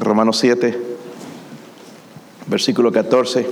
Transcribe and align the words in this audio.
Romanos 0.00 0.38
7, 0.38 0.78
versículo 2.46 2.90
14. 2.90 3.46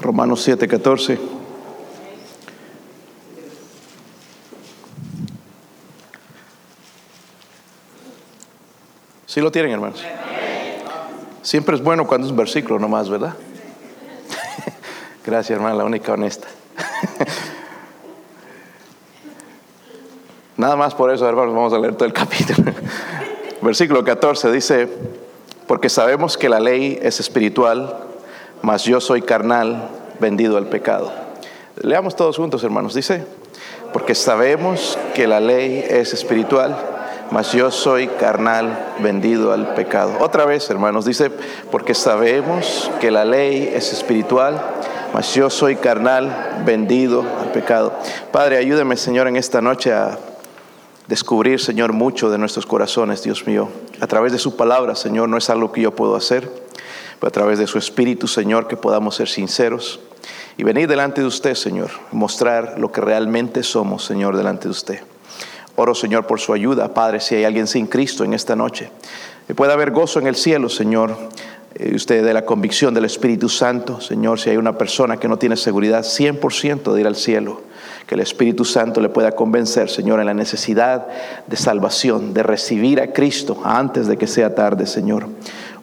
Romanos 0.00 0.42
7, 0.42 0.66
14. 0.66 1.37
¿Sí 9.38 9.42
lo 9.42 9.52
tienen, 9.52 9.70
hermanos? 9.70 10.02
Siempre 11.42 11.76
es 11.76 11.80
bueno 11.80 12.08
cuando 12.08 12.26
es 12.26 12.32
un 12.32 12.36
versículo 12.36 12.80
nomás, 12.80 13.08
¿verdad? 13.08 13.34
Gracias, 15.24 15.56
hermana, 15.56 15.76
la 15.76 15.84
única 15.84 16.12
honesta. 16.12 16.48
Nada 20.56 20.74
más 20.74 20.92
por 20.92 21.12
eso, 21.12 21.28
hermanos, 21.28 21.54
vamos 21.54 21.72
a 21.72 21.78
leer 21.78 21.94
todo 21.94 22.06
el 22.06 22.12
capítulo. 22.12 22.72
Versículo 23.62 24.02
14 24.02 24.50
dice, 24.50 24.88
porque 25.68 25.88
sabemos 25.88 26.36
que 26.36 26.48
la 26.48 26.58
ley 26.58 26.98
es 27.00 27.20
espiritual, 27.20 27.96
mas 28.62 28.82
yo 28.82 29.00
soy 29.00 29.22
carnal, 29.22 29.88
vendido 30.18 30.56
al 30.56 30.66
pecado. 30.66 31.12
Leamos 31.80 32.16
todos 32.16 32.38
juntos, 32.38 32.64
hermanos. 32.64 32.92
Dice, 32.92 33.24
porque 33.92 34.16
sabemos 34.16 34.98
que 35.14 35.28
la 35.28 35.38
ley 35.38 35.86
es 35.88 36.12
espiritual, 36.12 36.97
mas 37.30 37.52
yo 37.52 37.70
soy 37.70 38.08
carnal, 38.08 38.94
vendido 39.00 39.52
al 39.52 39.74
pecado. 39.74 40.16
Otra 40.20 40.44
vez, 40.44 40.68
hermanos, 40.70 41.04
dice, 41.04 41.30
porque 41.70 41.94
sabemos 41.94 42.90
que 43.00 43.10
la 43.10 43.24
ley 43.24 43.70
es 43.74 43.92
espiritual, 43.92 44.60
mas 45.12 45.34
yo 45.34 45.50
soy 45.50 45.76
carnal, 45.76 46.62
vendido 46.64 47.24
al 47.40 47.52
pecado. 47.52 47.92
Padre, 48.32 48.56
ayúdame, 48.56 48.96
Señor, 48.96 49.28
en 49.28 49.36
esta 49.36 49.60
noche 49.60 49.92
a 49.92 50.18
descubrir, 51.06 51.60
Señor, 51.60 51.92
mucho 51.92 52.30
de 52.30 52.38
nuestros 52.38 52.66
corazones, 52.66 53.22
Dios 53.22 53.46
mío. 53.46 53.68
A 54.00 54.06
través 54.06 54.32
de 54.32 54.38
su 54.38 54.56
palabra, 54.56 54.94
Señor, 54.94 55.28
no 55.28 55.36
es 55.36 55.50
algo 55.50 55.72
que 55.72 55.80
yo 55.80 55.94
puedo 55.94 56.16
hacer, 56.16 56.50
pero 57.18 57.28
a 57.28 57.32
través 57.32 57.58
de 57.58 57.66
su 57.66 57.78
Espíritu, 57.78 58.28
Señor, 58.28 58.68
que 58.68 58.76
podamos 58.76 59.16
ser 59.16 59.28
sinceros 59.28 60.00
y 60.56 60.64
venir 60.64 60.88
delante 60.88 61.20
de 61.20 61.26
usted, 61.26 61.54
Señor, 61.54 61.90
mostrar 62.12 62.78
lo 62.78 62.92
que 62.92 63.00
realmente 63.00 63.62
somos, 63.62 64.04
Señor, 64.04 64.36
delante 64.36 64.64
de 64.64 64.70
usted. 64.70 65.00
Oro, 65.80 65.94
Señor, 65.94 66.26
por 66.26 66.40
su 66.40 66.52
ayuda. 66.52 66.92
Padre, 66.92 67.20
si 67.20 67.36
hay 67.36 67.44
alguien 67.44 67.68
sin 67.68 67.86
Cristo 67.86 68.24
en 68.24 68.34
esta 68.34 68.56
noche, 68.56 68.90
que 69.46 69.54
pueda 69.54 69.74
haber 69.74 69.92
gozo 69.92 70.18
en 70.18 70.26
el 70.26 70.34
cielo, 70.34 70.68
Señor. 70.68 71.16
Eh, 71.76 71.94
usted 71.94 72.24
de 72.24 72.34
la 72.34 72.44
convicción 72.44 72.94
del 72.94 73.04
Espíritu 73.04 73.48
Santo, 73.48 74.00
Señor, 74.00 74.40
si 74.40 74.50
hay 74.50 74.56
una 74.56 74.76
persona 74.76 75.18
que 75.18 75.28
no 75.28 75.38
tiene 75.38 75.56
seguridad 75.56 76.02
100% 76.02 76.92
de 76.92 77.00
ir 77.00 77.06
al 77.06 77.14
cielo, 77.14 77.60
que 78.08 78.16
el 78.16 78.20
Espíritu 78.22 78.64
Santo 78.64 79.00
le 79.00 79.08
pueda 79.08 79.36
convencer, 79.36 79.88
Señor, 79.88 80.18
en 80.18 80.26
la 80.26 80.34
necesidad 80.34 81.06
de 81.46 81.56
salvación, 81.56 82.34
de 82.34 82.42
recibir 82.42 83.00
a 83.00 83.12
Cristo 83.12 83.60
antes 83.62 84.08
de 84.08 84.16
que 84.16 84.26
sea 84.26 84.56
tarde, 84.56 84.84
Señor. 84.84 85.28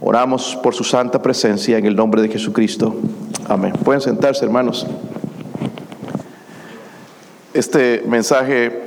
Oramos 0.01 0.59
por 0.61 0.75
su 0.75 0.83
santa 0.83 1.21
presencia 1.21 1.77
en 1.77 1.85
el 1.85 1.95
nombre 1.95 2.21
de 2.21 2.27
Jesucristo. 2.27 2.97
Amén. 3.47 3.71
Pueden 3.81 4.01
sentarse, 4.01 4.43
hermanos. 4.43 4.85
Este 7.53 8.03
mensaje 8.05 8.84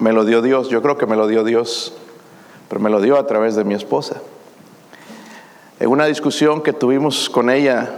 me 0.00 0.12
lo 0.12 0.24
dio 0.24 0.42
Dios, 0.42 0.68
yo 0.68 0.82
creo 0.82 0.98
que 0.98 1.06
me 1.06 1.14
lo 1.14 1.28
dio 1.28 1.44
Dios, 1.44 1.92
pero 2.68 2.80
me 2.80 2.90
lo 2.90 3.00
dio 3.00 3.18
a 3.18 3.26
través 3.26 3.54
de 3.54 3.64
mi 3.64 3.74
esposa. 3.74 4.20
En 5.78 5.88
una 5.88 6.06
discusión 6.06 6.62
que 6.62 6.72
tuvimos 6.72 7.30
con 7.30 7.50
ella 7.50 7.90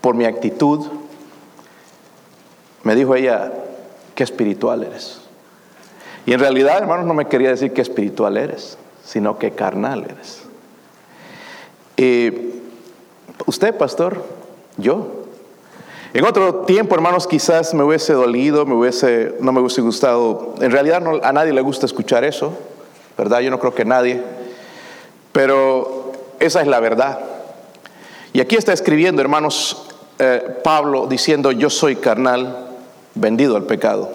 por 0.00 0.14
mi 0.14 0.24
actitud, 0.24 0.86
me 2.82 2.94
dijo 2.94 3.14
ella, 3.14 3.52
qué 4.14 4.24
espiritual 4.24 4.82
eres. 4.82 5.20
Y 6.24 6.32
en 6.32 6.40
realidad, 6.40 6.78
hermanos, 6.78 7.06
no 7.06 7.14
me 7.14 7.26
quería 7.26 7.50
decir 7.50 7.72
qué 7.72 7.80
espiritual 7.80 8.36
eres, 8.36 8.76
sino 9.04 9.38
qué 9.38 9.52
carnal 9.52 10.04
eres. 10.04 10.42
Y 11.96 12.32
usted, 13.46 13.76
pastor, 13.76 14.24
yo, 14.76 15.25
en 16.16 16.24
otro 16.24 16.62
tiempo, 16.62 16.94
hermanos, 16.94 17.26
quizás 17.26 17.74
me 17.74 17.84
hubiese 17.84 18.14
dolido, 18.14 18.64
me 18.64 18.74
hubiese, 18.74 19.34
no 19.40 19.52
me 19.52 19.60
hubiese 19.60 19.82
gustado. 19.82 20.54
En 20.62 20.70
realidad 20.70 21.02
a 21.22 21.30
nadie 21.34 21.52
le 21.52 21.60
gusta 21.60 21.84
escuchar 21.84 22.24
eso, 22.24 22.56
¿verdad? 23.18 23.40
Yo 23.40 23.50
no 23.50 23.58
creo 23.58 23.74
que 23.74 23.84
nadie. 23.84 24.22
Pero 25.32 26.12
esa 26.40 26.62
es 26.62 26.68
la 26.68 26.80
verdad. 26.80 27.20
Y 28.32 28.40
aquí 28.40 28.56
está 28.56 28.72
escribiendo, 28.72 29.20
hermanos, 29.20 29.88
eh, 30.18 30.56
Pablo 30.64 31.06
diciendo, 31.06 31.52
yo 31.52 31.68
soy 31.68 31.96
carnal, 31.96 32.70
vendido 33.14 33.54
al 33.54 33.64
pecado. 33.64 34.10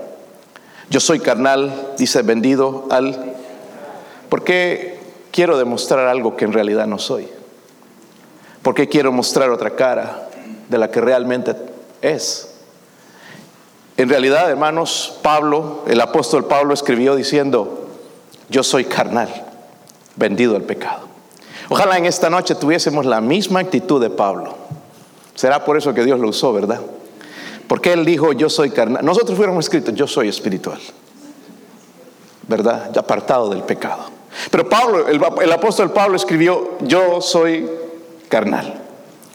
Yo 0.89 0.99
soy 0.99 1.19
carnal, 1.19 1.93
dice, 1.99 2.23
vendido 2.23 2.87
al... 2.89 3.35
Porque 4.27 4.97
quiero 5.29 5.55
demostrar 5.55 6.07
algo 6.07 6.35
que 6.35 6.45
en 6.45 6.53
realidad 6.53 6.87
no 6.87 6.97
soy. 6.97 7.27
Porque 8.63 8.89
quiero 8.89 9.11
mostrar 9.11 9.51
otra 9.51 9.75
cara 9.75 10.29
de 10.67 10.79
la 10.79 10.89
que 10.89 10.99
realmente 10.99 11.69
es. 12.01 12.47
En 13.97 14.09
realidad, 14.09 14.49
hermanos, 14.49 15.19
Pablo, 15.21 15.83
el 15.87 16.01
apóstol 16.01 16.45
Pablo 16.45 16.73
escribió 16.73 17.15
diciendo, 17.15 17.87
yo 18.49 18.63
soy 18.63 18.85
carnal, 18.85 19.29
vendido 20.15 20.55
al 20.55 20.63
pecado. 20.63 21.01
Ojalá 21.69 21.97
en 21.97 22.05
esta 22.05 22.29
noche 22.29 22.55
tuviésemos 22.55 23.05
la 23.05 23.21
misma 23.21 23.59
actitud 23.59 24.01
de 24.01 24.09
Pablo. 24.09 24.55
Será 25.35 25.63
por 25.63 25.77
eso 25.77 25.93
que 25.93 26.03
Dios 26.03 26.19
lo 26.19 26.29
usó, 26.29 26.51
¿verdad? 26.51 26.81
Porque 27.67 27.93
él 27.93 28.03
dijo, 28.03 28.33
yo 28.33 28.49
soy 28.49 28.71
carnal. 28.71 29.05
Nosotros 29.05 29.37
fuéramos 29.37 29.65
escritos, 29.65 29.93
yo 29.93 30.07
soy 30.07 30.27
espiritual. 30.27 30.79
¿Verdad? 32.47 32.97
Apartado 32.97 33.49
del 33.49 33.63
pecado. 33.63 34.05
Pero 34.49 34.67
Pablo, 34.67 35.07
el, 35.07 35.21
el 35.41 35.51
apóstol 35.51 35.91
Pablo 35.91 36.15
escribió, 36.15 36.77
yo 36.81 37.21
soy 37.21 37.69
carnal, 38.27 38.81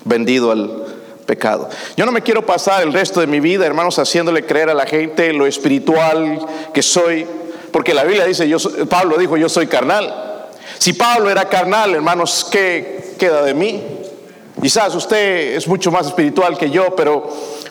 vendido 0.05 0.51
al 0.51 0.86
pecado. 1.27 1.69
Yo 1.97 2.07
no 2.07 2.13
me 2.13 2.23
quiero 2.23 2.47
pasar 2.47 2.83
el 2.83 2.93
resto 2.93 3.21
de 3.21 3.27
mi 3.27 3.41
vida, 3.41 3.67
hermanos, 3.67 3.99
haciéndole 3.99 4.47
creer 4.47 4.71
a 4.71 4.75
la 4.75 4.87
gente 4.87 5.33
lo 5.33 5.47
espiritual 5.47 6.39
que 6.73 6.83
soy, 6.83 7.27
porque 7.73 7.93
la 7.93 8.05
Biblia 8.05 8.25
dice, 8.25 8.49
yo, 8.49 8.59
Pablo 8.89 9.19
dijo, 9.19 9.37
yo 9.37 9.49
soy 9.49 9.67
carnal. 9.67 10.47
Si 10.79 10.93
Pablo 10.93 11.31
era 11.31 11.49
carnal, 11.49 11.95
hermanos, 11.95 12.47
¿qué 12.51 13.15
queda 13.19 13.43
de 13.43 13.55
mí? 13.55 13.83
Quizás 14.63 14.95
usted 14.95 15.57
es 15.57 15.69
mucho 15.69 15.91
más 15.91 16.07
espiritual 16.07 16.57
que 16.57 16.71
yo, 16.71 16.95
pero, 16.97 17.29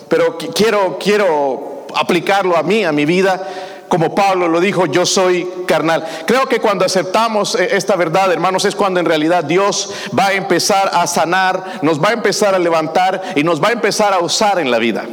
pero 0.08 0.38
quiero, 0.38 1.00
quiero 1.00 1.88
aplicarlo 1.96 2.56
a 2.56 2.64
mí, 2.64 2.84
a 2.84 2.92
mi 2.92 3.06
vida 3.06 3.48
como 3.88 4.16
Pablo 4.16 4.48
lo 4.48 4.60
dijo, 4.60 4.86
yo 4.86 5.06
soy 5.06 5.48
carnal. 5.68 6.06
Creo 6.26 6.48
que 6.48 6.60
cuando 6.60 6.86
aceptamos 6.86 7.56
eh, 7.56 7.70
esta 7.72 7.96
verdad, 7.96 8.32
hermanos, 8.32 8.66
es 8.66 8.76
cuando 8.76 9.00
en 9.00 9.06
realidad 9.06 9.44
Dios 9.44 9.92
va 10.18 10.28
a 10.28 10.34
empezar 10.34 10.92
a 10.94 11.08
sanar, 11.08 11.80
nos 11.82 12.02
va 12.02 12.10
a 12.10 12.14
empezar 12.14 12.56
a 12.56 12.60
levantar 12.60 13.22
y 13.36 13.44
nos 13.44 13.62
va 13.64 13.70
a 13.70 13.74
empezar 13.74 14.14
a 14.14 14.20
usar 14.20 14.60
en 14.60 14.72
la 14.72 14.80
vida. 14.80 15.06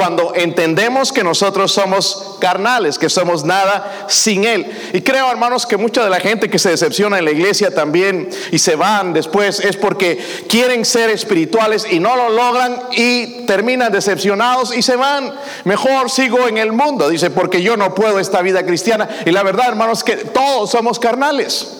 Cuando 0.00 0.32
entendemos 0.34 1.12
que 1.12 1.22
nosotros 1.22 1.72
somos 1.72 2.36
carnales, 2.40 2.98
que 2.98 3.10
somos 3.10 3.44
nada 3.44 4.06
sin 4.08 4.44
Él. 4.44 4.66
Y 4.94 5.02
creo, 5.02 5.30
hermanos, 5.30 5.66
que 5.66 5.76
mucha 5.76 6.02
de 6.02 6.08
la 6.08 6.20
gente 6.20 6.48
que 6.48 6.58
se 6.58 6.70
decepciona 6.70 7.18
en 7.18 7.26
la 7.26 7.32
iglesia 7.32 7.74
también 7.74 8.30
y 8.50 8.58
se 8.60 8.76
van 8.76 9.12
después 9.12 9.60
es 9.60 9.76
porque 9.76 10.18
quieren 10.48 10.86
ser 10.86 11.10
espirituales 11.10 11.86
y 11.90 12.00
no 12.00 12.16
lo 12.16 12.30
logran 12.30 12.80
y 12.92 13.44
terminan 13.44 13.92
decepcionados 13.92 14.74
y 14.74 14.80
se 14.80 14.96
van. 14.96 15.34
Mejor 15.64 16.08
sigo 16.10 16.48
en 16.48 16.56
el 16.56 16.72
mundo, 16.72 17.10
dice, 17.10 17.28
porque 17.28 17.60
yo 17.60 17.76
no 17.76 17.94
puedo 17.94 18.18
esta 18.20 18.40
vida 18.40 18.64
cristiana. 18.64 19.06
Y 19.26 19.32
la 19.32 19.42
verdad, 19.42 19.68
hermanos, 19.68 20.02
que 20.02 20.16
todos 20.16 20.70
somos 20.70 20.98
carnales. 20.98 21.79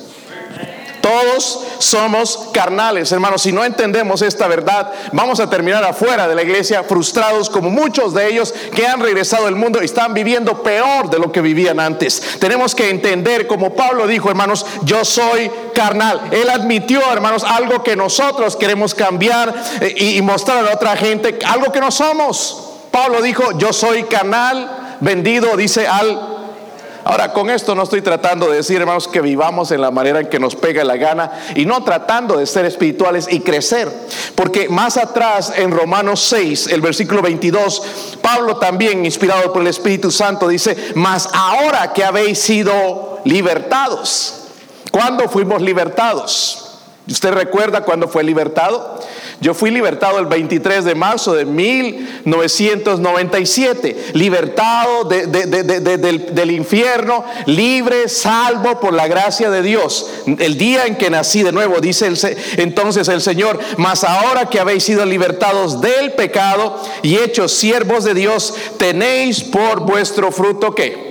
Todos 1.01 1.61
somos 1.79 2.51
carnales, 2.53 3.11
hermanos. 3.13 3.43
Si 3.43 3.53
no 3.53 3.65
entendemos 3.65 4.23
esta 4.23 4.47
verdad, 4.49 4.93
vamos 5.13 5.41
a 5.41 5.49
terminar 5.49 5.83
afuera 5.85 6.29
de 6.29 6.35
la 6.35 6.43
iglesia 6.43 6.83
frustrados 6.85 7.49
como 7.49 7.71
muchos 7.71 8.15
de 8.15 8.29
ellos 8.29 8.53
que 8.75 8.87
han 8.87 9.01
regresado 9.01 9.47
al 9.47 9.57
mundo 9.57 9.81
y 9.81 9.87
están 9.87 10.15
viviendo 10.15 10.63
peor 10.63 11.09
de 11.11 11.19
lo 11.19 11.33
que 11.33 11.41
vivían 11.41 11.81
antes. 11.81 12.39
Tenemos 12.39 12.75
que 12.75 12.91
entender, 12.91 13.47
como 13.47 13.75
Pablo 13.75 14.07
dijo, 14.07 14.29
hermanos, 14.29 14.67
yo 14.83 15.05
soy 15.05 15.51
carnal. 15.75 16.21
Él 16.31 16.51
admitió, 16.51 17.01
hermanos, 17.13 17.45
algo 17.45 17.83
que 17.83 17.97
nosotros 17.97 18.57
queremos 18.57 18.95
cambiar 18.95 19.55
eh, 19.81 19.95
y 19.97 20.23
mostrar 20.23 20.67
a 20.67 20.75
otra 20.75 20.97
gente, 20.97 21.39
algo 21.47 21.73
que 21.73 21.81
no 21.81 21.91
somos. 21.91 22.67
Pablo 22.91 23.23
dijo, 23.23 23.59
yo 23.59 23.73
soy 23.73 24.05
carnal, 24.05 24.97
vendido, 25.01 25.57
dice 25.57 25.87
al 25.87 26.30
Ahora, 27.05 27.33
con 27.33 27.51
esto 27.51 27.75
no 27.75 27.85
estoy 27.85 28.03
tratando 28.03 28.51
de 28.51 28.59
decir, 28.59 28.81
hermanos, 28.81 29.09
que 29.09 29.21
vivamos 29.21 29.71
en 29.71 29.81
la 29.81 29.91
manera 29.91 30.21
en 30.21 30.29
que 30.29 30.39
nos 30.39 30.55
pega 30.55 30.85
la 30.85 30.97
gana 30.97 31.33
y 31.55 31.65
no 31.65 31.83
tratando 31.83 32.37
de 32.37 32.47
ser 32.47 32.67
espirituales 32.67 33.27
y 33.31 33.41
crecer. 33.41 33.91
Porque 34.35 34.69
más 34.69 34.97
atrás, 34.97 35.53
en 35.57 35.71
Romanos 35.71 36.21
6, 36.21 36.69
el 36.69 36.81
versículo 36.81 37.23
22, 37.23 37.83
Pablo 38.21 38.57
también, 38.57 39.05
inspirado 39.05 39.53
por 39.53 39.63
el 39.63 39.69
Espíritu 39.69 40.11
Santo, 40.11 40.49
dice, 40.49 40.77
mas 40.95 41.29
ahora 41.33 41.93
que 41.93 42.05
habéis 42.05 42.39
sido 42.39 43.21
libertados. 43.25 44.35
¿Cuándo 44.91 45.29
fuimos 45.29 45.63
libertados? 45.63 46.60
¿Usted 47.11 47.33
recuerda 47.33 47.83
cuándo 47.83 48.07
fue 48.07 48.23
libertado? 48.23 49.01
Yo 49.41 49.53
fui 49.53 49.73
libertado 49.73 50.21
el 50.21 50.27
23 50.27 50.85
de 50.85 50.95
marzo 50.95 51.35
de 51.35 51.45
1997, 51.45 54.13
libertado 54.13 55.03
del, 55.05 56.51
infierno, 56.53 57.25
libre, 57.47 58.09
salvo 58.09 58.79
por 58.79 58.93
la 58.93 59.09
gracia 59.09 59.51
de 59.51 59.63
Dios. 59.63 60.09
El 60.39 60.57
día 60.57 60.87
en 60.87 60.95
que 60.97 61.11
nací 61.11 61.43
de 61.43 61.51
nuevo, 61.51 61.81
dice 61.81 62.13
entonces 62.59 63.09
el 63.09 63.21
Señor, 63.21 63.59
mas 63.77 64.05
ahora 64.05 64.47
que 64.47 64.61
habéis 64.61 64.85
sido 64.85 65.05
libertados 65.05 65.81
del 65.81 66.13
pecado 66.13 66.81
y 67.03 67.17
hechos 67.17 67.51
siervos 67.51 68.05
de 68.05 68.15
Dios, 68.15 68.55
tenéis 68.79 69.43
por 69.43 69.81
vuestro 69.81 70.31
fruto 70.31 70.77
que 70.77 71.10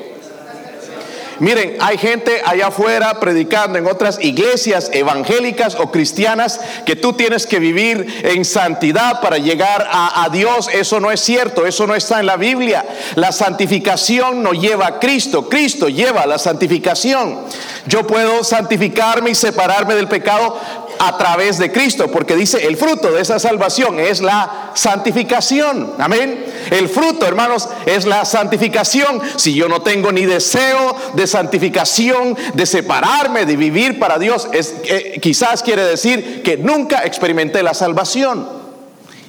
Miren, 1.39 1.77
hay 1.79 1.97
gente 1.97 2.41
allá 2.45 2.67
afuera 2.67 3.19
predicando 3.19 3.79
en 3.79 3.87
otras 3.87 4.19
iglesias 4.21 4.89
evangélicas 4.93 5.75
o 5.75 5.89
cristianas 5.89 6.59
que 6.85 6.97
tú 6.97 7.13
tienes 7.13 7.47
que 7.47 7.59
vivir 7.59 8.21
en 8.23 8.43
santidad 8.43 9.21
para 9.21 9.37
llegar 9.37 9.87
a, 9.89 10.27
Dios. 10.31 10.69
Eso 10.71 10.99
no 10.99 11.11
es 11.11 11.21
cierto, 11.21 11.65
eso 11.65 11.87
no 11.87 11.95
está 11.95 12.19
en 12.19 12.25
la 12.25 12.35
Biblia. 12.35 12.85
La 13.15 13.31
santificación 13.31 14.43
no 14.43 14.51
lleva 14.51 14.87
a 14.87 14.99
Cristo, 14.99 15.47
Cristo 15.47 15.87
lleva 15.87 16.25
la 16.25 16.37
santificación. 16.37 17.39
Yo 17.87 18.05
puedo 18.05 18.43
santificarme 18.43 19.31
y 19.31 19.35
separarme 19.35 19.95
del 19.95 20.07
pecado 20.07 20.59
a 20.99 21.17
través 21.17 21.57
de 21.57 21.71
Cristo, 21.71 22.11
porque 22.11 22.35
dice 22.35 22.67
el 22.67 22.75
fruto 22.75 23.11
de 23.11 23.21
esa 23.21 23.39
salvación 23.39 23.99
es 23.99 24.21
la 24.21 24.71
santificación. 24.75 25.93
Amén. 25.97 26.45
El 26.71 26.89
fruto, 26.89 27.25
hermanos, 27.25 27.69
es 27.85 28.05
la 28.05 28.25
santificación. 28.25 29.21
Si 29.37 29.53
yo 29.53 29.69
no 29.69 29.81
tengo 29.81 30.11
ni 30.11 30.25
deseo 30.25 30.95
de 31.13 31.25
santificación, 31.25 32.37
de 32.53 32.65
separarme, 32.65 33.45
de 33.45 33.55
vivir 33.55 33.97
para 33.97 34.19
Dios, 34.19 34.49
es, 34.51 34.75
eh, 34.83 35.19
quizás 35.21 35.63
quiere 35.63 35.83
decir 35.83 36.43
que 36.43 36.57
nunca 36.57 37.05
experimenté 37.05 37.63
la 37.63 37.73
salvación. 37.73 38.59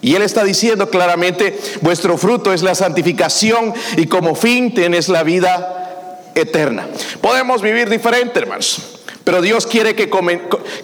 Y 0.02 0.16
él 0.16 0.22
está 0.22 0.42
diciendo 0.42 0.90
claramente, 0.90 1.56
vuestro 1.82 2.18
fruto 2.18 2.52
es 2.52 2.62
la 2.62 2.74
santificación 2.74 3.74
y 3.96 4.06
como 4.06 4.34
fin 4.34 4.74
tienes 4.74 5.08
la 5.08 5.22
vida 5.22 6.30
eterna. 6.34 6.88
Podemos 7.20 7.62
vivir 7.62 7.88
diferente, 7.88 8.40
hermanos. 8.40 8.99
Pero 9.24 9.42
Dios 9.42 9.66
quiere 9.66 9.94
que 9.94 10.08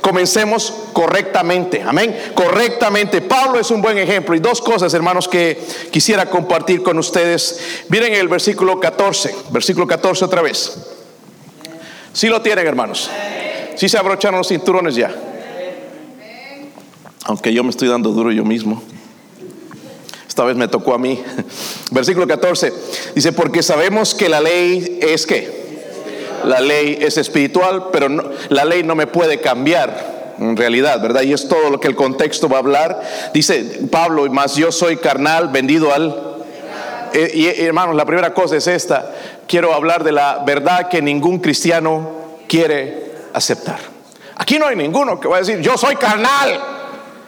comencemos 0.01 0.75
correctamente. 0.93 1.83
Amén. 1.83 2.15
Correctamente. 2.35 3.23
Pablo 3.23 3.59
es 3.59 3.71
un 3.71 3.81
buen 3.81 3.97
ejemplo. 3.97 4.35
Y 4.35 4.41
dos 4.41 4.61
cosas, 4.61 4.93
hermanos, 4.93 5.27
que 5.27 5.59
quisiera 5.91 6.27
compartir 6.27 6.83
con 6.83 6.99
ustedes. 6.99 7.85
Miren 7.89 8.13
el 8.13 8.29
versículo 8.29 8.79
14. 8.79 9.35
Versículo 9.51 9.87
14 9.87 10.25
otra 10.25 10.43
vez. 10.43 10.77
Si 12.13 12.29
lo 12.29 12.43
tienen, 12.43 12.67
hermanos. 12.67 13.11
Si 13.75 13.89
se 13.89 13.97
abrocharon 13.99 14.39
los 14.39 14.49
cinturones 14.49 14.95
ya. 14.95 15.15
Aunque 17.25 17.53
yo 17.53 17.65
me 17.65 17.71
estoy 17.71 17.89
dando 17.89 18.11
duro 18.11 18.31
yo 18.33 18.45
mismo. 18.45 18.83
Esta 20.29 20.45
vez 20.45 20.57
me 20.57 20.69
tocó 20.69 20.93
a 20.93 20.99
mí. 20.99 21.23
Versículo 21.91 22.27
14. 22.27 22.73
Dice, 23.15 23.33
porque 23.33 23.63
sabemos 23.63 24.15
que 24.15 24.29
la 24.29 24.43
ley 24.43 24.99
es 25.01 25.27
que 25.27 25.56
la 26.45 26.61
ley 26.61 26.99
es 27.01 27.17
espiritual, 27.17 27.87
pero 27.93 28.09
la 28.49 28.65
ley 28.65 28.83
no 28.83 28.95
me 28.95 29.07
puede 29.07 29.41
cambiar 29.41 30.17
en 30.39 30.57
realidad, 30.57 31.01
¿verdad? 31.01 31.23
Y 31.23 31.33
es 31.33 31.49
todo 31.49 31.71
lo 31.71 31.81
que 31.81 31.89
el 31.89 31.97
contexto 31.97 32.49
va 32.49 32.57
a 32.57 32.61
hablar. 32.61 33.01
Dice 33.33 33.81
Pablo, 33.91 34.27
más 34.31 34.57
yo 34.57 34.71
soy 34.73 34.97
carnal, 34.97 35.49
vendido 35.49 35.93
al... 35.93 36.15
Eh, 37.13 37.31
y, 37.35 37.65
hermanos, 37.65 37.97
la 37.97 38.05
primera 38.05 38.35
cosa 38.35 38.57
es 38.57 38.67
esta. 38.67 39.11
Quiero 39.47 39.73
hablar 39.73 40.05
de 40.05 40.13
la 40.13 40.43
verdad 40.45 40.89
que 40.89 41.01
ningún 41.01 41.39
cristiano 41.39 42.11
quiere 42.49 43.13
aceptar. 43.33 43.79
Aquí 44.37 44.59
no 44.59 44.67
hay 44.67 44.77
ninguno 44.77 45.19
que 45.19 45.29
va 45.29 45.37
a 45.37 45.41
decir, 45.41 45.61
yo 45.61 45.79
soy 45.79 45.97
carnal 45.97 46.77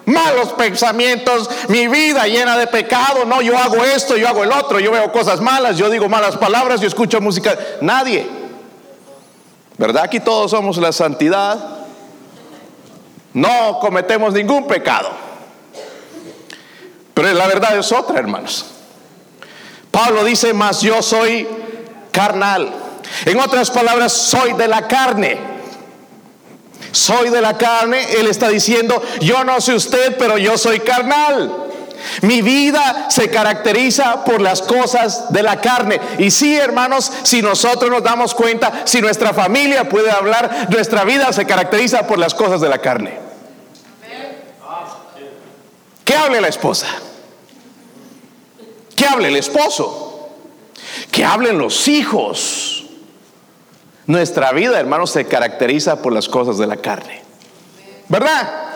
malos 0.08 0.54
pensamientos, 0.54 1.50
mi 1.68 1.86
vida 1.86 2.26
llena 2.26 2.56
de 2.56 2.66
pecado, 2.66 3.24
no, 3.26 3.42
yo 3.42 3.56
hago 3.56 3.84
esto, 3.84 4.16
yo 4.16 4.26
hago 4.26 4.42
el 4.42 4.50
otro, 4.50 4.80
yo 4.80 4.90
veo 4.90 5.12
cosas 5.12 5.40
malas, 5.40 5.76
yo 5.76 5.90
digo 5.90 6.08
malas 6.08 6.36
palabras, 6.36 6.80
yo 6.80 6.88
escucho 6.88 7.20
música, 7.20 7.56
nadie. 7.82 8.37
¿Verdad? 9.78 10.04
Aquí 10.04 10.18
todos 10.18 10.50
somos 10.50 10.76
la 10.76 10.92
santidad. 10.92 11.78
No 13.32 13.78
cometemos 13.80 14.34
ningún 14.34 14.66
pecado. 14.66 15.08
Pero 17.14 17.32
la 17.32 17.46
verdad 17.46 17.78
es 17.78 17.92
otra, 17.92 18.18
hermanos. 18.18 18.66
Pablo 19.90 20.24
dice, 20.24 20.52
más 20.52 20.80
yo 20.82 21.00
soy 21.00 21.48
carnal. 22.10 22.72
En 23.24 23.38
otras 23.38 23.70
palabras, 23.70 24.12
soy 24.12 24.52
de 24.54 24.66
la 24.66 24.86
carne. 24.88 25.38
Soy 26.90 27.30
de 27.30 27.40
la 27.40 27.56
carne. 27.56 28.14
Él 28.18 28.26
está 28.26 28.48
diciendo, 28.48 29.00
yo 29.20 29.44
no 29.44 29.60
sé 29.60 29.74
usted, 29.74 30.16
pero 30.18 30.38
yo 30.38 30.58
soy 30.58 30.80
carnal. 30.80 31.67
Mi 32.22 32.42
vida 32.42 33.06
se 33.10 33.30
caracteriza 33.30 34.24
por 34.24 34.40
las 34.40 34.62
cosas 34.62 35.32
de 35.32 35.42
la 35.42 35.60
carne. 35.60 36.00
Y 36.18 36.30
sí, 36.30 36.56
hermanos, 36.56 37.12
si 37.22 37.42
nosotros 37.42 37.90
nos 37.90 38.02
damos 38.02 38.34
cuenta, 38.34 38.82
si 38.84 39.00
nuestra 39.00 39.32
familia 39.32 39.88
puede 39.88 40.10
hablar, 40.10 40.68
nuestra 40.70 41.04
vida 41.04 41.32
se 41.32 41.46
caracteriza 41.46 42.06
por 42.06 42.18
las 42.18 42.34
cosas 42.34 42.60
de 42.60 42.68
la 42.68 42.78
carne. 42.78 43.18
¿Qué 46.04 46.14
hable 46.14 46.40
la 46.40 46.48
esposa? 46.48 46.86
¿Qué 48.96 49.06
hable 49.06 49.28
el 49.28 49.36
esposo? 49.36 50.30
¿Qué 51.10 51.24
hablen 51.24 51.58
los 51.58 51.86
hijos? 51.88 52.86
Nuestra 54.06 54.52
vida, 54.52 54.80
hermanos, 54.80 55.10
se 55.10 55.26
caracteriza 55.26 56.00
por 56.00 56.12
las 56.12 56.28
cosas 56.28 56.56
de 56.56 56.66
la 56.66 56.78
carne. 56.78 57.22
¿Verdad? 58.08 58.67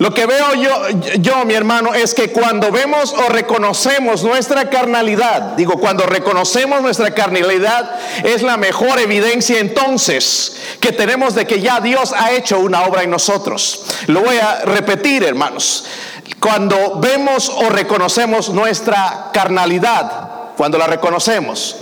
Lo 0.00 0.14
que 0.14 0.24
veo 0.24 0.54
yo, 0.54 0.88
yo, 1.18 1.44
mi 1.44 1.52
hermano, 1.52 1.92
es 1.92 2.14
que 2.14 2.30
cuando 2.30 2.72
vemos 2.72 3.12
o 3.12 3.28
reconocemos 3.28 4.24
nuestra 4.24 4.70
carnalidad, 4.70 5.56
digo, 5.58 5.74
cuando 5.74 6.06
reconocemos 6.06 6.80
nuestra 6.80 7.10
carnalidad, 7.10 7.98
es 8.24 8.40
la 8.40 8.56
mejor 8.56 8.98
evidencia 8.98 9.58
entonces 9.58 10.56
que 10.80 10.92
tenemos 10.92 11.34
de 11.34 11.46
que 11.46 11.60
ya 11.60 11.82
Dios 11.82 12.14
ha 12.16 12.32
hecho 12.32 12.60
una 12.60 12.84
obra 12.84 13.02
en 13.02 13.10
nosotros. 13.10 13.84
Lo 14.06 14.22
voy 14.22 14.38
a 14.38 14.62
repetir, 14.64 15.22
hermanos. 15.22 15.84
Cuando 16.40 16.98
vemos 16.98 17.50
o 17.50 17.68
reconocemos 17.68 18.48
nuestra 18.48 19.28
carnalidad, 19.34 20.54
cuando 20.56 20.78
la 20.78 20.86
reconocemos, 20.86 21.76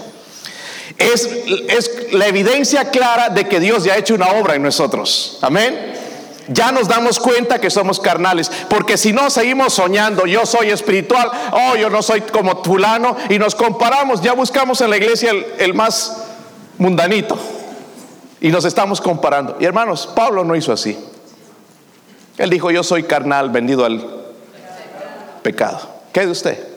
es, 0.98 1.24
es 1.68 2.12
la 2.12 2.26
evidencia 2.26 2.90
clara 2.90 3.28
de 3.28 3.46
que 3.46 3.60
Dios 3.60 3.84
ya 3.84 3.92
ha 3.92 3.96
hecho 3.96 4.16
una 4.16 4.32
obra 4.32 4.56
en 4.56 4.62
nosotros. 4.64 5.38
Amén 5.40 5.97
ya 6.48 6.72
nos 6.72 6.88
damos 6.88 7.18
cuenta 7.18 7.60
que 7.60 7.70
somos 7.70 8.00
carnales. 8.00 8.50
Porque 8.68 8.96
si 8.96 9.12
no 9.12 9.30
seguimos 9.30 9.74
soñando, 9.74 10.26
yo 10.26 10.46
soy 10.46 10.70
espiritual, 10.70 11.30
oh, 11.52 11.76
yo 11.76 11.90
no 11.90 12.02
soy 12.02 12.22
como 12.22 12.62
fulano, 12.64 13.16
y 13.28 13.38
nos 13.38 13.54
comparamos, 13.54 14.20
ya 14.20 14.32
buscamos 14.32 14.80
en 14.80 14.90
la 14.90 14.96
iglesia 14.96 15.32
el, 15.58 15.74
más 15.74 16.24
mundanito. 16.78 17.38
Y 18.40 18.48
nos 18.48 18.64
estamos 18.64 19.00
comparando. 19.00 19.56
Y 19.60 19.64
hermanos, 19.64 20.08
Pablo 20.14 20.44
no 20.44 20.56
hizo 20.56 20.72
así. 20.72 20.98
Él 22.38 22.50
dijo, 22.50 22.70
yo 22.70 22.82
soy 22.82 23.02
carnal, 23.02 23.50
vendido 23.50 23.84
al 23.84 24.04
pecado. 25.42 25.80
¿Qué 26.12 26.24
de 26.24 26.30
usted? 26.32 26.68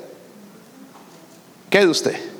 ¿Qué 1.69 1.79
de 1.79 1.87
usted? 1.87 2.31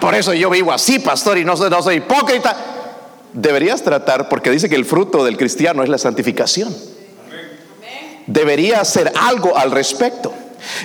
por 0.00 0.14
eso 0.16 0.34
yo 0.34 0.50
vivo 0.50 0.72
así, 0.72 0.98
pastor, 0.98 1.38
y 1.38 1.44
no 1.44 1.56
soy, 1.56 1.70
no 1.70 1.80
soy 1.80 1.96
hipócrita 1.96 2.81
deberías 3.32 3.82
tratar, 3.82 4.28
porque 4.28 4.50
dice 4.50 4.68
que 4.68 4.76
el 4.76 4.84
fruto 4.84 5.24
del 5.24 5.36
cristiano 5.36 5.82
es 5.82 5.88
la 5.88 5.98
santificación. 5.98 6.74
Debería 8.26 8.80
hacer 8.80 9.12
algo 9.20 9.56
al 9.56 9.70
respecto. 9.70 10.32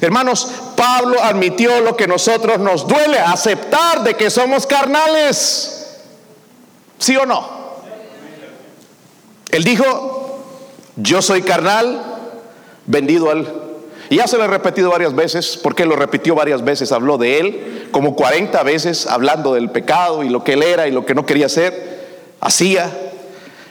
Hermanos, 0.01 0.51
Pablo 0.75 1.21
admitió 1.21 1.81
lo 1.81 1.95
que 1.95 2.07
nosotros 2.07 2.59
nos 2.59 2.87
duele, 2.87 3.19
aceptar 3.19 4.03
de 4.03 4.15
que 4.15 4.29
somos 4.29 4.65
carnales. 4.65 5.99
¿Sí 6.97 7.15
o 7.15 7.25
no? 7.25 7.57
Él 9.51 9.63
dijo, 9.63 10.43
yo 10.95 11.21
soy 11.21 11.41
carnal, 11.41 12.01
vendido 12.85 13.29
al... 13.29 13.67
Y 14.09 14.17
ya 14.17 14.27
se 14.27 14.37
lo 14.37 14.45
he 14.45 14.47
repetido 14.47 14.89
varias 14.89 15.13
veces, 15.13 15.59
porque 15.61 15.85
lo 15.85 15.95
repitió 15.95 16.33
varias 16.33 16.63
veces, 16.63 16.91
habló 16.91 17.17
de 17.17 17.39
él, 17.39 17.89
como 17.91 18.15
40 18.15 18.63
veces, 18.63 19.05
hablando 19.05 19.53
del 19.53 19.69
pecado 19.69 20.23
y 20.23 20.29
lo 20.29 20.43
que 20.43 20.53
él 20.53 20.63
era 20.63 20.87
y 20.87 20.91
lo 20.91 21.05
que 21.05 21.13
no 21.13 21.25
quería 21.25 21.47
hacer 21.47 21.96
hacía. 22.39 22.91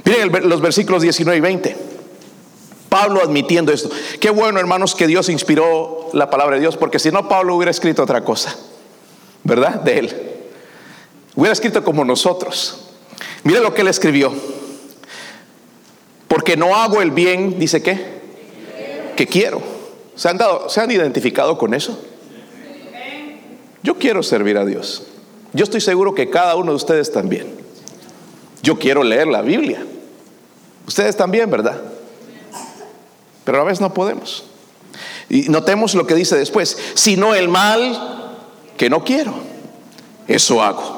Miren 0.05 0.49
los 0.49 0.61
versículos 0.61 1.03
19 1.03 1.37
y 1.37 1.41
20. 1.41 1.77
Pablo 2.89 3.21
admitiendo 3.23 3.73
esto. 3.73 3.91
Qué 4.21 4.31
bueno, 4.31 4.59
hermanos, 4.59 4.95
que 4.95 5.07
Dios 5.07 5.29
inspiró 5.29 6.09
la 6.13 6.31
palabra 6.31 6.57
de 6.57 6.63
Dios, 6.63 6.77
porque 6.77 6.99
si 6.99 7.11
no, 7.11 7.29
Pablo 7.29 7.57
hubiera 7.57 7.71
escrito 7.71 8.03
otra 8.03 8.25
cosa, 8.25 8.57
¿verdad? 9.45 9.81
De 9.83 9.99
él. 9.99 10.17
Hubiera 11.35 11.53
escrito 11.53 11.85
como 11.85 12.05
nosotros. 12.05 12.89
Mire 13.45 13.61
lo 13.61 13.75
que 13.75 13.83
él 13.83 13.89
escribió. 13.89 14.33
Porque 16.29 16.57
no 16.57 16.75
hago 16.75 17.03
el 17.03 17.11
bien, 17.11 17.59
dice 17.59 17.83
qué? 17.83 18.17
Que 19.17 19.27
quiero. 19.27 19.61
¿Se 20.15 20.29
han, 20.29 20.39
dado, 20.39 20.69
¿Se 20.69 20.81
han 20.81 20.91
identificado 20.91 21.59
con 21.59 21.75
eso? 21.75 21.99
Yo 23.83 23.97
quiero 23.99 24.23
servir 24.23 24.57
a 24.59 24.65
Dios. 24.65 25.07
Yo 25.53 25.65
estoy 25.65 25.81
seguro 25.81 26.15
que 26.15 26.31
cada 26.31 26.57
uno 26.57 26.73
de 26.73 26.77
ustedes 26.77 27.13
también. 27.13 27.66
Yo 28.63 28.79
quiero 28.79 29.03
leer 29.03 29.27
la 29.27 29.43
Biblia. 29.43 29.85
Ustedes 30.87 31.17
también, 31.17 31.51
¿verdad? 31.51 31.81
Pero 33.45 33.61
a 33.61 33.65
veces 33.65 33.81
no 33.81 33.93
podemos. 33.93 34.45
Y 35.29 35.49
notemos 35.49 35.95
lo 35.95 36.07
que 36.07 36.15
dice 36.15 36.37
después. 36.37 36.77
Sino 36.95 37.35
el 37.35 37.49
mal 37.49 38.37
que 38.77 38.91
no 38.91 39.05
quiero. 39.05 39.35
Eso 40.27 40.63
hago. 40.63 40.96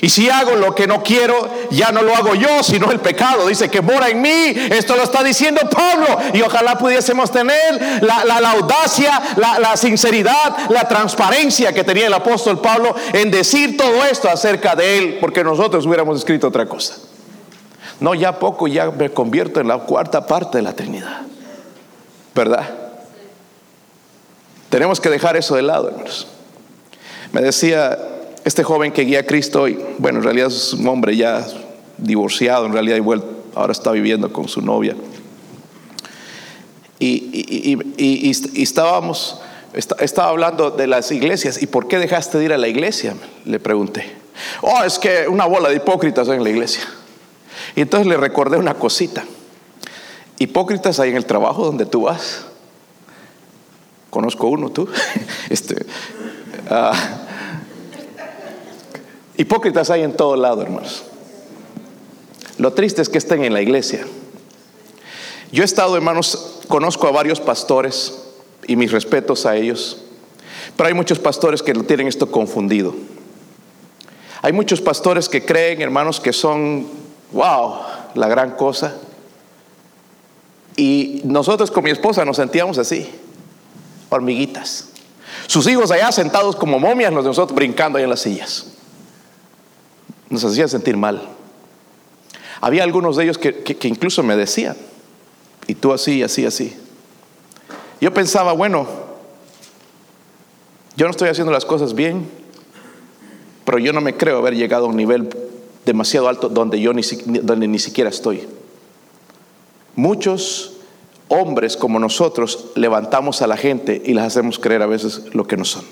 Y 0.00 0.08
si 0.08 0.28
hago 0.28 0.56
lo 0.56 0.74
que 0.74 0.86
no 0.86 1.02
quiero, 1.02 1.50
ya 1.70 1.90
no 1.90 2.02
lo 2.02 2.14
hago 2.14 2.34
yo, 2.34 2.62
sino 2.62 2.90
el 2.92 3.00
pecado. 3.00 3.46
Dice 3.46 3.68
que 3.68 3.80
mora 3.80 4.08
en 4.08 4.20
mí. 4.20 4.54
Esto 4.70 4.96
lo 4.96 5.02
está 5.02 5.22
diciendo 5.22 5.62
Pablo. 5.70 6.06
Y 6.34 6.42
ojalá 6.42 6.76
pudiésemos 6.78 7.30
tener 7.30 8.02
la, 8.02 8.50
audacia, 8.50 9.22
la, 9.36 9.58
la, 9.58 9.76
sinceridad, 9.76 10.70
la 10.70 10.86
transparencia 10.86 11.72
que 11.72 11.84
tenía 11.84 12.06
el 12.06 12.14
apóstol 12.14 12.60
Pablo 12.60 12.94
en 13.12 13.30
decir 13.30 13.76
todo 13.76 14.04
esto 14.04 14.28
acerca 14.28 14.74
de 14.74 14.98
él, 14.98 15.18
porque 15.20 15.42
nosotros 15.42 15.86
hubiéramos 15.86 16.18
escrito 16.18 16.48
otra 16.48 16.66
cosa. 16.66 16.94
No, 18.00 18.14
ya 18.14 18.38
poco, 18.38 18.68
ya 18.68 18.90
me 18.90 19.10
convierto 19.10 19.60
en 19.60 19.68
la 19.68 19.78
cuarta 19.78 20.26
parte 20.26 20.58
de 20.58 20.62
la 20.62 20.74
Trinidad. 20.74 21.22
¿Verdad? 22.34 22.68
Tenemos 24.68 25.00
que 25.00 25.08
dejar 25.08 25.36
eso 25.36 25.56
de 25.56 25.62
lado, 25.62 25.88
hermanos. 25.88 26.26
Me 27.32 27.40
decía 27.40 27.96
este 28.46 28.62
joven 28.62 28.92
que 28.92 29.02
guía 29.02 29.20
a 29.20 29.22
Cristo, 29.24 29.66
y 29.66 29.76
bueno, 29.98 30.18
en 30.18 30.24
realidad 30.24 30.46
es 30.46 30.72
un 30.72 30.86
hombre 30.86 31.16
ya 31.16 31.44
divorciado, 31.98 32.64
en 32.66 32.72
realidad 32.72 33.04
ahora 33.56 33.72
está 33.72 33.90
viviendo 33.90 34.32
con 34.32 34.46
su 34.46 34.62
novia. 34.62 34.94
Y, 37.00 37.76
estábamos, 38.62 39.40
estaba 39.74 40.28
hablando 40.28 40.70
de 40.70 40.86
las 40.86 41.10
iglesias. 41.10 41.60
¿Y 41.60 41.66
por 41.66 41.88
qué 41.88 41.98
dejaste 41.98 42.38
de 42.38 42.44
ir 42.44 42.52
a 42.52 42.58
la 42.58 42.68
iglesia? 42.68 43.16
Le 43.44 43.58
pregunté. 43.58 44.14
Oh, 44.62 44.84
es 44.84 45.00
que 45.00 45.26
una 45.26 45.46
bola 45.46 45.68
de 45.68 45.76
hipócritas 45.76 46.28
en 46.28 46.44
la 46.44 46.50
iglesia. 46.50 46.84
Y 47.74 47.80
entonces 47.80 48.06
le 48.06 48.16
recordé 48.16 48.58
una 48.58 48.74
cosita. 48.74 49.24
Hipócritas 50.38 51.00
hay 51.00 51.10
en 51.10 51.16
el 51.16 51.26
trabajo 51.26 51.64
donde 51.64 51.84
tú 51.84 52.02
vas. 52.02 52.46
Conozco 54.08 54.46
uno, 54.46 54.70
tú. 54.70 54.88
Este, 55.50 55.84
uh, 56.70 57.25
Hipócritas 59.36 59.90
hay 59.90 60.02
en 60.02 60.14
todo 60.14 60.36
lado, 60.36 60.62
hermanos. 60.62 61.04
Lo 62.58 62.72
triste 62.72 63.02
es 63.02 63.08
que 63.08 63.18
estén 63.18 63.44
en 63.44 63.52
la 63.52 63.60
iglesia. 63.60 64.06
Yo 65.52 65.62
he 65.62 65.64
estado, 65.64 65.94
hermanos, 65.94 66.60
conozco 66.68 67.06
a 67.06 67.10
varios 67.10 67.40
pastores 67.40 68.22
y 68.66 68.76
mis 68.76 68.92
respetos 68.92 69.44
a 69.44 69.56
ellos, 69.56 70.02
pero 70.76 70.88
hay 70.88 70.94
muchos 70.94 71.18
pastores 71.18 71.62
que 71.62 71.74
tienen 71.74 72.08
esto 72.08 72.30
confundido. 72.30 72.94
Hay 74.40 74.52
muchos 74.52 74.80
pastores 74.80 75.28
que 75.28 75.44
creen, 75.44 75.82
hermanos, 75.82 76.18
que 76.18 76.32
son, 76.32 76.86
wow, 77.32 77.80
la 78.14 78.28
gran 78.28 78.52
cosa. 78.52 78.96
Y 80.76 81.20
nosotros 81.24 81.70
con 81.70 81.84
mi 81.84 81.90
esposa 81.90 82.24
nos 82.24 82.36
sentíamos 82.36 82.78
así, 82.78 83.08
hormiguitas. 84.08 84.88
Sus 85.46 85.66
hijos 85.68 85.90
allá 85.90 86.10
sentados 86.10 86.56
como 86.56 86.78
momias, 86.78 87.12
nosotros 87.12 87.54
brincando 87.54 87.98
ahí 87.98 88.04
en 88.04 88.10
las 88.10 88.20
sillas 88.20 88.75
nos 90.30 90.44
hacía 90.44 90.68
sentir 90.68 90.96
mal. 90.96 91.22
Había 92.60 92.82
algunos 92.82 93.16
de 93.16 93.24
ellos 93.24 93.38
que, 93.38 93.76
incluso 93.82 94.22
me 94.22 94.36
decían, 94.36 94.76
y 95.66 95.74
tú 95.74 95.92
así, 95.92 96.22
así, 96.22 96.46
así. 96.46 96.76
Yo 98.00 98.12
pensaba, 98.12 98.52
bueno, 98.52 98.86
yo 100.96 101.06
no 101.06 101.10
estoy 101.10 101.28
haciendo 101.28 101.52
las 101.52 101.64
cosas 101.64 101.94
bien, 101.94 102.28
pero 103.64 103.78
yo 103.78 103.92
no 103.92 104.00
me 104.00 104.16
creo 104.16 104.38
haber 104.38 104.54
llegado 104.54 104.86
a 104.86 104.88
un 104.88 104.96
nivel 104.96 105.28
demasiado 105.84 106.28
alto 106.28 106.48
donde 106.48 106.80
yo 106.80 106.92
ni, 106.92 107.02
donde 107.42 107.68
ni 107.68 107.78
siquiera 107.78 108.10
estoy. 108.10 108.46
Muchos 109.94 110.76
hombres 111.28 111.76
como 111.76 111.98
nosotros 111.98 112.70
levantamos 112.74 113.42
a 113.42 113.46
la 113.46 113.56
gente 113.56 114.02
y 114.04 114.14
les 114.14 114.24
hacemos 114.24 114.58
creer 114.58 114.82
a 114.82 114.86
veces 114.86 115.34
lo 115.34 115.46
que 115.46 115.56
no 115.56 115.64
son. 115.64 115.84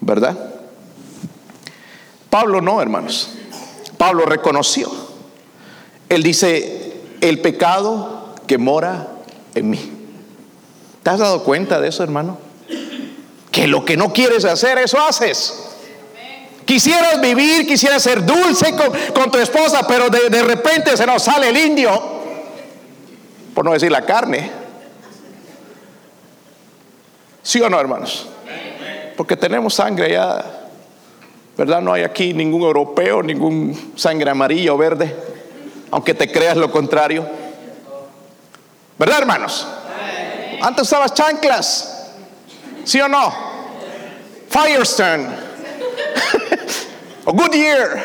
¿Verdad? 0.00 0.59
Pablo 2.30 2.60
no, 2.60 2.80
hermanos. 2.80 3.30
Pablo 3.98 4.24
reconoció. 4.24 4.90
Él 6.08 6.22
dice, 6.22 7.02
el 7.20 7.40
pecado 7.40 8.34
que 8.46 8.56
mora 8.56 9.08
en 9.54 9.68
mí. 9.68 9.92
¿Te 11.02 11.10
has 11.10 11.18
dado 11.18 11.44
cuenta 11.44 11.80
de 11.80 11.88
eso, 11.88 12.02
hermano? 12.02 12.38
Que 13.50 13.66
lo 13.66 13.84
que 13.84 13.96
no 13.96 14.12
quieres 14.12 14.44
hacer, 14.44 14.78
eso 14.78 14.98
haces. 15.00 15.66
Quisieras 16.64 17.20
vivir, 17.20 17.66
quisieras 17.66 18.02
ser 18.02 18.24
dulce 18.24 18.74
con, 19.12 19.30
tu 19.30 19.38
esposa, 19.38 19.86
pero 19.88 20.08
de, 20.08 20.30
de 20.30 20.42
repente 20.42 20.96
se 20.96 21.04
nos 21.04 21.24
sale 21.24 21.48
el 21.48 21.56
indio, 21.56 22.00
por 23.54 23.64
no 23.64 23.72
decir 23.72 23.90
la 23.90 24.02
carne. 24.02 24.50
¿Sí 27.42 27.60
o 27.60 27.68
no, 27.68 27.80
hermanos? 27.80 28.28
Porque 29.16 29.36
tenemos 29.36 29.74
sangre 29.74 30.12
ya 30.12 30.59
¿Verdad? 31.60 31.82
No 31.82 31.92
hay 31.92 32.04
aquí 32.04 32.32
ningún 32.32 32.62
europeo, 32.62 33.22
ningún 33.22 33.92
sangre 33.94 34.30
amarilla 34.30 34.72
o 34.72 34.78
verde, 34.78 35.14
aunque 35.90 36.14
te 36.14 36.32
creas 36.32 36.56
lo 36.56 36.70
contrario. 36.70 37.28
¿Verdad, 38.96 39.18
hermanos? 39.18 39.68
Antes 40.62 40.84
usabas 40.84 41.12
chanclas, 41.12 42.14
¿sí 42.82 42.98
o 43.02 43.08
no? 43.08 43.30
Firestone 44.48 45.28
o 47.26 47.32
Goodyear. 47.34 48.04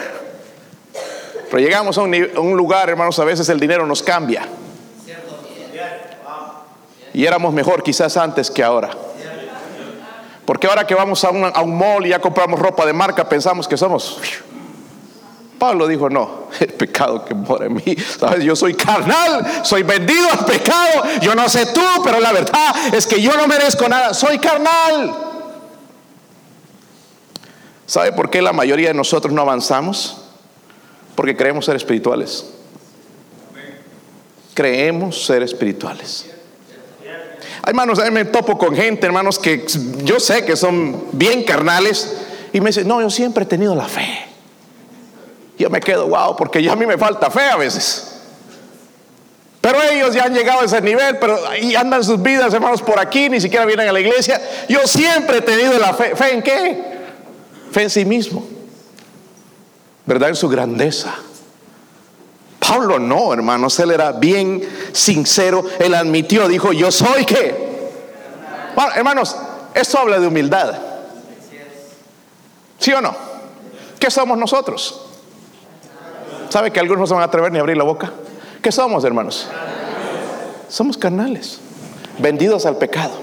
Pero 1.50 1.58
llegamos 1.58 1.98
a 1.98 2.02
un 2.02 2.58
lugar, 2.58 2.90
hermanos, 2.90 3.18
a 3.20 3.24
veces 3.24 3.48
el 3.48 3.62
dinero 3.62 3.86
nos 3.86 4.04
cambia. 4.04 4.50
Y 7.14 7.26
éramos 7.26 7.54
mejor 7.54 7.84
quizás 7.84 8.18
antes 8.18 8.52
que 8.52 8.62
ahora. 8.62 8.90
Porque 10.46 10.68
ahora 10.68 10.86
que 10.86 10.94
vamos 10.94 11.24
a 11.24 11.32
un, 11.32 11.78
mall 11.78 12.06
y 12.06 12.10
ya 12.10 12.20
compramos 12.20 12.60
ropa 12.60 12.86
de 12.86 12.94
marca, 12.94 13.28
pensamos 13.28 13.68
que 13.68 13.78
somos... 13.78 14.20
Pablo 15.58 15.88
dijo, 15.88 16.10
no, 16.10 16.50
el 16.60 16.74
pecado 16.74 17.24
que 17.26 17.34
mora 17.34 17.66
en 17.66 17.74
mí, 17.74 17.96
¿sabes? 18.20 18.44
Yo 18.44 18.56
soy 18.56 18.74
carnal, 18.74 19.64
soy 19.64 19.84
vendido 19.84 20.28
al 20.30 20.46
pecado, 20.46 21.04
yo 21.22 21.34
no 21.34 21.48
sé 21.50 21.68
tú, 21.68 21.82
pero 22.04 22.20
la 22.20 22.34
verdad 22.34 22.94
es 22.94 23.08
que 23.08 23.22
yo 23.22 23.36
no 23.38 23.48
merezco 23.48 23.88
nada, 23.88 24.14
soy 24.14 24.38
carnal. 24.38 25.16
¿Sabe 27.86 28.12
por 28.12 28.30
qué 28.30 28.42
la 28.42 28.52
mayoría 28.52 28.90
de 28.90 28.94
nosotros 28.94 29.34
no 29.34 29.42
avanzamos? 29.42 30.18
Porque 31.16 31.36
creemos 31.38 31.66
ser 31.66 31.78
espirituales. 31.78 32.46
Creemos 34.54 35.26
ser 35.26 35.42
espirituales. 35.42 36.35
Hermanos, 37.66 38.00
a 38.00 38.12
me 38.12 38.26
topo 38.26 38.58
con 38.58 38.76
gente, 38.76 39.08
hermanos, 39.08 39.40
que 39.40 39.66
yo 40.04 40.20
sé 40.20 40.46
que 40.46 40.56
son 40.56 41.06
bien 41.12 41.44
carnales 41.44 42.16
y 42.54 42.62
me 42.62 42.70
dicen, 42.70 42.88
no, 42.88 43.02
yo 43.02 43.10
siempre 43.10 43.44
he 43.44 43.48
tenido 43.48 43.76
la 43.76 43.88
fe. 43.88 44.26
Yo 45.58 45.70
me 45.70 45.80
quedo, 45.80 46.08
wow, 46.08 46.36
porque 46.36 46.62
ya 46.62 46.74
a 46.74 46.76
mí 46.76 46.86
me 46.86 46.98
falta 46.98 47.32
fe 47.32 47.42
a 47.42 47.56
veces. 47.56 48.12
Pero 49.62 49.82
ellos 49.82 50.14
ya 50.14 50.26
han 50.26 50.34
llegado 50.36 50.62
a 50.62 50.66
ese 50.66 50.80
nivel, 50.80 51.18
pero 51.18 51.40
y 51.60 51.76
andan 51.76 52.04
sus 52.04 52.22
vidas, 52.22 52.54
hermanos, 52.54 52.84
por 52.84 53.00
aquí, 53.00 53.30
ni 53.30 53.42
siquiera 53.42 53.66
vienen 53.66 53.90
a 53.90 53.92
la 53.92 54.00
iglesia. 54.00 54.40
Yo 54.70 54.86
siempre 54.86 55.38
he 55.38 55.42
tenido 55.42 55.80
la 55.80 55.92
fe. 55.94 56.16
¿Fe 56.16 56.34
en 56.36 56.44
qué? 56.44 56.84
Fe 57.72 57.82
en 57.82 57.90
sí 57.90 58.06
mismo. 58.06 58.46
¿Verdad? 60.06 60.30
En 60.30 60.36
su 60.36 60.48
grandeza. 60.50 61.16
Pablo 62.68 62.98
no, 62.98 63.32
hermanos, 63.32 63.80
él 63.80 63.92
era 63.92 64.12
bien 64.12 64.62
sincero, 64.92 65.64
él 65.80 65.94
admitió, 65.94 66.48
dijo, 66.48 66.74
yo 66.74 66.92
soy 66.92 67.26
que. 67.26 67.66
Bueno, 68.76 68.92
hermanos, 68.96 69.36
esto 69.74 70.00
habla 70.00 70.20
de 70.20 70.28
humildad. 70.28 70.74
¿Sí 72.80 72.92
o 72.92 73.02
no? 73.02 73.16
¿Qué 74.00 74.10
somos 74.10 74.38
nosotros? 74.38 75.02
¿Sabe 76.50 76.72
que 76.72 76.80
algunos 76.80 77.02
no 77.02 77.08
se 77.08 77.14
van 77.14 77.22
a 77.24 77.26
atrever 77.26 77.52
ni 77.52 77.60
a 77.60 77.62
abrir 77.62 77.78
la 77.78 77.84
boca? 77.84 78.12
¿Qué 78.62 78.72
somos, 78.72 79.04
hermanos? 79.04 79.48
Somos 80.68 80.98
carnales, 80.98 81.60
vendidos 82.18 82.66
al 82.66 82.78
pecado. 82.78 83.14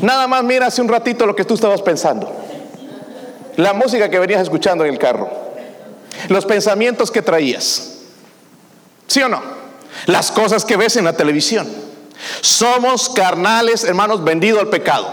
Nada 0.00 0.26
más 0.26 0.42
mira 0.42 0.66
hace 0.66 0.80
un 0.80 0.88
ratito 0.88 1.26
lo 1.26 1.36
que 1.36 1.44
tú 1.44 1.54
estabas 1.54 1.82
pensando. 1.82 2.32
La 3.56 3.74
música 3.74 4.08
que 4.08 4.18
venías 4.18 4.40
escuchando 4.40 4.84
en 4.84 4.92
el 4.92 4.98
carro. 4.98 5.28
Los 6.28 6.46
pensamientos 6.46 7.10
que 7.10 7.20
traías. 7.20 7.89
¿Sí 9.10 9.20
o 9.22 9.28
no? 9.28 9.42
Las 10.06 10.30
cosas 10.30 10.64
que 10.64 10.76
ves 10.76 10.94
en 10.94 11.04
la 11.04 11.16
televisión. 11.16 11.66
Somos 12.42 13.08
carnales, 13.08 13.82
hermanos, 13.82 14.22
vendidos 14.22 14.60
al 14.60 14.68
pecado. 14.68 15.08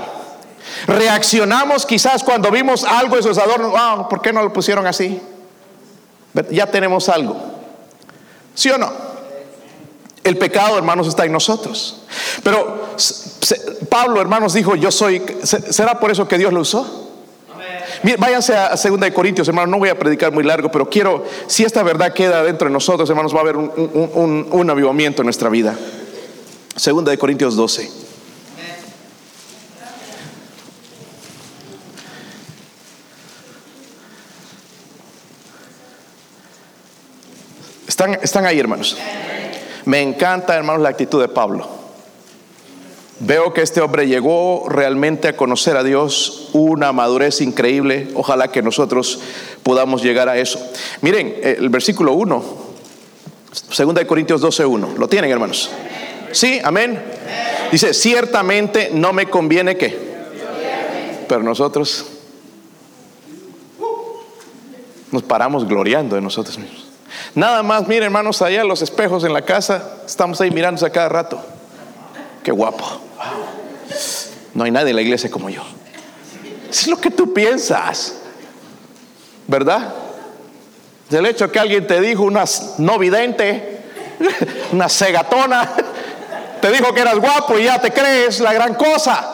Reaccionamos 0.86 1.84
quizás 1.88 2.24
cuando 2.24 2.52
vimos 2.52 2.84
algo 2.84 3.16
de 3.16 3.22
esos 3.22 3.40
adornos, 3.40 3.74
ah, 3.76 4.06
¿por 4.08 4.22
qué 4.22 4.32
no 4.32 4.44
lo 4.44 4.54
pusieron 4.54 4.86
así? 4.86 5.20
Ya 6.52 6.68
tenemos 6.68 7.10
algo. 7.10 7.38
¿Sí 8.54 8.70
o 8.70 8.78
no? 8.78 8.92
El 10.24 10.38
pecado, 10.38 10.78
hermanos, 10.78 11.08
está 11.08 11.26
en 11.26 11.32
nosotros. 11.32 12.04
Pero 12.44 12.98
Pablo, 13.90 14.22
hermanos, 14.22 14.54
dijo, 14.54 14.76
yo 14.76 14.92
soy, 14.92 15.24
¿será 15.44 16.00
por 16.00 16.12
eso 16.12 16.28
que 16.28 16.38
Dios 16.38 16.54
lo 16.54 16.62
usó? 16.62 17.07
Váyanse 18.18 18.56
a 18.56 18.76
2 18.76 19.00
de 19.00 19.14
Corintios, 19.14 19.48
hermanos, 19.48 19.70
no 19.70 19.80
voy 19.80 19.90
a 19.90 19.98
predicar 19.98 20.32
muy 20.32 20.44
largo, 20.44 20.70
pero 20.72 20.90
quiero, 20.90 21.26
si 21.48 21.64
esta 21.64 21.84
verdad 21.84 22.14
queda 22.14 22.44
dentro 22.44 22.68
de 22.68 22.74
nosotros, 22.74 23.10
hermanos, 23.10 23.34
va 23.34 23.40
a 23.40 23.42
haber 23.42 23.58
un, 23.58 24.70
avivamiento 24.70 25.22
en 25.22 25.26
nuestra 25.26 25.50
vida. 25.50 25.76
Segunda 26.76 27.12
de 27.12 27.18
Corintios 27.18 27.56
12. 27.56 27.90
Están, 37.88 38.20
están 38.22 38.46
ahí, 38.46 38.60
hermanos. 38.60 38.98
Me 39.86 40.02
encanta, 40.02 40.56
hermanos, 40.56 40.82
la 40.84 40.90
actitud 40.90 41.22
de 41.22 41.30
Pablo. 41.30 41.77
Veo 43.20 43.52
que 43.52 43.62
este 43.62 43.82
hombre 43.82 44.08
llegó 44.08 44.70
realmente 44.70 45.28
a 45.28 45.36
conocer 45.36 45.76
a 45.76 45.84
Dios, 45.84 46.50
una 46.54 46.92
madurez 46.92 47.42
increíble. 47.42 48.10
Ojalá 48.14 48.50
que 48.50 48.62
nosotros 48.62 49.20
podamos 49.64 50.04
llegar 50.04 50.30
a 50.30 50.38
eso. 50.38 50.60
Miren, 51.02 51.36
el 51.42 51.70
versículo 51.70 52.14
1, 52.14 52.44
segunda 53.72 54.02
de 54.02 54.08
Corintios 54.08 54.40
12, 54.42 54.66
1. 54.66 54.90
¿Lo 54.98 55.08
tienen, 55.10 55.32
hermanos? 55.32 55.72
Sí, 56.32 56.60
amén. 56.64 57.02
Dice, 57.72 57.96
ciertamente 57.96 58.92
no 58.94 59.14
me 59.14 59.26
conviene 59.26 59.78
que. 59.78 59.98
Pero 61.28 61.42
nosotros 61.42 62.06
nos 65.12 65.24
paramos 65.24 65.68
gloriando 65.68 66.16
de 66.16 66.22
nosotros 66.22 66.60
mismos. 66.60 66.86
Nada 67.34 67.64
más, 67.64 67.88
miren 67.88 68.04
hermanos, 68.04 68.44
allá 68.44 68.64
los 68.64 68.84
espejos 68.84 69.24
en 69.24 69.34
la 69.34 69.42
casa, 69.42 70.02
estamos 70.06 70.40
ahí 70.40 70.52
mirándose 70.52 70.86
a 70.86 70.92
cada 70.92 71.10
rato. 71.10 71.44
Qué 72.44 72.52
guapo. 72.52 73.07
No 74.54 74.64
hay 74.64 74.72
nadie 74.72 74.90
en 74.90 74.96
la 74.96 75.02
iglesia 75.02 75.30
como 75.30 75.50
yo. 75.50 75.64
Es 76.70 76.88
lo 76.88 76.98
que 76.98 77.12
tú 77.12 77.34
piensas, 77.34 78.16
¿verdad? 79.48 79.94
El 81.10 81.26
hecho 81.26 81.52
que 81.52 81.60
alguien 81.60 81.88
te 81.88 82.02
dijo 82.02 82.24
una 82.24 82.44
no 82.80 83.00
vidente, 83.00 83.82
una 84.72 84.90
cegatona, 84.90 85.72
te 86.62 86.72
dijo 86.72 86.94
que 86.94 87.02
eras 87.02 87.18
guapo 87.18 87.58
y 87.58 87.64
ya 87.64 87.80
te 87.80 87.92
crees 87.92 88.40
la 88.40 88.54
gran 88.54 88.74
cosa. 88.76 89.34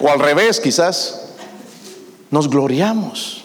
O 0.00 0.10
al 0.10 0.18
revés, 0.18 0.60
quizás. 0.60 1.26
Nos 2.30 2.50
gloriamos. 2.50 3.44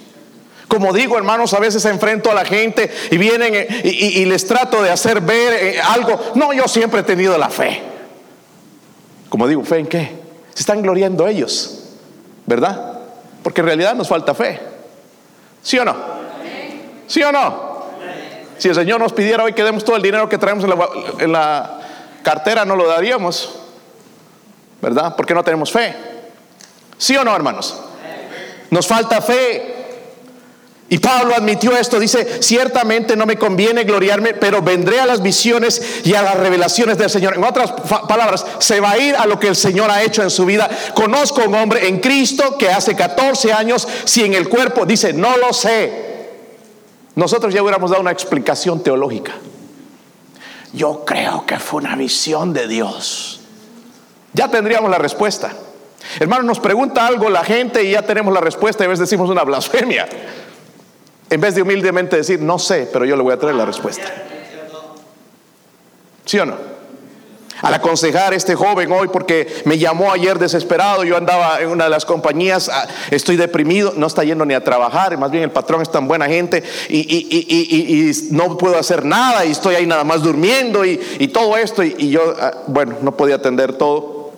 Como 0.67 0.91
digo, 0.91 1.17
hermanos, 1.17 1.53
a 1.53 1.59
veces 1.59 1.85
enfrento 1.85 2.31
a 2.31 2.33
la 2.33 2.45
gente 2.45 2.91
y 3.11 3.17
vienen 3.17 3.53
eh, 3.53 3.81
y, 3.83 4.25
les 4.25 4.45
trato 4.47 4.81
de 4.81 4.89
hacer 4.89 5.21
ver 5.21 5.53
eh, 5.53 5.79
algo. 5.79 6.19
No, 6.35 6.51
yo 6.51 6.67
siempre 6.67 7.01
he 7.01 7.03
tenido 7.03 7.37
la 7.37 7.49
fe. 7.49 7.92
Como 9.33 9.47
digo, 9.47 9.63
¿fe 9.63 9.79
en 9.79 9.87
qué? 9.87 10.11
Se 10.53 10.59
están 10.59 10.83
gloriando 10.83 11.25
ellos, 11.27 11.85
¿verdad? 12.45 12.99
Porque 13.41 13.61
en 13.61 13.65
realidad 13.65 13.95
nos 13.95 14.07
falta 14.07 14.35
fe. 14.35 14.59
¿Sí 15.63 15.79
o 15.79 15.83
no? 15.83 15.95
¿Sí 17.07 17.23
o 17.23 17.31
no? 17.31 17.81
Si 18.59 18.69
el 18.69 18.75
Señor 18.75 18.99
nos 18.99 19.11
pidiera 19.11 19.43
hoy 19.43 19.53
que 19.53 19.63
demos 19.63 19.83
todo 19.83 19.95
el 19.95 20.03
dinero 20.03 20.29
que 20.29 20.37
traemos 20.37 20.63
en 21.17 21.31
la 21.31 21.79
cartera, 22.21 22.63
no 22.63 22.75
lo 22.75 22.87
daríamos, 22.87 23.55
¿verdad? 24.79 25.15
Porque 25.17 25.33
no 25.33 25.43
tenemos 25.43 25.71
fe. 25.71 25.95
¿Sí 26.99 27.17
o 27.17 27.23
no, 27.23 27.35
hermanos? 27.35 27.75
Nos 28.69 28.85
falta 28.85 29.19
fe. 29.19 29.82
Y 30.89 30.99
Pablo 30.99 31.33
admitió 31.33 31.75
esto, 31.75 31.99
dice, 31.99 32.41
ciertamente 32.41 33.15
no 33.15 33.25
me 33.25 33.37
conviene 33.37 33.83
gloriarme, 33.83 34.33
pero 34.33 34.61
vendré 34.61 34.99
a 34.99 35.05
las 35.05 35.23
visiones 35.23 36.01
y 36.03 36.13
a 36.13 36.21
las 36.21 36.37
revelaciones 36.37 36.97
del 36.97 37.09
Señor. 37.09 37.35
En 37.35 37.43
otras 37.43 37.71
palabras, 38.07 38.45
se 38.59 38.79
va 38.79 38.91
a 38.91 38.97
ir 38.97 39.15
a 39.15 39.25
lo 39.25 39.39
que 39.39 39.47
el 39.47 39.55
Señor 39.55 39.89
ha 39.89 40.03
hecho 40.03 40.21
en 40.21 40.29
su 40.29 40.45
vida. 40.45 40.69
Conozco 40.93 41.41
a 41.41 41.47
un 41.47 41.55
hombre 41.55 41.87
en 41.87 41.99
Cristo 41.99 42.57
que 42.57 42.69
hace 42.69 42.95
14 42.95 43.53
años, 43.53 43.87
si 44.05 44.23
en 44.23 44.33
el 44.33 44.49
cuerpo, 44.49 44.85
dice, 44.85 45.13
no 45.13 45.37
lo 45.37 45.53
sé. 45.53 46.13
Nosotros 47.15 47.53
ya 47.53 47.61
hubiéramos 47.61 47.89
dado 47.89 48.01
una 48.01 48.11
explicación 48.11 48.83
teológica. 48.83 49.33
Yo 50.73 51.05
creo 51.05 51.45
que 51.45 51.59
fue 51.59 51.81
una 51.81 51.95
visión 51.95 52.53
de 52.53 52.67
Dios. 52.67 53.39
Ya 54.33 54.49
tendríamos 54.49 54.89
la 54.89 54.97
respuesta. 54.97 55.53
Hermano, 56.19 56.43
nos 56.43 56.59
pregunta 56.59 57.07
algo 57.07 57.29
la 57.29 57.43
gente 57.43 57.83
y 57.83 57.91
ya 57.91 58.01
tenemos 58.01 58.33
la 58.33 58.41
respuesta 58.41 58.83
y 58.83 58.85
a 58.85 58.89
veces 58.89 59.09
decimos 59.09 59.29
una 59.29 59.43
blasfemia. 59.43 60.07
En 61.29 61.41
vez 61.41 61.55
de 61.55 61.61
humildemente 61.61 62.15
decir, 62.15 62.39
no 62.39 62.59
sé, 62.59 62.89
pero 62.91 63.05
yo 63.05 63.15
le 63.15 63.23
voy 63.23 63.33
a 63.33 63.39
traer 63.39 63.55
la 63.55 63.65
respuesta. 63.65 64.03
¿Sí 66.25 66.39
o 66.39 66.45
no? 66.45 66.73
Al 67.63 67.73
aconsejar 67.73 68.33
a 68.33 68.35
este 68.35 68.55
joven 68.55 68.91
hoy, 68.91 69.07
porque 69.07 69.47
me 69.63 69.77
llamó 69.77 70.11
ayer 70.11 70.37
desesperado, 70.37 71.05
yo 71.05 71.15
andaba 71.15 71.61
en 71.61 71.69
una 71.69 71.85
de 71.85 71.89
las 71.89 72.03
compañías, 72.03 72.67
ah, 72.67 72.85
estoy 73.09 73.37
deprimido, 73.37 73.93
no 73.95 74.07
está 74.07 74.25
yendo 74.25 74.43
ni 74.43 74.53
a 74.53 74.65
trabajar, 74.65 75.17
más 75.17 75.31
bien 75.31 75.45
el 75.45 75.51
patrón 75.51 75.81
es 75.81 75.89
tan 75.89 76.05
buena 76.05 76.25
gente 76.25 76.61
y, 76.89 78.11
no 78.31 78.57
puedo 78.57 78.77
hacer 78.77 79.05
nada 79.05 79.45
y 79.45 79.51
estoy 79.51 79.75
ahí 79.75 79.85
nada 79.85 80.03
más 80.03 80.23
durmiendo 80.23 80.83
y, 80.83 80.97
todo 81.29 81.55
esto 81.55 81.83
y, 81.83 82.09
yo, 82.09 82.35
ah, 82.37 82.51
bueno, 82.67 82.97
no 83.01 83.15
podía 83.15 83.35
atender 83.35 83.73
todo. 83.73 84.33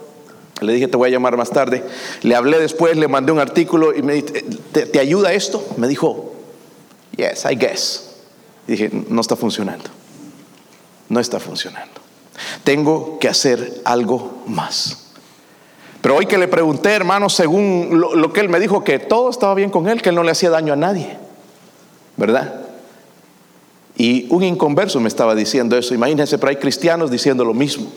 Le 0.62 0.74
dije, 0.74 0.88
te 0.88 0.95
voy 0.95 1.10
a 1.10 1.12
llamar 1.12 1.36
más 1.36 1.50
tarde. 1.50 1.84
Le 2.21 2.36
hablé 2.36 2.60
después, 2.60 2.95
le 2.95 3.08
mandé 3.08 3.32
un 3.32 3.39
artículo 3.39 3.93
y 3.93 4.04
me 4.04 4.13
dije, 4.13 4.45
¿te 4.71 5.00
ayuda 5.00 5.34
esto? 5.34 5.65
Me 5.78 5.88
dijo, 5.88 6.35
Yes, 7.15 7.45
I 7.49 7.56
guess. 7.56 8.15
dije, 8.67 8.89
no 9.10 9.21
está 9.21 9.36
funcionando. 9.36 9.89
No 11.10 11.19
está 11.19 11.39
funcionando. 11.39 12.01
Tengo 12.63 13.19
que 13.19 13.28
hacer 13.28 13.82
algo 13.86 14.43
más. 14.47 15.12
Pero 16.01 16.17
hoy 16.17 16.25
que 16.25 16.38
le 16.38 16.47
pregunté, 16.47 16.91
hermano, 16.91 17.30
según 17.30 17.89
lo, 18.13 18.34
que 18.34 18.41
él 18.41 18.49
me 18.49 18.60
dijo, 18.60 18.84
que 18.84 18.99
todo 18.99 19.30
estaba 19.30 19.56
bien 19.56 19.69
con 19.69 19.88
él, 19.88 20.01
que 20.01 20.10
él 20.10 20.15
no 20.15 20.23
le 20.23 20.32
hacía 20.32 20.49
daño 20.49 20.73
a 20.73 20.75
nadie. 20.75 21.17
¿Verdad? 22.17 22.62
Y 23.95 24.28
un 24.30 24.43
inconverso 24.43 24.99
me 24.99 25.08
estaba 25.08 25.36
diciendo 25.36 25.78
eso. 25.78 25.93
Imagínense, 25.93 26.38
pero 26.38 26.49
hay 26.49 26.58
cristianos 26.58 27.10
diciendo 27.10 27.45
lo 27.45 27.54
mismo. 27.54 27.88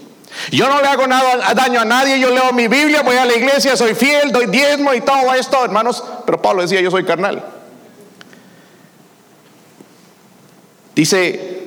Yo 0.53 0.69
no 0.69 0.81
le 0.81 0.89
hago 0.89 1.07
nada 1.07 1.53
daño 1.55 1.81
a 1.81 1.85
nadie, 1.85 2.21
yo 2.21 2.31
leo 2.31 2.53
mi 2.53 2.69
Biblia, 2.69 3.03
voy 3.03 3.17
a 3.17 3.25
la 3.25 3.35
iglesia, 3.35 3.77
soy 3.77 3.95
fiel, 3.95 4.31
doy 4.31 4.47
diezmo 4.47 4.95
y 4.95 5.01
todo 5.01 5.35
esto, 5.35 5.65
hermanos. 5.65 6.05
Pero 6.25 6.41
Pablo 6.41 6.63
decía, 6.63 6.81
yo 6.81 6.91
soy 6.91 7.05
carnal. 7.05 7.58
Dice, 10.99 11.61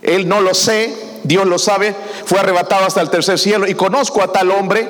él 0.00 0.28
no 0.28 0.40
lo 0.40 0.54
sé, 0.54 0.94
Dios 1.24 1.44
lo 1.44 1.58
sabe, 1.58 1.92
fue 2.24 2.38
arrebatado 2.38 2.86
hasta 2.86 3.00
el 3.00 3.10
tercer 3.10 3.36
cielo 3.36 3.66
y 3.66 3.74
conozco 3.74 4.22
a 4.22 4.30
tal 4.30 4.52
hombre. 4.52 4.88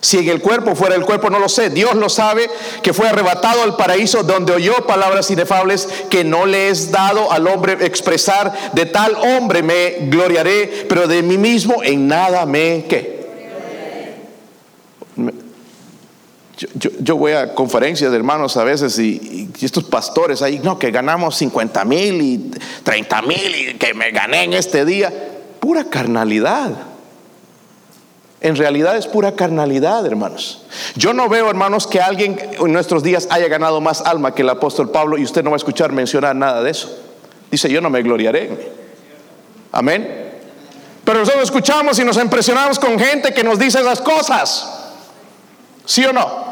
Si 0.00 0.16
en 0.16 0.30
el 0.30 0.40
cuerpo 0.40 0.74
fuera 0.74 0.94
el 0.94 1.04
cuerpo, 1.04 1.28
no 1.28 1.38
lo 1.38 1.50
sé. 1.50 1.68
Dios 1.68 1.94
lo 1.94 2.08
sabe 2.08 2.48
que 2.82 2.94
fue 2.94 3.06
arrebatado 3.06 3.64
al 3.64 3.76
paraíso 3.76 4.22
donde 4.22 4.54
oyó 4.54 4.86
palabras 4.86 5.30
inefables 5.30 5.90
que 6.08 6.24
no 6.24 6.46
le 6.46 6.70
es 6.70 6.90
dado 6.90 7.30
al 7.30 7.46
hombre 7.48 7.76
expresar. 7.84 8.72
De 8.72 8.86
tal 8.86 9.14
hombre 9.14 9.62
me 9.62 9.96
gloriaré, 10.08 10.86
pero 10.88 11.06
de 11.06 11.22
mí 11.22 11.36
mismo 11.36 11.82
en 11.82 12.08
nada 12.08 12.46
me 12.46 12.86
que 12.88 13.20
yo, 16.74 17.16
voy 17.16 17.32
a 17.32 17.54
conferencias 17.54 18.10
de 18.10 18.16
hermanos 18.16 18.56
a 18.56 18.64
veces 18.64 18.98
y, 18.98 19.48
estos 19.62 19.84
pastores 19.84 20.42
ahí, 20.42 20.60
no, 20.62 20.78
que 20.78 20.90
ganamos 20.90 21.36
50 21.36 21.84
mil 21.84 22.20
y 22.20 22.50
30 22.82 23.22
mil 23.22 23.54
y 23.54 23.74
que 23.74 23.94
me 23.94 24.10
gané 24.10 24.44
en 24.44 24.52
este 24.52 24.84
día. 24.84 25.12
Pura 25.58 25.84
carnalidad. 25.84 26.72
En 28.42 28.56
realidad 28.56 28.96
es 28.96 29.06
pura 29.06 29.32
carnalidad, 29.32 30.04
hermanos. 30.06 30.64
Yo 30.96 31.12
no 31.12 31.28
veo, 31.28 31.48
hermanos, 31.50 31.86
que 31.86 32.00
alguien 32.00 32.38
en 32.58 32.72
nuestros 32.72 33.02
días 33.02 33.28
haya 33.30 33.48
ganado 33.48 33.80
más 33.80 34.00
alma 34.02 34.34
que 34.34 34.42
el 34.42 34.48
apóstol 34.48 34.90
Pablo 34.90 35.18
y 35.18 35.24
usted 35.24 35.42
no 35.42 35.50
va 35.50 35.56
a 35.56 35.58
escuchar 35.58 35.92
mencionar 35.92 36.34
nada 36.36 36.62
de 36.62 36.70
eso. 36.70 36.98
Dice, 37.50 37.70
yo 37.70 37.80
no 37.80 37.90
me 37.90 38.02
gloriaré. 38.02 38.72
Amén. 39.72 40.30
Pero 41.04 41.20
nosotros 41.20 41.44
escuchamos 41.44 41.98
y 41.98 42.04
nos 42.04 42.16
impresionamos 42.16 42.78
con 42.78 42.98
gente 42.98 43.32
que 43.32 43.44
nos 43.44 43.58
dice 43.58 43.80
esas 43.80 44.00
cosas. 44.00 44.92
¿Sí 45.84 46.04
o 46.04 46.12
no? 46.12 46.49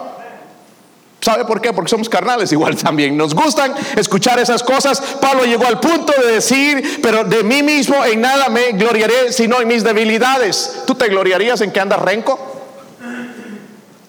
¿Sabe 1.21 1.45
por 1.45 1.61
qué? 1.61 1.73
Porque 1.73 1.91
somos 1.91 2.09
carnales 2.09 2.53
igual 2.53 2.77
también. 2.83 3.17
Nos 3.17 3.35
gustan 3.35 3.75
escuchar 3.97 4.39
esas 4.39 4.63
cosas. 4.63 5.01
Pablo 5.21 5.45
llegó 5.45 5.67
al 5.67 5.81
punto 5.81 6.13
de 6.21 6.33
decir, 6.33 7.01
pero 7.03 7.25
de 7.25 7.43
mí 7.43 7.63
mismo 7.63 8.05
en 8.05 8.21
nada 8.21 8.49
me 8.49 8.73
gloriaré 8.73 9.33
sino 9.33 9.61
en 9.61 9.69
mis 9.69 9.85
debilidades. 9.85 10.83
¿Tú 10.87 10.95
te 10.95 11.09
gloriarías 11.09 11.61
en 11.61 11.73
que 11.73 11.81
andas 11.81 12.01
renco? 12.01 12.39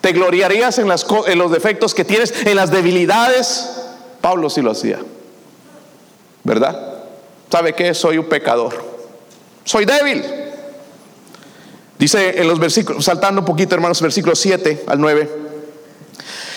¿Te 0.02 0.14
gloriarías 0.14 0.78
en, 0.80 0.88
en 0.90 1.38
los 1.40 1.52
defectos 1.52 1.94
que 1.94 2.06
tienes, 2.06 2.34
en 2.46 2.56
las 2.56 2.72
debilidades? 2.72 3.70
Pablo 4.22 4.50
sí 4.50 4.62
lo 4.62 4.72
hacía. 4.72 5.00
¿Verdad? 6.44 7.04
¿Sabe 7.52 7.74
qué? 7.74 7.94
Soy 7.94 8.18
un 8.18 8.26
pecador. 8.26 8.82
Soy 9.66 9.86
débil. 9.86 10.24
Dice 11.98 12.40
en 12.40 12.48
los 12.48 12.60
versículos, 12.60 13.04
saltando 13.04 13.42
un 13.42 13.46
poquito 13.46 13.76
hermanos, 13.76 14.02
versículos 14.02 14.40
7 14.40 14.86
al 14.88 15.02
9. 15.02 15.49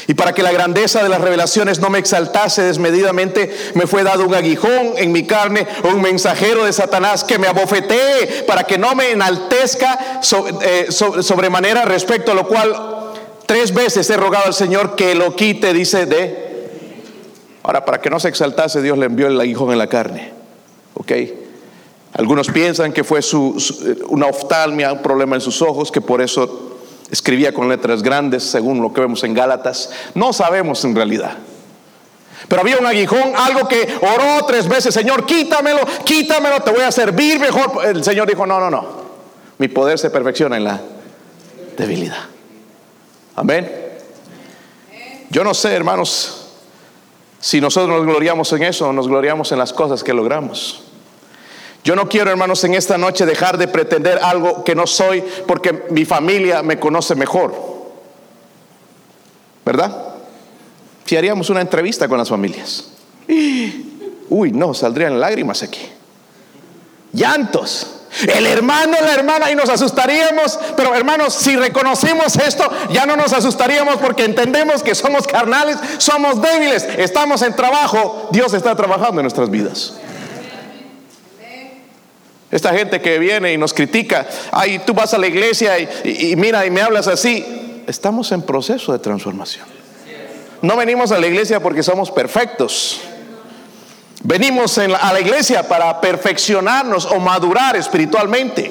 Y 0.07 0.15
para 0.15 0.33
que 0.33 0.43
la 0.43 0.53
grandeza 0.53 1.03
de 1.03 1.09
las 1.09 1.21
revelaciones 1.21 1.81
no 1.81 1.91
me 1.91 1.99
exaltase 1.99 2.62
desmedidamente, 2.62 3.55
me 3.75 3.87
fue 3.87 4.03
dado 4.03 4.27
un 4.27 4.35
aguijón 4.35 4.95
en 4.97 5.12
mi 5.12 5.25
carne, 5.25 5.67
un 5.85 6.01
mensajero 6.01 6.65
de 6.65 6.73
Satanás 6.73 7.25
que 7.25 7.38
me 7.38 7.47
abofetee 7.47 8.45
para 8.47 8.65
que 8.65 8.79
no 8.79 8.95
me 8.95 9.11
enaltezca 9.11 10.21
eh, 10.62 10.87
sobremanera, 10.91 11.85
respecto 11.85 12.33
a 12.33 12.35
lo 12.35 12.47
cual 12.47 12.75
tres 13.47 13.73
veces 13.73 14.09
he 14.11 14.17
rogado 14.17 14.47
al 14.47 14.55
Señor 14.55 14.97
que 14.97 15.15
lo 15.15 15.37
quite, 15.37 15.73
dice 15.73 16.07
de... 16.07 16.53
Ahora, 17.62 17.85
para 17.85 18.01
que 18.01 18.11
no 18.11 18.19
se 18.19 18.29
exaltase, 18.29 18.83
Dios 18.83 18.99
le 18.99 19.07
envió 19.07 19.29
el 19.29 19.41
aguijón 19.41 19.71
en 19.71 19.79
la 19.79 19.87
carne. 19.87 20.33
¿Ok? 20.95 21.12
Algunos 22.15 22.49
piensan 22.49 22.93
que 22.93 23.05
fue 23.05 23.23
su, 23.23 23.57
una 24.09 24.27
oftalmia, 24.27 24.93
un 24.93 25.01
problema 25.01 25.37
en 25.37 25.41
sus 25.41 25.62
ojos, 25.62 25.91
que 25.91 26.01
por 26.01 26.21
eso 26.21 26.72
escribía 27.12 27.53
con 27.53 27.68
letras 27.68 28.03
grandes, 28.03 28.42
según 28.42 28.81
lo 28.81 28.92
que 28.92 29.03
vemos 29.03 29.22
en 29.22 29.35
Gálatas. 29.35 29.90
No 30.14 30.33
sabemos 30.33 30.83
en 30.85 30.96
realidad. 30.96 31.37
Pero 32.48 32.62
había 32.62 32.79
un 32.79 32.87
aguijón, 32.87 33.35
algo 33.37 33.68
que 33.68 33.87
oró 34.01 34.44
tres 34.46 34.66
veces, 34.66 34.92
Señor, 34.94 35.27
quítamelo, 35.27 35.81
quítamelo, 36.05 36.61
te 36.61 36.72
voy 36.72 36.81
a 36.81 36.90
servir 36.90 37.38
mejor. 37.38 37.85
El 37.85 38.03
Señor 38.03 38.27
dijo, 38.27 38.46
no, 38.46 38.59
no, 38.59 38.70
no. 38.70 39.03
Mi 39.59 39.68
poder 39.68 39.98
se 39.98 40.11
perfecciona 40.11 40.57
en 40.57 40.64
la 40.64 40.81
debilidad. 41.77 42.25
Amén. 43.37 43.70
Yo 45.29 45.44
no 45.44 45.53
sé, 45.55 45.72
hermanos, 45.75 46.48
si 47.38 47.61
nosotros 47.61 47.94
nos 47.94 48.07
gloriamos 48.07 48.51
en 48.55 48.62
eso 48.64 48.88
o 48.88 48.92
nos 48.92 49.07
gloriamos 49.07 49.53
en 49.53 49.59
las 49.59 49.72
cosas 49.72 50.03
que 50.03 50.14
logramos. 50.14 50.83
Yo 51.85 51.97
no 51.97 52.09
quiero, 52.09 52.31
hermanos, 52.31 52.62
en 52.64 52.75
esta 52.75 52.97
noche 52.97 53.27
dejar 53.27 53.59
de 53.59 53.66
pretender 53.66 54.21
algo 54.23 54.62
que 54.62 54.75
no 54.75 54.87
soy 54.87 55.23
porque 55.47 55.85
mi 55.90 56.05
familia 56.05 56.62
me 56.62 56.79
conoce 56.79 57.14
mejor. 57.14 57.55
¿Verdad? 59.64 60.14
Si 61.05 61.16
haríamos 61.16 61.51
una 61.51 61.61
entrevista 61.61 62.09
con 62.09 62.18
las 62.18 62.29
familias. 62.29 62.88
Uy, 64.29 64.53
no, 64.53 64.75
saldrían 64.75 65.18
lágrimas 65.18 65.62
aquí. 65.62 65.88
Llantos. 67.12 67.99
El 68.21 68.47
hermano, 68.47 68.97
la 69.01 69.14
hermana, 69.14 69.51
y 69.51 69.57
nos 69.57 69.68
asustaríamos. 69.68 70.59
Pero 70.77 70.95
hermanos, 70.95 71.35
si 71.35 71.57
reconocemos 71.57 72.37
esto, 72.37 72.71
ya 72.90 73.07
no 73.07 73.16
nos 73.16 73.33
asustaríamos 73.33 73.97
porque 73.97 74.25
entendemos 74.25 74.83
que 74.83 74.95
somos 74.95 75.27
carnales, 75.27 75.79
somos 75.99 76.40
débiles, 76.40 76.87
estamos 76.99 77.42
en 77.42 77.57
trabajo. 77.57 78.29
Dios 78.31 78.55
está 78.55 78.77
trabajando 78.77 79.21
en 79.21 79.25
nuestras 79.25 79.51
vidas. 79.51 79.95
Esta 82.53 82.75
gente 82.75 83.01
que 83.01 83.19
viene 83.19 83.55
y 83.55 83.57
nos 83.57 83.73
critica, 83.73 84.29
ay, 84.51 84.81
tú 84.81 84.93
vas 84.93 85.15
a 85.15 85.19
la 85.19 85.27
iglesia 85.27 85.79
y, 85.79 86.37
mira 86.37 86.67
y 86.67 86.71
me 86.71 86.83
hablas 86.83 87.09
así. 87.09 87.83
Estamos 87.87 88.31
en 88.31 88.43
proceso 88.43 88.93
de 88.93 88.99
transformación. 88.99 89.65
No 90.61 90.77
venimos 90.77 91.12
a 91.12 91.19
la 91.19 91.27
iglesia 91.27 91.61
porque 91.61 91.83
somos 91.83 92.11
perfectos. 92.11 93.01
Venimos 94.23 94.77
a 94.77 95.12
la 95.15 95.19
iglesia 95.19 95.67
para 95.67 95.99
perfeccionarnos 95.99 97.07
o 97.07 97.19
madurar 97.19 97.75
espiritualmente. 97.75 98.71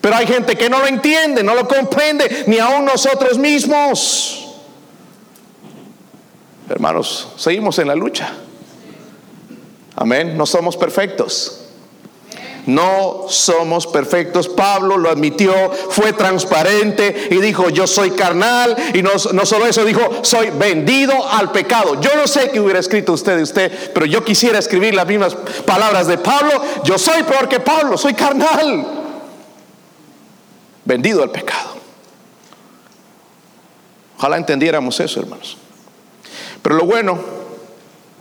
Pero 0.00 0.16
hay 0.16 0.26
gente 0.26 0.56
que 0.56 0.68
no 0.68 0.80
lo 0.80 0.88
entiende, 0.88 1.44
no 1.44 1.54
lo 1.54 1.68
comprende, 1.68 2.44
ni 2.48 2.58
aún 2.58 2.84
nosotros 2.84 3.38
mismos. 3.38 4.44
Hermanos, 6.68 7.28
seguimos 7.36 7.78
en 7.78 7.86
la 7.86 7.94
lucha. 7.94 8.28
Amén, 9.94 10.36
no 10.36 10.46
somos 10.46 10.76
perfectos. 10.76 11.62
No 12.66 13.26
somos 13.28 13.86
perfectos. 13.86 14.48
Pablo 14.48 14.98
lo 14.98 15.08
admitió, 15.08 15.54
fue 15.90 16.12
transparente 16.12 17.28
y 17.30 17.36
dijo, 17.36 17.70
yo 17.70 17.86
soy 17.86 18.10
carnal. 18.10 18.76
Y 18.92 19.02
no, 19.02 19.18
solo 19.18 19.66
eso, 19.66 19.84
dijo, 19.84 20.02
soy 20.22 20.50
vendido 20.50 21.14
al 21.30 21.52
pecado. 21.52 22.00
Yo 22.00 22.10
no 22.16 22.26
sé 22.26 22.50
qué 22.50 22.60
hubiera 22.60 22.80
escrito 22.80 23.12
usted 23.12 23.36
de 23.36 23.44
usted, 23.44 23.92
pero 23.94 24.04
yo 24.04 24.24
quisiera 24.24 24.58
escribir 24.58 24.94
las 24.94 25.06
mismas 25.06 25.36
palabras 25.64 26.08
de 26.08 26.18
Pablo. 26.18 26.60
Yo 26.84 26.98
soy 26.98 27.22
peor 27.22 27.48
que 27.48 27.60
Pablo, 27.60 27.96
soy 27.96 28.14
carnal. 28.14 28.84
Vendido 30.84 31.22
al 31.22 31.30
pecado. 31.30 31.76
Ojalá 34.18 34.38
entendiéramos 34.38 34.98
eso, 34.98 35.20
hermanos. 35.20 35.56
Pero 36.62 36.74
lo 36.74 36.84
bueno 36.84 37.18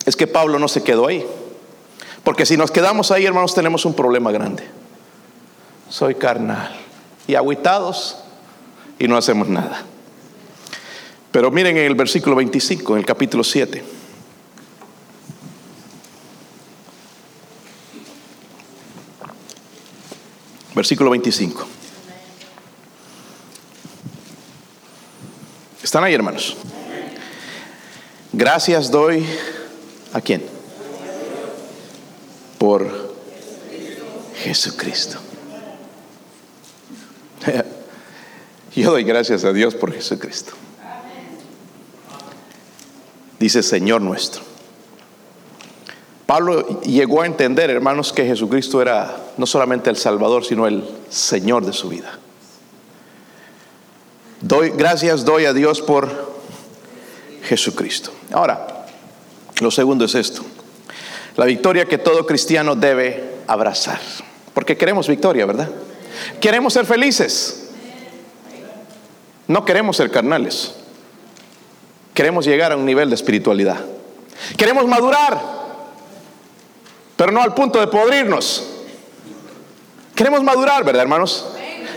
es 0.06 0.16
que 0.16 0.28
Pablo 0.28 0.60
no 0.60 0.68
se 0.68 0.84
quedó 0.84 1.08
ahí. 1.08 1.26
Porque 2.26 2.48
si 2.48 2.58
nos 2.58 2.72
quedamos 2.72 3.12
ahí, 3.12 3.24
hermanos, 3.24 3.54
tenemos 3.54 3.86
un 3.86 3.94
problema 3.94 4.32
grande. 4.32 4.64
Soy 5.90 6.16
carnal. 6.16 6.76
Y 7.28 7.36
aguitados 7.36 8.18
y 8.98 9.08
no 9.08 9.16
hacemos 9.16 9.48
nada. 9.48 9.84
Pero 11.32 11.52
miren 11.52 11.78
en 11.78 11.86
el 11.86 11.94
versículo 11.94 12.36
25, 12.36 12.94
en 12.94 13.00
el 13.00 13.06
capítulo 13.06 13.44
7. 13.44 13.84
Versículo 20.74 21.12
25. 21.12 21.68
¿Están 25.84 26.04
ahí, 26.04 26.16
hermanos? 26.16 26.58
Gracias 28.34 28.90
doy 28.90 29.24
a 30.12 30.20
quién? 30.22 30.55
Por 32.58 33.16
Jesucristo. 34.44 35.20
Yo 38.76 38.92
doy 38.92 39.04
gracias 39.04 39.44
a 39.46 39.54
Dios 39.54 39.76
por 39.76 39.94
Jesucristo. 39.94 40.54
Dice 43.40 43.64
Señor 43.64 44.02
nuestro. 44.02 44.42
Pablo 46.26 46.82
llegó 46.82 47.22
a 47.22 47.28
entender, 47.28 47.70
hermanos, 47.70 48.12
que 48.12 48.26
Jesucristo 48.26 48.82
era 48.82 49.16
no 49.38 49.46
solamente 49.46 49.90
el 49.90 49.96
Salvador, 49.96 50.44
sino 50.44 50.66
el 50.66 50.84
Señor 51.10 51.66
de 51.66 51.74
su 51.74 51.90
vida. 51.90 52.18
Doy, 54.42 54.72
gracias 54.72 55.24
doy 55.24 55.46
a 55.46 55.54
Dios 55.54 55.82
por 55.82 56.34
Jesucristo. 57.44 58.12
Ahora, 58.32 58.86
lo 59.62 59.70
segundo 59.72 60.06
es 60.06 60.16
esto. 60.16 60.44
La 61.38 61.46
victoria 61.46 61.86
que 61.86 61.98
todo 61.98 62.26
cristiano 62.26 62.76
debe 62.76 63.36
abrazar. 63.48 64.00
Porque 64.54 64.78
queremos 64.78 65.08
victoria, 65.08 65.46
¿verdad? 65.46 65.70
Queremos 66.40 66.74
ser 66.74 66.86
felices. 66.86 67.70
No 69.48 69.66
queremos 69.66 69.98
ser 69.98 70.10
carnales. 70.12 70.76
Queremos 72.14 72.46
llegar 72.46 72.72
a 72.72 72.78
un 72.78 72.86
nivel 72.86 73.10
de 73.10 73.16
espiritualidad. 73.16 73.78
Queremos 74.58 74.88
madurar, 74.88 75.42
pero 77.16 77.32
no 77.32 77.42
al 77.42 77.54
punto 77.54 77.80
de 77.80 77.88
podrirnos. 77.88 78.64
Queremos 80.16 80.42
madurar, 80.44 80.84
¿verdad, 80.86 81.04
hermanos? 81.04 81.46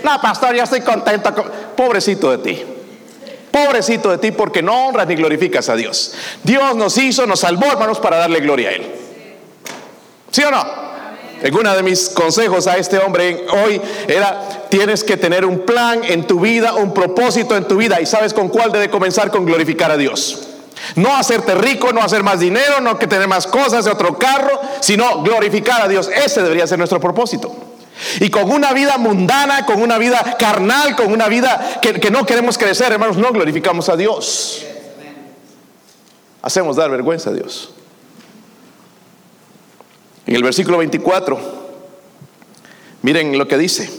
No, 0.03 0.21
pastor, 0.21 0.55
ya 0.55 0.63
estoy 0.63 0.81
contento. 0.81 1.33
Pobrecito 1.75 2.31
de 2.31 2.37
ti. 2.39 2.63
Pobrecito 3.51 4.11
de 4.11 4.17
ti 4.17 4.31
porque 4.31 4.61
no 4.61 4.87
honras 4.87 5.07
ni 5.07 5.15
glorificas 5.15 5.69
a 5.69 5.75
Dios. 5.75 6.13
Dios 6.43 6.75
nos 6.75 6.97
hizo, 6.97 7.25
nos 7.25 7.39
salvó, 7.39 7.65
hermanos, 7.67 7.99
para 7.99 8.17
darle 8.17 8.41
gloria 8.41 8.69
a 8.69 8.71
Él. 8.73 8.98
¿Sí 10.31 10.43
o 10.43 10.51
no? 10.51 10.89
Uno 11.57 11.75
de 11.75 11.83
mis 11.83 12.09
consejos 12.09 12.67
a 12.67 12.77
este 12.77 12.97
hombre 12.97 13.45
hoy 13.63 13.81
era, 14.07 14.67
tienes 14.69 15.03
que 15.03 15.15
tener 15.15 15.45
un 15.45 15.59
plan 15.59 16.01
en 16.03 16.27
tu 16.27 16.41
vida, 16.41 16.73
un 16.73 16.93
propósito 16.93 17.55
en 17.55 17.65
tu 17.65 17.77
vida. 17.77 18.01
¿Y 18.01 18.05
sabes 18.05 18.33
con 18.33 18.49
cuál 18.49 18.71
debe 18.71 18.89
comenzar? 18.89 19.31
Con 19.31 19.45
glorificar 19.45 19.89
a 19.89 19.97
Dios. 19.97 20.47
No 20.95 21.15
hacerte 21.15 21.55
rico, 21.55 21.93
no 21.93 22.01
hacer 22.01 22.23
más 22.23 22.39
dinero, 22.39 22.81
no 22.81 22.99
que 22.99 23.07
tener 23.07 23.27
más 23.27 23.47
cosas 23.47 23.87
otro 23.87 24.17
carro, 24.17 24.59
sino 24.81 25.21
glorificar 25.23 25.81
a 25.81 25.87
Dios. 25.87 26.09
Ese 26.09 26.41
debería 26.41 26.67
ser 26.67 26.77
nuestro 26.77 26.99
propósito. 26.99 27.55
Y 28.19 28.29
con 28.29 28.51
una 28.51 28.73
vida 28.73 28.97
mundana, 28.97 29.65
con 29.65 29.81
una 29.81 29.97
vida 29.97 30.35
carnal, 30.37 30.95
con 30.95 31.11
una 31.11 31.27
vida 31.27 31.79
que, 31.81 31.99
que 31.99 32.11
no 32.11 32.25
queremos 32.25 32.57
crecer, 32.57 32.91
hermanos, 32.91 33.17
no 33.17 33.31
glorificamos 33.31 33.87
a 33.89 33.95
Dios. 33.95 34.65
Hacemos 36.41 36.75
dar 36.75 36.89
vergüenza 36.89 37.29
a 37.29 37.33
Dios. 37.33 37.71
En 40.29 40.35
el 40.35 40.43
versículo 40.43 40.77
24, 40.77 41.39
miren 43.01 43.35
lo 43.35 43.47
que 43.47 43.57
dice. 43.57 43.89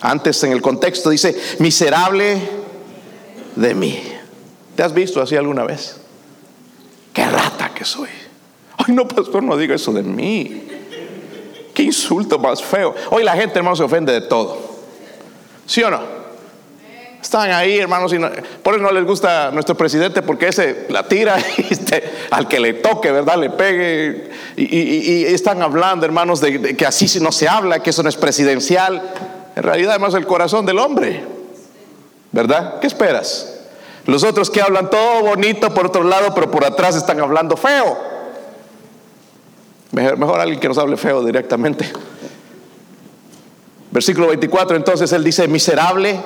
Antes 0.00 0.42
en 0.42 0.52
el 0.52 0.62
contexto 0.62 1.10
dice, 1.10 1.38
miserable 1.58 2.40
de 3.56 3.74
mí. 3.74 4.02
¿Te 4.74 4.82
has 4.82 4.94
visto 4.94 5.20
así 5.20 5.36
alguna 5.36 5.64
vez? 5.64 5.98
Qué 7.12 7.26
rata 7.26 7.74
que 7.74 7.84
soy. 7.84 8.08
Ay, 8.78 8.94
no, 8.94 9.06
pastor, 9.06 9.42
no 9.42 9.54
diga 9.54 9.74
eso 9.74 9.92
de 9.92 10.02
mí. 10.02 10.62
Qué 11.74 11.82
insulto 11.82 12.38
más 12.38 12.62
feo. 12.62 12.94
Hoy 13.10 13.22
la 13.22 13.36
gente, 13.36 13.58
hermano, 13.58 13.76
se 13.76 13.82
ofende 13.82 14.14
de 14.14 14.22
todo. 14.22 14.56
¿Sí 15.66 15.82
o 15.82 15.90
no? 15.90 16.15
Están 17.26 17.50
ahí, 17.50 17.78
hermanos, 17.78 18.14
por 18.62 18.74
eso 18.74 18.82
no 18.84 18.92
les 18.92 19.04
gusta 19.04 19.50
nuestro 19.50 19.76
presidente 19.76 20.22
porque 20.22 20.46
ese 20.46 20.86
la 20.90 21.08
tira 21.08 21.36
este, 21.70 22.04
al 22.30 22.46
que 22.46 22.60
le 22.60 22.74
toque, 22.74 23.10
¿verdad? 23.10 23.36
Le 23.36 23.50
pegue. 23.50 24.30
Y, 24.56 25.24
están 25.24 25.60
hablando, 25.60 26.06
hermanos, 26.06 26.40
de, 26.40 26.76
que 26.76 26.86
así 26.86 27.18
no 27.18 27.32
se 27.32 27.48
habla, 27.48 27.80
que 27.80 27.90
eso 27.90 28.04
no 28.04 28.08
es 28.08 28.14
presidencial. 28.14 29.02
En 29.56 29.62
realidad, 29.64 29.94
hermanos, 29.94 30.14
el 30.14 30.24
corazón 30.24 30.66
del 30.66 30.78
hombre, 30.78 31.24
¿verdad? 32.30 32.78
¿Qué 32.78 32.86
esperas? 32.86 33.58
Los 34.04 34.22
otros 34.22 34.48
que 34.48 34.62
hablan 34.62 34.88
todo 34.88 35.22
bonito 35.22 35.74
por 35.74 35.86
otro 35.86 36.04
lado, 36.04 36.32
pero 36.32 36.48
por 36.48 36.64
atrás 36.64 36.94
están 36.94 37.20
hablando 37.20 37.56
feo. 37.56 37.98
Mejor, 39.90 40.16
mejor 40.16 40.38
alguien 40.38 40.60
que 40.60 40.68
nos 40.68 40.78
hable 40.78 40.96
feo 40.96 41.24
directamente. 41.24 41.90
Versículo 43.90 44.28
24, 44.28 44.76
entonces 44.76 45.10
él 45.10 45.24
dice, 45.24 45.48
miserable. 45.48 46.20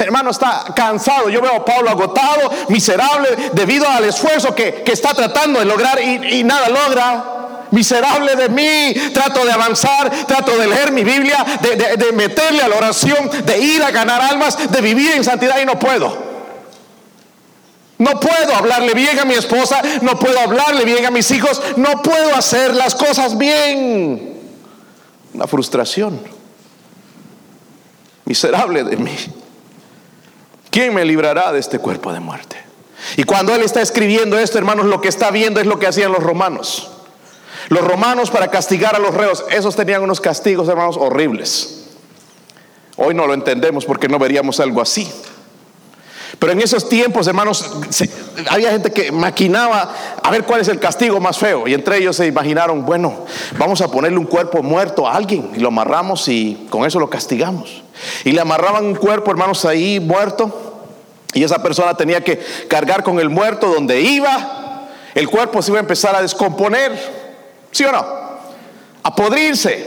Hermano, 0.00 0.30
está 0.30 0.64
cansado. 0.74 1.28
Yo 1.28 1.42
veo 1.42 1.56
a 1.56 1.64
Pablo 1.64 1.90
agotado, 1.90 2.50
miserable, 2.68 3.50
debido 3.52 3.86
al 3.86 4.04
esfuerzo 4.04 4.54
que, 4.54 4.82
está 4.86 5.12
tratando 5.12 5.58
de 5.58 5.66
lograr 5.66 6.00
y, 6.02 6.42
nada 6.42 6.70
logra 6.70 7.66
miserable 7.70 8.34
de 8.34 8.48
mí. 8.48 8.94
Trato 9.12 9.44
de 9.44 9.52
avanzar, 9.52 10.10
trato 10.26 10.56
de 10.56 10.66
leer 10.68 10.90
mi 10.90 11.04
Biblia, 11.04 11.44
de, 11.60 11.76
de, 11.76 12.12
meterle 12.12 12.62
a 12.62 12.68
la 12.68 12.76
oración, 12.76 13.30
de 13.44 13.58
ir 13.58 13.82
a 13.82 13.90
ganar 13.90 14.22
almas, 14.22 14.70
de 14.70 14.80
vivir 14.80 15.12
en 15.12 15.22
santidad 15.22 15.60
y 15.60 15.66
no 15.66 15.78
puedo. 15.78 16.30
No 17.98 18.18
puedo 18.18 18.54
hablarle 18.54 18.94
bien 18.94 19.18
a 19.18 19.26
mi 19.26 19.34
esposa, 19.34 19.82
no 20.00 20.18
puedo 20.18 20.40
hablarle 20.40 20.86
bien 20.86 21.04
a 21.04 21.10
mis 21.10 21.30
hijos, 21.30 21.60
no 21.76 22.00
puedo 22.00 22.34
hacer 22.34 22.74
las 22.74 22.94
cosas 22.94 23.36
bien. 23.36 24.40
Una 25.34 25.46
frustración. 25.46 26.18
Miserable 28.24 28.82
de 28.82 28.96
mí. 28.96 29.39
¿Quién 30.70 30.94
me 30.94 31.04
librará 31.04 31.52
de 31.52 31.58
este 31.58 31.78
cuerpo 31.78 32.12
de 32.12 32.20
muerte? 32.20 32.56
Y 33.16 33.24
cuando 33.24 33.54
él 33.54 33.62
está 33.62 33.80
escribiendo 33.80 34.38
esto, 34.38 34.58
hermanos, 34.58 34.86
lo 34.86 35.00
que 35.00 35.08
está 35.08 35.30
viendo 35.30 35.60
es 35.60 35.66
lo 35.66 35.78
que 35.78 35.86
hacían 35.86 36.12
los 36.12 36.22
romanos. 36.22 36.90
Los 37.68 37.82
romanos 37.82 38.30
para 38.30 38.48
castigar 38.48 38.94
a 38.94 38.98
los 38.98 39.14
reos, 39.14 39.44
esos 39.50 39.76
tenían 39.76 40.02
unos 40.02 40.20
castigos, 40.20 40.68
hermanos, 40.68 40.96
horribles. 40.96 41.86
Hoy 42.96 43.14
no 43.14 43.26
lo 43.26 43.34
entendemos 43.34 43.84
porque 43.84 44.08
no 44.08 44.18
veríamos 44.18 44.60
algo 44.60 44.80
así. 44.80 45.10
Pero 46.38 46.52
en 46.52 46.60
esos 46.60 46.88
tiempos, 46.88 47.26
hermanos, 47.26 47.70
había 48.48 48.70
gente 48.70 48.92
que 48.92 49.12
maquinaba 49.12 49.94
a 50.22 50.30
ver 50.30 50.44
cuál 50.44 50.60
es 50.60 50.68
el 50.68 50.78
castigo 50.78 51.20
más 51.20 51.38
feo. 51.38 51.66
Y 51.66 51.74
entre 51.74 51.98
ellos 51.98 52.16
se 52.16 52.26
imaginaron, 52.26 52.86
bueno, 52.86 53.26
vamos 53.58 53.80
a 53.80 53.90
ponerle 53.90 54.18
un 54.18 54.26
cuerpo 54.26 54.62
muerto 54.62 55.06
a 55.06 55.14
alguien 55.14 55.50
y 55.54 55.58
lo 55.58 55.68
amarramos 55.68 56.28
y 56.28 56.66
con 56.70 56.86
eso 56.86 56.98
lo 57.00 57.10
castigamos. 57.10 57.82
Y 58.24 58.32
le 58.32 58.40
amarraban 58.40 58.84
un 58.84 58.94
cuerpo, 58.94 59.30
hermanos, 59.30 59.64
ahí 59.64 60.00
muerto. 60.00 60.70
Y 61.32 61.44
esa 61.44 61.62
persona 61.62 61.94
tenía 61.94 62.22
que 62.22 62.38
cargar 62.68 63.02
con 63.02 63.20
el 63.20 63.30
muerto 63.30 63.72
donde 63.72 64.00
iba. 64.00 64.88
El 65.14 65.28
cuerpo 65.28 65.62
se 65.62 65.70
iba 65.70 65.78
a 65.78 65.82
empezar 65.82 66.14
a 66.14 66.22
descomponer. 66.22 66.92
¿Sí 67.70 67.84
o 67.84 67.92
no? 67.92 68.04
A 69.02 69.14
podrirse. 69.14 69.86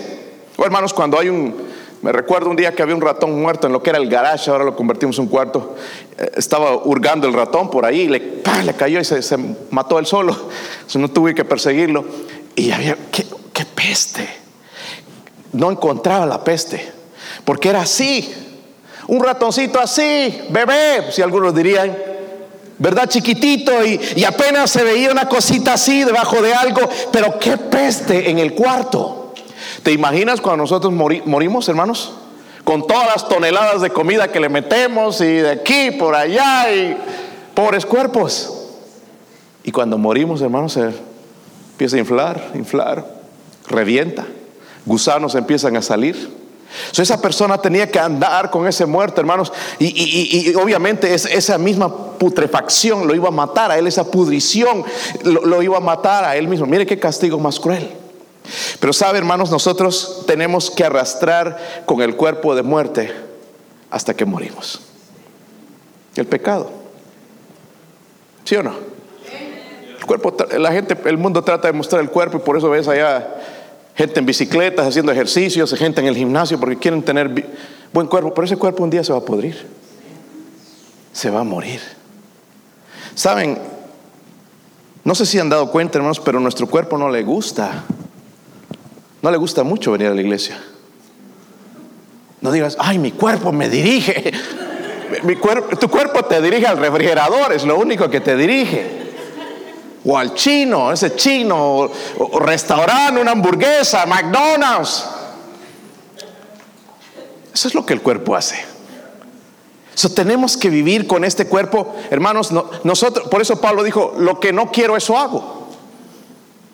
O 0.56 0.64
hermanos, 0.64 0.94
cuando 0.94 1.20
hay 1.20 1.30
un, 1.30 1.56
me 2.02 2.12
recuerdo 2.12 2.50
un 2.50 2.56
día 2.56 2.74
que 2.74 2.82
había 2.82 2.96
un 2.96 3.02
ratón 3.02 3.42
muerto 3.42 3.68
en 3.68 3.74
lo 3.74 3.82
que 3.82 3.90
era 3.90 3.98
el 3.98 4.10
garage, 4.10 4.50
ahora 4.50 4.66
lo 4.66 4.76
convertimos 4.76 5.18
en 5.18 5.24
un 5.24 5.30
cuarto. 5.30 5.76
Eh, 6.18 6.32
estaba 6.36 6.76
hurgando 6.76 7.28
el 7.28 7.34
ratón 7.34 7.70
por 7.70 7.86
ahí, 7.86 8.08
le, 8.08 8.42
cayó 8.78 9.00
y 9.00 9.06
se, 9.06 9.38
mató 9.72 10.00
él 10.00 10.06
solo. 10.06 10.34
Entonces 10.76 11.02
no 11.02 11.10
tuve 11.10 11.34
que 11.34 11.46
perseguirlo. 11.46 12.06
Y 12.56 12.72
había, 12.72 12.98
¿qué, 13.12 13.26
qué 13.52 13.66
peste. 13.66 14.28
No 15.52 15.72
encontraba 15.72 16.26
la 16.26 16.44
peste, 16.44 16.92
porque 17.46 17.70
era 17.70 17.82
así. 17.82 18.34
Un 19.08 19.24
ratoncito 19.24 19.80
así, 19.80 20.42
bebé, 20.50 21.12
si 21.12 21.22
algunos 21.22 21.54
dirían, 21.54 21.96
¿verdad? 22.78 23.08
Chiquitito 23.08 23.86
y, 23.86 24.00
y, 24.16 24.24
apenas 24.24 24.72
se 24.72 24.84
veía 24.84 25.12
una 25.12 25.28
cosita 25.28 25.74
así 25.74 26.04
debajo 26.04 26.42
de 26.42 26.54
algo, 26.54 26.82
pero 27.12 27.38
qué 27.38 27.58
peste 27.58 28.30
en 28.30 28.40
el 28.40 28.54
cuarto. 28.54 29.34
¿Te 29.84 29.92
imaginas 29.92 30.40
cuando 30.40 30.64
nosotros 30.64 30.94
morimos, 30.94 31.68
hermanos? 31.68 32.14
Con 32.64 32.88
todas 32.88 33.08
las 33.08 33.28
toneladas 33.28 33.82
de 33.82 33.90
comida 33.90 34.30
que 34.30 34.40
le 34.40 34.48
metemos 34.48 35.20
y 35.20 35.26
de 35.26 35.52
aquí, 35.52 35.92
por 35.92 36.16
allá, 36.16 36.74
y 36.74 36.98
pobres 37.54 37.86
cuerpos. 37.86 38.64
Y 39.64 39.72
cuando 39.72 39.98
morimos, 39.98 40.42
hermanos, 40.42 40.74
se 40.74 40.92
empieza 41.72 41.98
a 41.98 42.00
inflar, 42.00 42.52
inflar, 42.56 43.06
revienta. 43.68 44.26
Gusanos 44.86 45.36
empiezan 45.36 45.76
a 45.76 45.82
salir. 45.82 46.43
Esa 46.98 47.22
persona 47.22 47.58
tenía 47.58 47.90
que 47.90 48.00
andar 48.00 48.50
con 48.50 48.68
ese 48.68 48.86
muerto, 48.86 49.22
hermanos, 49.22 49.52
y, 49.80 50.54
obviamente 50.56 51.14
esa 51.14 51.58
misma 51.58 52.18
putrefacción 52.18 53.08
lo 53.08 53.16
iba 53.16 53.28
a 53.28 53.32
matar 53.32 53.72
a 53.72 53.78
él, 53.78 53.88
esa 53.88 54.10
pudrición 54.10 54.84
lo, 55.24 55.46
lo 55.46 55.62
iba 55.62 55.78
a 55.78 55.82
matar 55.82 56.24
a 56.24 56.36
él 56.36 56.48
mismo. 56.48 56.66
Mire 56.66 56.86
qué 56.86 57.00
castigo 57.00 57.40
más 57.40 57.60
cruel. 57.60 57.90
Pero 58.80 58.94
sabe, 58.94 59.18
hermanos, 59.18 59.52
nosotros 59.52 60.24
tenemos 60.28 60.70
que 60.70 60.84
arrastrar 60.84 61.84
con 61.86 62.02
el 62.02 62.16
cuerpo 62.16 62.56
de 62.56 62.64
muerte 62.64 63.14
hasta 63.90 64.14
que 64.14 64.26
morimos. 64.26 64.82
El 66.16 66.26
pecado. 66.26 66.70
¿Sí 68.44 68.56
o 68.56 68.64
no? 68.64 68.74
El 69.98 70.06
cuerpo, 70.06 70.36
la 70.58 70.72
gente, 70.72 70.98
el 71.06 71.18
mundo 71.18 71.44
trata 71.44 71.68
de 71.68 71.74
mostrar 71.74 72.02
el 72.02 72.10
cuerpo 72.10 72.38
y 72.38 72.42
por 72.42 72.58
eso 72.58 72.70
ves 72.70 72.88
allá 72.88 73.36
gente 73.96 74.20
en 74.20 74.26
bicicletas 74.26 74.88
haciendo 74.88 75.12
ejercicios, 75.12 75.74
gente 75.74 76.02
en 76.02 76.08
el 76.08 76.16
gimnasio 76.16 76.60
porque 76.60 76.78
quieren 76.78 77.04
tener 77.04 77.30
buen 77.92 78.08
cuerpo, 78.08 78.34
pero 78.34 78.46
ese 78.46 78.58
cuerpo 78.58 78.84
un 78.84 78.90
día 78.90 79.04
se 79.04 79.12
va 79.12 79.20
a 79.20 79.26
podrir. 79.26 79.68
Se 81.12 81.30
va 81.30 81.42
a 81.42 81.44
morir. 81.44 81.80
Saben, 83.16 83.60
no 85.04 85.14
sé 85.14 85.26
si 85.26 85.38
han 85.38 85.50
dado 85.50 85.70
cuenta, 85.72 85.98
hermanos, 85.98 86.20
pero 86.20 86.40
nuestro 86.40 86.68
cuerpo 86.68 86.98
no 86.98 87.10
le 87.10 87.24
gusta 87.24 87.84
no 89.24 89.32
le 89.32 89.38
gusta 89.38 89.64
mucho 89.64 89.94
venir 89.94 90.10
a 90.10 90.14
la 90.14 90.20
iglesia. 90.20 90.62
No 92.42 92.52
digas, 92.52 92.76
ay, 92.78 93.00
mi 93.00 93.14
cuerpo 93.14 93.54
me 93.54 93.70
dirige. 93.70 94.34
Mi 95.24 95.36
tu 95.80 95.90
cuerpo 95.90 96.26
te 96.26 96.42
dirige 96.42 96.66
al 96.66 96.78
refrigerador, 96.78 97.54
es 97.54 97.64
lo 97.64 97.78
único 97.78 98.10
que 98.10 98.20
te 98.20 98.36
dirige. 98.36 99.03
O 100.06 100.18
al 100.18 100.34
chino, 100.34 100.92
ese 100.92 101.16
chino, 101.16 101.90
o, 102.20 102.40
restaurante, 102.40 103.22
una 103.22 103.32
hamburguesa, 103.32 104.06
McDonald's. 104.06 105.06
Eso 107.54 107.68
es 107.68 107.76
lo 107.76 107.86
que 107.86 107.94
el 107.94 108.02
cuerpo 108.02 108.36
hace. 108.36 108.66
Eso 109.96 110.10
tenemos 110.10 110.58
que 110.58 110.70
vivir 110.70 111.06
con 111.08 111.24
este 111.24 111.48
cuerpo, 111.48 111.96
hermanos. 112.10 112.52
nosotros, 112.84 113.28
por 113.30 113.42
eso 113.42 113.62
Pablo 113.62 113.84
dijo: 113.84 114.16
Lo 114.18 114.40
que 114.40 114.52
no 114.52 114.72
quiero, 114.72 114.98
eso 114.98 115.18
hago. 115.18 115.70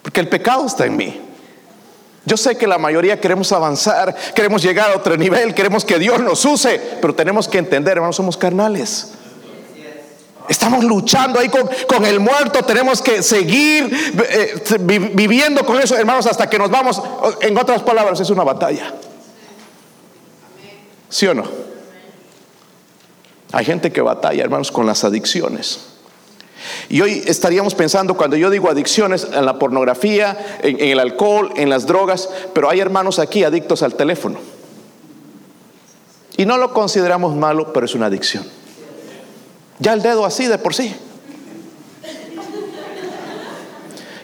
Porque 0.01 0.21
el 0.21 0.29
pecado 0.29 0.65
está 0.65 0.85
en 0.85 0.95
mí. 0.95 1.21
Yo 2.25 2.37
sé 2.37 2.57
que 2.57 2.67
la 2.67 2.77
mayoría 2.77 3.19
queremos 3.19 3.51
avanzar, 3.51 4.15
queremos 4.35 4.61
llegar 4.61 4.91
a 4.91 4.97
otro 4.97 5.17
nivel, 5.17 5.53
queremos 5.53 5.83
que 5.83 5.97
Dios 5.97 6.19
nos 6.19 6.45
use, 6.45 6.79
pero 7.01 7.15
tenemos 7.15 7.47
que 7.47 7.57
entender, 7.57 7.93
hermanos, 7.93 8.15
somos 8.15 8.37
carnales. 8.37 9.13
Estamos 10.49 10.83
luchando 10.83 11.39
ahí 11.39 11.47
con, 11.47 12.05
el 12.05 12.19
muerto, 12.19 12.63
tenemos 12.63 13.03
que 13.03 13.21
seguir 13.21 13.87
eh, 14.29 14.55
viviendo 15.13 15.63
con 15.63 15.79
eso, 15.79 15.95
hermanos, 15.95 16.25
hasta 16.25 16.49
que 16.49 16.57
nos 16.57 16.71
vamos. 16.71 16.99
En 17.41 17.55
otras 17.55 17.83
palabras, 17.83 18.19
es 18.19 18.31
una 18.31 18.43
batalla. 18.43 18.91
¿Sí 21.07 21.27
o 21.27 21.35
no? 21.35 21.43
Hay 23.51 23.63
gente 23.63 23.91
que 23.91 24.01
batalla, 24.01 24.43
hermanos, 24.43 24.71
con 24.71 24.87
las 24.87 25.03
adicciones. 25.03 25.81
Y 26.89 27.01
hoy 27.01 27.23
estaríamos 27.27 27.75
pensando, 27.75 28.17
cuando 28.17 28.35
yo 28.35 28.49
digo 28.49 28.71
adicciones, 28.71 29.27
en 29.31 29.45
la 29.45 29.59
pornografía, 29.59 30.59
en, 30.63 30.79
el 30.79 30.99
alcohol, 30.99 31.51
en 31.57 31.69
las 31.69 31.85
drogas, 31.85 32.27
pero 32.53 32.71
hay 32.71 32.79
hermanos 32.79 33.19
aquí 33.19 33.43
adictos 33.43 33.83
al 33.83 33.93
teléfono. 33.93 34.39
Y 36.37 36.45
no 36.47 36.57
lo 36.57 36.73
consideramos 36.73 37.35
malo, 37.35 37.71
pero 37.71 37.85
es 37.85 37.93
una 37.93 38.07
adicción. 38.07 38.58
Ya 39.79 39.93
el 39.93 40.01
dedo 40.01 40.25
así 40.25 40.45
de 40.45 40.57
por 40.57 40.75
sí. 40.75 40.95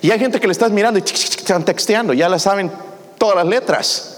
Y 0.01 0.11
hay 0.11 0.19
gente 0.19 0.39
que 0.39 0.45
le 0.45 0.51
estás 0.51 0.71
mirando 0.71 0.99
y 0.99 1.03
están 1.03 1.65
texteando, 1.65 2.13
ya 2.13 2.29
la 2.29 2.37
saben 2.37 2.71
todas 3.17 3.37
las 3.37 3.47
letras. 3.47 4.17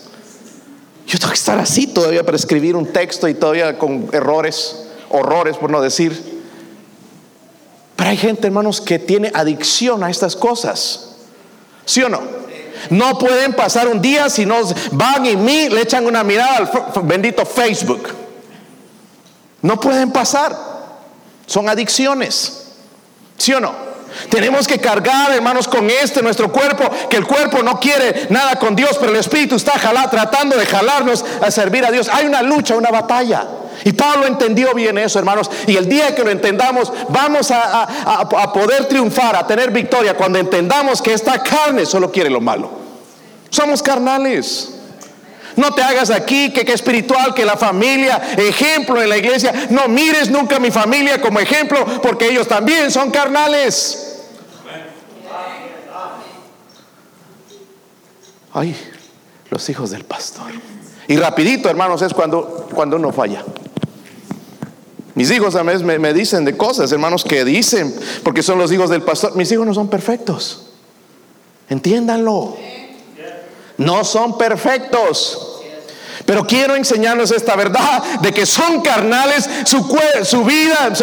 Yo 1.08 1.18
tengo 1.18 1.32
que 1.32 1.38
estar 1.38 1.58
así 1.58 1.88
todavía 1.88 2.26
para 2.26 2.36
escribir 2.36 2.76
un 2.76 2.88
texto 2.88 3.30
y 3.30 3.34
todavía 3.34 3.78
con 3.78 4.10
errores, 4.12 4.88
horrores 5.10 5.56
por 5.56 5.70
no 5.70 5.82
decir. 5.82 6.44
Pero 7.96 8.10
hay 8.10 8.18
gente, 8.18 8.48
hermanos, 8.48 8.82
que 8.82 9.00
tiene 9.00 9.32
adicción 9.34 10.04
a 10.04 10.10
estas 10.10 10.36
cosas. 10.36 11.16
¿Sí 11.86 12.04
o 12.04 12.10
no? 12.10 12.22
No 12.90 13.18
pueden 13.18 13.54
pasar 13.54 13.88
un 13.88 14.02
día 14.02 14.30
si 14.30 14.46
no 14.46 14.58
van 14.92 15.26
y 15.26 15.38
mí 15.38 15.70
le 15.70 15.82
echan 15.82 16.06
una 16.06 16.24
mirada 16.24 16.58
al 16.58 17.04
bendito 17.04 17.46
Facebook. 17.46 18.10
No 19.62 19.80
pueden 19.80 20.12
pasar. 20.12 20.77
Son 21.48 21.68
adicciones. 21.68 22.66
¿Sí 23.38 23.54
o 23.54 23.60
no? 23.60 23.88
Tenemos 24.30 24.68
que 24.68 24.80
cargar, 24.80 25.32
hermanos, 25.32 25.68
con 25.68 25.90
este 25.90 26.22
nuestro 26.22 26.52
cuerpo, 26.52 26.90
que 27.10 27.18
el 27.18 27.26
cuerpo 27.26 27.64
no 27.64 27.80
quiere 27.80 28.28
nada 28.30 28.58
con 28.58 28.76
Dios, 28.76 28.98
pero 29.00 29.12
el 29.12 29.20
Espíritu 29.20 29.56
está 29.56 29.74
tratando 30.10 30.58
de 30.58 30.66
jalarnos 30.66 31.24
a 31.42 31.50
servir 31.50 31.86
a 31.86 31.92
Dios. 31.92 32.10
Hay 32.12 32.26
una 32.26 32.42
lucha, 32.42 32.76
una 32.76 32.90
batalla. 32.90 33.48
Y 33.84 33.94
Pablo 33.94 34.26
entendió 34.26 34.74
bien 34.74 34.98
eso, 34.98 35.20
hermanos. 35.20 35.50
Y 35.68 35.76
el 35.76 35.88
día 35.88 36.16
que 36.16 36.24
lo 36.24 36.32
entendamos, 36.32 36.92
vamos 37.10 37.52
a, 37.52 38.28
poder 38.54 38.86
triunfar, 38.86 39.36
a 39.36 39.46
tener 39.46 39.72
victoria, 39.72 40.16
cuando 40.16 40.40
entendamos 40.40 41.02
que 41.02 41.14
esta 41.14 41.42
carne 41.44 41.86
solo 41.86 42.12
quiere 42.12 42.30
lo 42.30 42.42
malo. 42.42 42.72
Somos 43.50 43.82
carnales. 43.82 44.74
No 45.58 45.74
te 45.74 45.82
hagas 45.82 46.12
aquí 46.12 46.54
que, 46.54 46.64
que 46.64 46.74
espiritual, 46.74 47.34
que 47.34 47.44
la 47.44 47.58
familia, 47.58 48.22
ejemplo 48.38 49.02
en 49.02 49.10
la 49.10 49.18
iglesia. 49.18 49.68
No 49.72 49.88
mires 49.88 50.30
nunca 50.30 50.58
a 50.58 50.60
mi 50.60 50.72
familia 50.72 51.20
como 51.20 51.40
ejemplo, 51.40 51.84
porque 52.02 52.30
ellos 52.30 52.48
también 52.48 52.92
son 52.92 53.10
carnales. 53.12 54.22
Ay, 58.54 58.76
los 59.50 59.68
hijos 59.70 59.90
del 59.90 60.04
pastor. 60.04 60.52
Y 61.08 61.18
rapidito, 61.18 61.70
hermanos, 61.70 62.02
es 62.04 62.14
cuando, 62.14 62.68
cuando 62.74 62.98
uno 62.98 63.12
falla. 63.12 63.44
Mis 65.16 65.32
hijos 65.32 65.56
a 65.56 65.64
veces 65.64 65.82
me, 65.82 65.98
me, 65.98 66.14
dicen 66.14 66.46
de 66.46 66.56
cosas, 66.56 66.92
hermanos, 66.92 67.24
que 67.24 67.44
dicen, 67.44 67.96
porque 68.24 68.44
son 68.44 68.60
los 68.60 68.72
hijos 68.72 68.92
del 68.92 69.02
pastor. 69.02 69.36
Mis 69.36 69.52
hijos 69.52 69.66
no 69.66 69.74
son 69.74 69.90
perfectos. 69.90 70.68
Entiéndanlo. 71.70 72.56
No 73.78 74.04
son 74.04 74.38
perfectos. 74.38 75.47
Pero 76.26 76.46
quiero 76.46 76.76
enseñarles 76.76 77.32
esta 77.32 77.56
verdad 77.56 78.04
de 78.22 78.32
que 78.32 78.46
son 78.46 78.82
carnales, 78.82 79.50
su, 79.66 80.44
vida, 80.44 80.94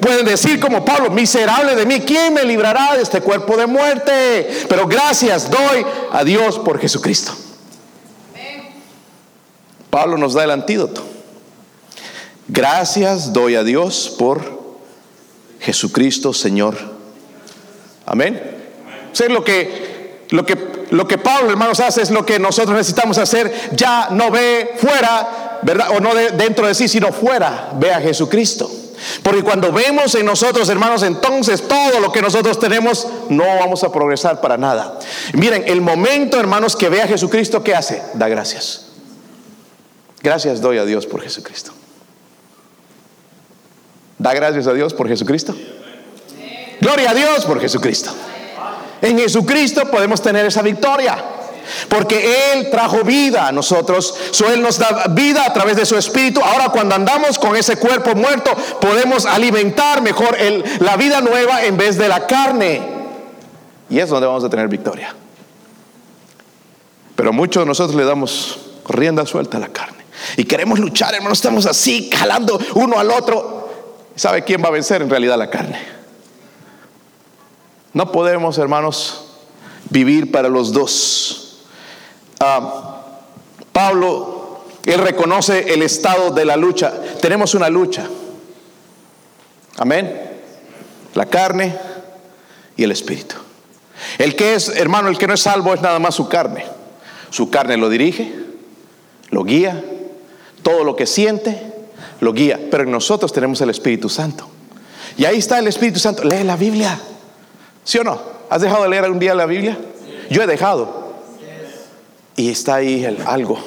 pueden 0.00 0.26
decir 0.26 0.60
como 0.60 0.84
Pablo, 0.84 1.10
miserable 1.10 1.74
de 1.74 1.86
mí, 1.86 2.00
¿quién 2.00 2.34
me 2.34 2.44
librará 2.44 2.96
de 2.96 3.02
este 3.02 3.20
cuerpo 3.20 3.56
de 3.56 3.66
muerte? 3.66 4.66
Pero 4.68 4.86
gracias 4.86 5.50
doy 5.50 5.84
a 6.12 6.24
Dios 6.24 6.58
por 6.58 6.80
Jesucristo. 6.80 7.32
Pablo 9.90 10.18
nos 10.18 10.34
da 10.34 10.44
el 10.44 10.50
antídoto. 10.50 11.02
Gracias 12.48 13.32
doy 13.32 13.54
a 13.56 13.64
Dios 13.64 14.14
por 14.18 14.56
Jesucristo, 15.60 16.32
Señor. 16.32 16.76
Amén. 18.04 18.40
Sé 19.12 19.28
lo 19.28 19.42
que, 19.42 19.95
lo 20.30 20.44
que, 20.44 20.56
lo 20.90 21.06
que 21.06 21.18
Pablo, 21.18 21.50
hermanos, 21.50 21.80
hace 21.80 22.02
es 22.02 22.10
lo 22.10 22.26
que 22.26 22.38
nosotros 22.38 22.76
necesitamos 22.76 23.18
hacer. 23.18 23.70
Ya 23.72 24.08
no 24.10 24.30
ve 24.30 24.74
fuera, 24.76 25.58
¿verdad? 25.62 25.90
O 25.96 26.00
no 26.00 26.14
de, 26.14 26.30
dentro 26.30 26.66
de 26.66 26.74
sí, 26.74 26.88
sino 26.88 27.12
fuera. 27.12 27.70
Ve 27.74 27.92
a 27.92 28.00
Jesucristo. 28.00 28.70
Porque 29.22 29.42
cuando 29.42 29.72
vemos 29.72 30.14
en 30.14 30.26
nosotros, 30.26 30.68
hermanos, 30.68 31.02
entonces 31.02 31.68
todo 31.68 32.00
lo 32.00 32.10
que 32.10 32.22
nosotros 32.22 32.58
tenemos 32.58 33.06
no 33.28 33.44
vamos 33.44 33.84
a 33.84 33.92
progresar 33.92 34.40
para 34.40 34.56
nada. 34.56 34.98
Miren, 35.34 35.64
el 35.66 35.80
momento, 35.80 36.40
hermanos, 36.40 36.74
que 36.76 36.88
ve 36.88 37.02
a 37.02 37.06
Jesucristo, 37.06 37.62
¿qué 37.62 37.74
hace? 37.74 38.02
Da 38.14 38.28
gracias. 38.28 38.86
Gracias 40.22 40.60
doy 40.60 40.78
a 40.78 40.84
Dios 40.84 41.06
por 41.06 41.22
Jesucristo. 41.22 41.72
Da 44.18 44.32
gracias 44.32 44.66
a 44.66 44.72
Dios 44.72 44.94
por 44.94 45.08
Jesucristo. 45.08 45.54
Gloria 46.80 47.10
a 47.10 47.14
Dios 47.14 47.44
por 47.44 47.60
Jesucristo. 47.60 48.12
En 49.02 49.18
Jesucristo 49.18 49.90
podemos 49.90 50.22
tener 50.22 50.46
esa 50.46 50.62
victoria. 50.62 51.16
Porque 51.88 52.52
Él 52.52 52.70
trajo 52.70 53.02
vida 53.02 53.48
a 53.48 53.52
nosotros. 53.52 54.14
Él 54.52 54.62
nos 54.62 54.78
da 54.78 55.06
vida 55.10 55.44
a 55.44 55.52
través 55.52 55.76
de 55.76 55.84
su 55.84 55.96
espíritu. 55.96 56.40
Ahora 56.40 56.68
cuando 56.68 56.94
andamos 56.94 57.38
con 57.38 57.56
ese 57.56 57.76
cuerpo 57.76 58.14
muerto, 58.14 58.50
podemos 58.80 59.26
alimentar 59.26 60.02
mejor 60.02 60.36
el, 60.38 60.64
la 60.80 60.96
vida 60.96 61.20
nueva 61.20 61.64
en 61.64 61.76
vez 61.76 61.98
de 61.98 62.08
la 62.08 62.26
carne. 62.26 62.82
Y 63.88 63.98
es 63.98 64.08
donde 64.08 64.26
vamos 64.26 64.44
a 64.44 64.48
tener 64.48 64.68
victoria. 64.68 65.14
Pero 67.14 67.32
muchos 67.32 67.62
de 67.62 67.66
nosotros 67.66 67.96
le 67.96 68.04
damos 68.04 68.58
rienda 68.88 69.26
suelta 69.26 69.56
a 69.56 69.60
la 69.60 69.68
carne. 69.68 70.04
Y 70.36 70.44
queremos 70.44 70.78
luchar, 70.78 71.14
hermanos, 71.14 71.38
estamos 71.38 71.66
así, 71.66 72.10
jalando 72.12 72.58
uno 72.74 72.98
al 72.98 73.10
otro. 73.10 73.68
¿Sabe 74.14 74.44
quién 74.44 74.62
va 74.62 74.68
a 74.68 74.72
vencer 74.72 75.02
en 75.02 75.10
realidad 75.10 75.36
la 75.36 75.50
carne? 75.50 75.95
No 77.96 78.12
podemos, 78.12 78.58
hermanos, 78.58 79.24
vivir 79.88 80.30
para 80.30 80.50
los 80.50 80.70
dos. 80.70 81.62
Ah, 82.38 83.00
Pablo, 83.72 84.60
él 84.84 84.98
reconoce 85.00 85.72
el 85.72 85.80
estado 85.80 86.30
de 86.30 86.44
la 86.44 86.58
lucha. 86.58 86.92
Tenemos 87.22 87.54
una 87.54 87.70
lucha. 87.70 88.06
Amén. 89.78 90.30
La 91.14 91.24
carne 91.24 91.74
y 92.76 92.84
el 92.84 92.92
espíritu. 92.92 93.36
El 94.18 94.36
que 94.36 94.56
es, 94.56 94.68
hermano, 94.68 95.08
el 95.08 95.16
que 95.16 95.26
no 95.26 95.32
es 95.32 95.40
salvo 95.40 95.72
es 95.72 95.80
nada 95.80 95.98
más 95.98 96.16
su 96.16 96.28
carne. 96.28 96.66
Su 97.30 97.48
carne 97.48 97.78
lo 97.78 97.88
dirige, 97.88 98.30
lo 99.30 99.42
guía, 99.42 99.82
todo 100.62 100.84
lo 100.84 100.96
que 100.96 101.06
siente, 101.06 101.72
lo 102.20 102.34
guía. 102.34 102.60
Pero 102.70 102.84
nosotros 102.84 103.32
tenemos 103.32 103.58
el 103.62 103.70
Espíritu 103.70 104.10
Santo. 104.10 104.46
Y 105.16 105.24
ahí 105.24 105.38
está 105.38 105.58
el 105.58 105.68
Espíritu 105.68 105.98
Santo. 105.98 106.24
Lee 106.24 106.44
la 106.44 106.56
Biblia. 106.56 107.00
¿Sí 107.86 107.96
o 107.96 108.04
no? 108.04 108.20
¿Has 108.50 108.60
dejado 108.60 108.82
de 108.82 108.90
leer 108.90 109.04
algún 109.04 109.18
día 109.18 109.34
la 109.34 109.46
Biblia? 109.46 109.78
Yo 110.28 110.42
he 110.42 110.46
dejado. 110.46 111.14
Y 112.36 112.50
está 112.50 112.74
ahí 112.74 113.06
algo. 113.24 113.58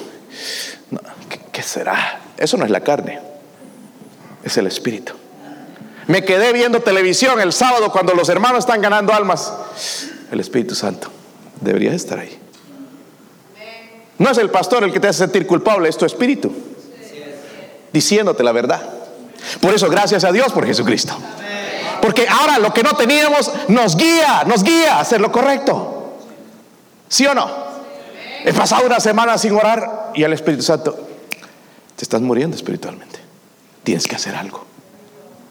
¿qué, 1.28 1.40
¿Qué 1.52 1.64
será? 1.64 2.22
Eso 2.38 2.56
no 2.58 2.66
es 2.66 2.70
la 2.70 2.82
carne. 2.82 3.20
Es 4.44 4.56
el 4.58 4.68
Espíritu. 4.68 5.14
Me 6.06 6.24
quedé 6.24 6.54
viendo 6.54 6.80
televisión 6.82 7.42
el 7.42 7.52
sábado 7.52 7.92
cuando 7.92 8.14
los 8.14 8.30
hermanos 8.30 8.60
están 8.60 8.80
ganando 8.80 9.12
almas. 9.12 9.52
El 10.32 10.40
Espíritu 10.40 10.76
Santo. 10.76 11.10
Debería 11.60 11.94
estar 11.94 12.20
ahí. 12.20 12.38
No 14.20 14.30
es 14.30 14.38
el 14.38 14.52
pastor 14.52 14.84
el 14.84 14.94
que 14.94 15.00
te 15.00 15.08
hace 15.08 15.20
sentir 15.20 15.48
culpable, 15.48 15.90
es 15.90 15.98
tu 15.98 16.06
espíritu 16.06 16.54
diciéndote 17.92 18.44
la 18.44 18.52
verdad. 18.52 18.82
Por 19.62 19.74
eso, 19.74 19.90
gracias 19.90 20.24
a 20.24 20.32
Dios 20.32 20.52
por 20.52 20.66
Jesucristo. 20.66 21.18
Porque 22.02 22.28
ahora 22.28 22.60
lo 22.60 22.74
que 22.74 22.84
no 22.84 22.96
teníamos 22.96 23.52
nos 23.68 23.96
guía, 23.96 24.44
nos 24.46 24.64
guía 24.64 24.96
a 24.96 25.00
hacer 25.02 25.22
lo 25.22 25.32
correcto. 25.32 26.18
¿Sí 27.08 27.26
o 27.26 27.34
no? 27.34 27.50
He 28.44 28.54
pasado 28.54 28.86
una 28.86 29.00
semana 29.00 29.38
sin 29.38 29.54
orar 29.54 30.12
y 30.14 30.24
el 30.24 30.34
Espíritu 30.34 30.64
Santo, 30.64 31.08
te 31.96 32.04
estás 32.04 32.22
muriendo 32.22 32.56
espiritualmente. 32.56 33.20
Tienes 33.84 34.08
que 34.08 34.16
hacer 34.16 34.36
algo. 34.36 34.66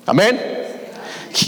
Amén. 0.07 0.68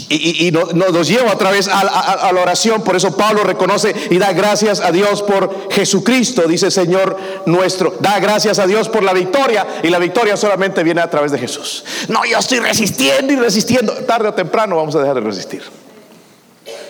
Y, 0.09 0.51
nos, 0.51 1.07
lleva 1.07 1.33
otra 1.33 1.51
vez 1.51 1.67
a, 1.67 1.79
a, 1.79 2.31
la 2.31 2.41
oración. 2.41 2.83
Por 2.83 2.95
eso 2.95 3.15
Pablo 3.15 3.43
reconoce 3.43 3.95
y 4.09 4.17
da 4.17 4.31
gracias 4.33 4.79
a 4.79 4.91
Dios 4.91 5.23
por 5.23 5.71
Jesucristo, 5.71 6.43
dice 6.43 6.69
Señor 6.69 7.17
nuestro. 7.45 7.95
Da 7.99 8.19
gracias 8.19 8.59
a 8.59 8.67
Dios 8.67 8.89
por 8.89 9.03
la 9.03 9.13
victoria. 9.13 9.65
Y 9.83 9.89
la 9.89 9.99
victoria 9.99 10.37
solamente 10.37 10.83
viene 10.83 11.01
a 11.01 11.09
través 11.09 11.31
de 11.31 11.39
Jesús. 11.39 11.83
No, 12.07 12.25
yo 12.25 12.37
estoy 12.37 12.59
resistiendo 12.59 13.33
y 13.33 13.37
resistiendo. 13.37 13.93
Tarde 14.05 14.29
o 14.29 14.33
temprano 14.33 14.75
vamos 14.75 14.95
a 14.95 14.99
dejar 14.99 15.15
de 15.15 15.21
resistir. 15.21 15.63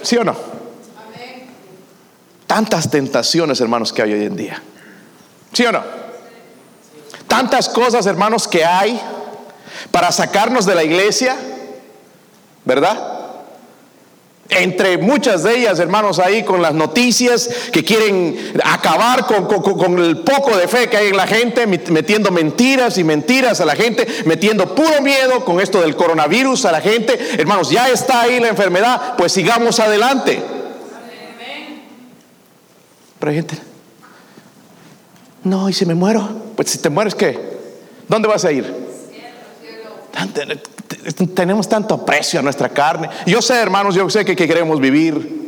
¿Sí 0.01 0.17
o 0.17 0.23
no? 0.23 0.35
Tantas 2.47 2.89
tentaciones, 2.91 3.61
hermanos, 3.61 3.93
que 3.93 4.01
hay 4.01 4.13
hoy 4.13 4.25
en 4.25 4.35
día. 4.35 4.61
¿Sí 5.53 5.65
o 5.65 5.71
no? 5.71 5.81
Tantas 7.27 7.69
cosas, 7.69 8.05
hermanos, 8.05 8.47
que 8.47 8.65
hay 8.65 8.99
para 9.91 10.11
sacarnos 10.11 10.65
de 10.65 10.75
la 10.75 10.83
iglesia 10.83 11.37
¿verdad? 12.65 13.21
Entre 14.49 14.97
muchas 14.97 15.43
de 15.43 15.59
ellas, 15.59 15.79
hermanos, 15.79 16.19
ahí 16.19 16.43
con 16.43 16.61
las 16.61 16.73
noticias 16.73 17.49
que 17.71 17.85
quieren 17.85 18.51
acabar 18.65 19.25
con, 19.25 19.45
con, 19.45 19.97
el 19.97 20.17
poco 20.19 20.57
de 20.57 20.67
fe 20.67 20.89
que 20.89 20.97
hay 20.97 21.07
en 21.07 21.15
la 21.15 21.25
gente, 21.25 21.65
metiendo 21.67 22.31
mentiras 22.31 22.97
y 22.97 23.05
mentiras 23.05 23.61
a 23.61 23.65
la 23.65 23.77
gente, 23.77 24.05
metiendo 24.25 24.75
puro 24.75 25.01
miedo 25.01 25.45
con 25.45 25.61
esto 25.61 25.79
del 25.79 25.95
coronavirus 25.95 26.65
a 26.65 26.73
la 26.73 26.81
gente. 26.81 27.17
Hermanos, 27.39 27.69
ya 27.69 27.87
está 27.87 28.23
ahí 28.23 28.41
la 28.41 28.49
enfermedad, 28.49 29.15
pues 29.17 29.31
sigamos 29.31 29.79
adelante. 29.79 30.43
No, 35.45 35.69
y 35.69 35.73
si 35.73 35.85
me 35.85 35.95
muero, 35.95 36.27
pues 36.57 36.71
si 36.71 36.77
te 36.79 36.89
mueres, 36.89 37.15
¿qué? 37.15 37.39
¿Dónde 38.09 38.27
vas 38.27 38.43
a 38.43 38.51
ir? 38.51 38.65
Tenemos 41.33 41.67
tanto 41.67 41.95
aprecio 41.95 42.39
a 42.39 42.43
nuestra 42.43 42.69
carne. 42.69 43.09
Yo 43.25 43.41
sé, 43.41 43.55
hermanos, 43.55 43.95
yo 43.95 44.09
sé 44.09 44.23
que, 44.23 44.35
queremos 44.35 44.79
vivir. 44.79 45.41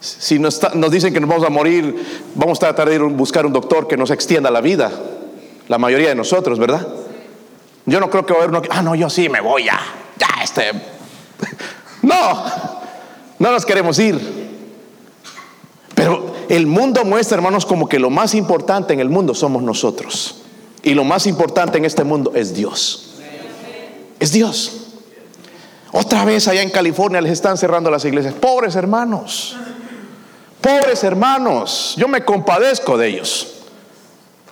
Si 0.00 0.38
nos, 0.38 0.60
dicen 0.90 1.14
que 1.14 1.20
nos 1.20 1.28
vamos 1.28 1.46
a 1.46 1.50
morir, 1.50 2.22
vamos 2.34 2.58
a 2.58 2.60
tratar 2.60 2.88
de 2.88 2.96
ir 2.96 3.00
a 3.00 3.04
buscar 3.04 3.46
un 3.46 3.52
doctor 3.52 3.86
que 3.86 3.96
nos 3.96 4.10
extienda 4.10 4.50
la 4.50 4.60
vida. 4.60 4.90
La 5.68 5.78
mayoría 5.78 6.08
de 6.08 6.14
nosotros, 6.14 6.58
¿verdad? 6.58 6.86
Yo 7.86 8.00
no 8.00 8.10
creo 8.10 8.26
que 8.26 8.32
va 8.32 8.40
a 8.40 8.42
haber 8.42 8.50
uno 8.50 8.62
que, 8.62 8.68
ah, 8.70 8.82
no, 8.82 8.94
yo 8.94 9.08
sí 9.08 9.28
me 9.28 9.40
voy 9.40 9.64
ya. 9.64 9.80
Ya, 10.18 10.42
este. 10.42 10.72
No, 12.02 12.44
no 13.38 13.52
nos 13.52 13.64
queremos 13.64 13.96
ir. 14.00 14.20
Pero 15.94 16.34
el 16.48 16.66
mundo 16.66 17.04
muestra, 17.04 17.36
hermanos, 17.36 17.64
como 17.64 17.88
que 17.88 18.00
lo 18.00 18.10
más 18.10 18.34
importante 18.34 18.92
en 18.92 18.98
el 18.98 19.08
mundo 19.08 19.34
somos 19.34 19.62
nosotros. 19.62 20.42
Y 20.82 20.94
lo 20.94 21.04
más 21.04 21.28
importante 21.28 21.78
en 21.78 21.84
este 21.84 22.02
mundo 22.02 22.32
es 22.34 22.54
Dios 22.56 23.11
es 24.22 24.30
Dios. 24.30 24.72
Otra 25.90 26.24
vez 26.24 26.46
allá 26.46 26.62
en 26.62 26.70
California 26.70 27.20
les 27.20 27.32
están 27.32 27.58
cerrando 27.58 27.90
las 27.90 28.04
iglesias. 28.04 28.34
Pobres 28.34 28.76
hermanos, 28.76 29.56
pobres 30.60 31.02
hermanos, 31.02 31.94
yo 31.96 32.06
me 32.06 32.24
compadezco 32.24 32.96
de 32.96 33.08
ellos. 33.08 33.48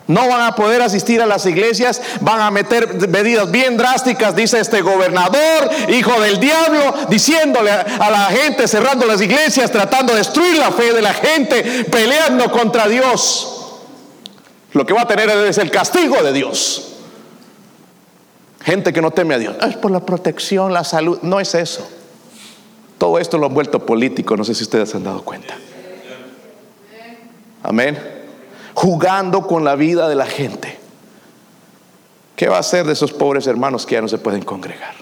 No 0.09 0.27
van 0.27 0.41
a 0.41 0.57
poder 0.57 0.83
asistir 0.83 1.23
a 1.23 1.27
las 1.27 1.47
iglesias, 1.47 2.03
van 2.21 2.41
a 2.41 2.51
meter 2.51 3.09
medidas 3.09 3.49
bien 3.49 3.77
drásticas, 3.77 4.35
dice 4.35 4.59
este 4.59 4.81
gobernador, 4.81 5.71
hijo 5.89 6.21
del 6.21 6.41
diablo, 6.41 6.93
diciéndole 7.09 7.71
a 7.71 8.11
la 8.11 8.25
gente, 8.25 8.66
cerrando 8.66 9.07
las 9.07 9.21
iglesias, 9.21 9.71
tratando 9.71 10.12
de 10.12 10.18
destruir 10.18 10.57
la 10.57 10.73
fe 10.73 10.93
de 10.93 11.01
la 11.01 11.14
gente, 11.14 11.85
peleando 11.85 12.51
contra 12.51 12.89
Dios. 12.89 13.57
Lo 14.73 14.85
que 14.85 14.95
va 14.95 15.03
a 15.03 15.07
tener 15.07 15.31
es 15.31 15.59
el 15.59 15.71
castigo 15.71 16.21
de 16.25 16.33
Dios. 16.33 16.91
Gente 18.63 18.93
que 18.93 19.01
no 19.01 19.11
teme 19.11 19.35
a 19.35 19.39
Dios. 19.39 19.57
Es 19.67 19.77
por 19.77 19.91
la 19.91 20.05
protección, 20.05 20.73
la 20.73 20.85
salud. 20.85 21.19
No 21.23 21.41
es 21.41 21.55
eso. 21.55 21.89
Todo 22.99 23.19
esto 23.19 23.39
lo 23.39 23.47
han 23.47 23.55
vuelto 23.55 23.85
político. 23.87 24.37
No 24.37 24.45
sé 24.45 24.55
si 24.55 24.65
ustedes 24.65 24.91
se 24.91 24.99
han 24.99 25.05
dado 25.05 25.23
cuenta. 25.23 25.55
Amén. 27.63 27.99
Jugando 28.75 29.47
con 29.47 29.65
la 29.65 29.77
vida 29.77 30.09
de 30.09 30.15
la 30.15 30.27
gente. 30.27 30.79
¿Qué 32.37 32.49
va 32.49 32.57
a 32.57 32.61
hacer 32.61 32.87
de 32.87 32.93
esos 32.93 33.13
pobres 33.13 33.47
hermanos 33.47 33.85
que 33.85 33.95
ya 33.95 34.03
no 34.03 34.09
se 34.09 34.19
pueden 34.19 34.43
congregar? 34.43 34.95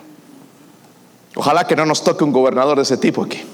Ojalá 1.37 1.67
que 1.67 1.77
no 1.77 1.87
nos 1.87 2.03
toque 2.03 2.25
un 2.25 2.33
gobernador 2.33 2.77
de 2.77 2.83
ese 2.83 2.97
tipo 2.97 3.23
aquí. 3.23 3.45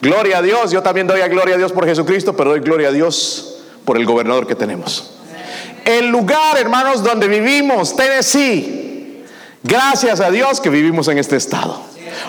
Gloria 0.00 0.38
a 0.38 0.42
Dios, 0.42 0.70
yo 0.70 0.82
también 0.82 1.06
doy 1.06 1.22
a 1.22 1.28
gloria 1.28 1.54
a 1.54 1.58
Dios 1.58 1.72
por 1.72 1.86
Jesucristo, 1.86 2.36
pero 2.36 2.50
doy 2.50 2.60
gloria 2.60 2.88
a 2.88 2.92
Dios 2.92 3.62
por 3.84 3.96
el 3.96 4.04
gobernador 4.04 4.46
que 4.46 4.54
tenemos. 4.54 5.14
El 5.84 6.08
lugar, 6.08 6.58
hermanos, 6.58 7.02
donde 7.02 7.28
vivimos, 7.28 7.96
Tennessee, 7.96 8.87
gracias 9.62 10.20
a 10.20 10.30
Dios 10.30 10.60
que 10.60 10.70
vivimos 10.70 11.08
en 11.08 11.18
este 11.18 11.36
estado. 11.36 11.80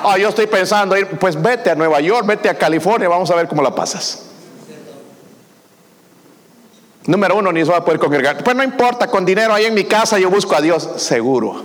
Ah, 0.03 0.17
yo 0.17 0.29
estoy 0.29 0.47
pensando 0.47 0.97
ir, 0.97 1.07
pues 1.07 1.41
vete 1.41 1.69
a 1.69 1.75
Nueva 1.75 1.99
York, 2.01 2.25
vete 2.25 2.49
a 2.49 2.57
California, 2.57 3.09
vamos 3.09 3.29
a 3.31 3.35
ver 3.35 3.47
cómo 3.47 3.61
la 3.61 3.73
pasas. 3.73 4.25
Número 7.05 7.37
uno, 7.37 7.51
ni 7.51 7.65
se 7.65 7.71
va 7.71 7.77
a 7.77 7.85
poder 7.85 7.99
congregar. 7.99 8.43
Pues 8.43 8.55
no 8.55 8.63
importa, 8.63 9.07
con 9.07 9.25
dinero 9.25 9.53
ahí 9.53 9.65
en 9.65 9.73
mi 9.73 9.85
casa 9.85 10.19
yo 10.19 10.29
busco 10.29 10.55
a 10.55 10.61
Dios. 10.61 10.87
Seguro, 10.97 11.63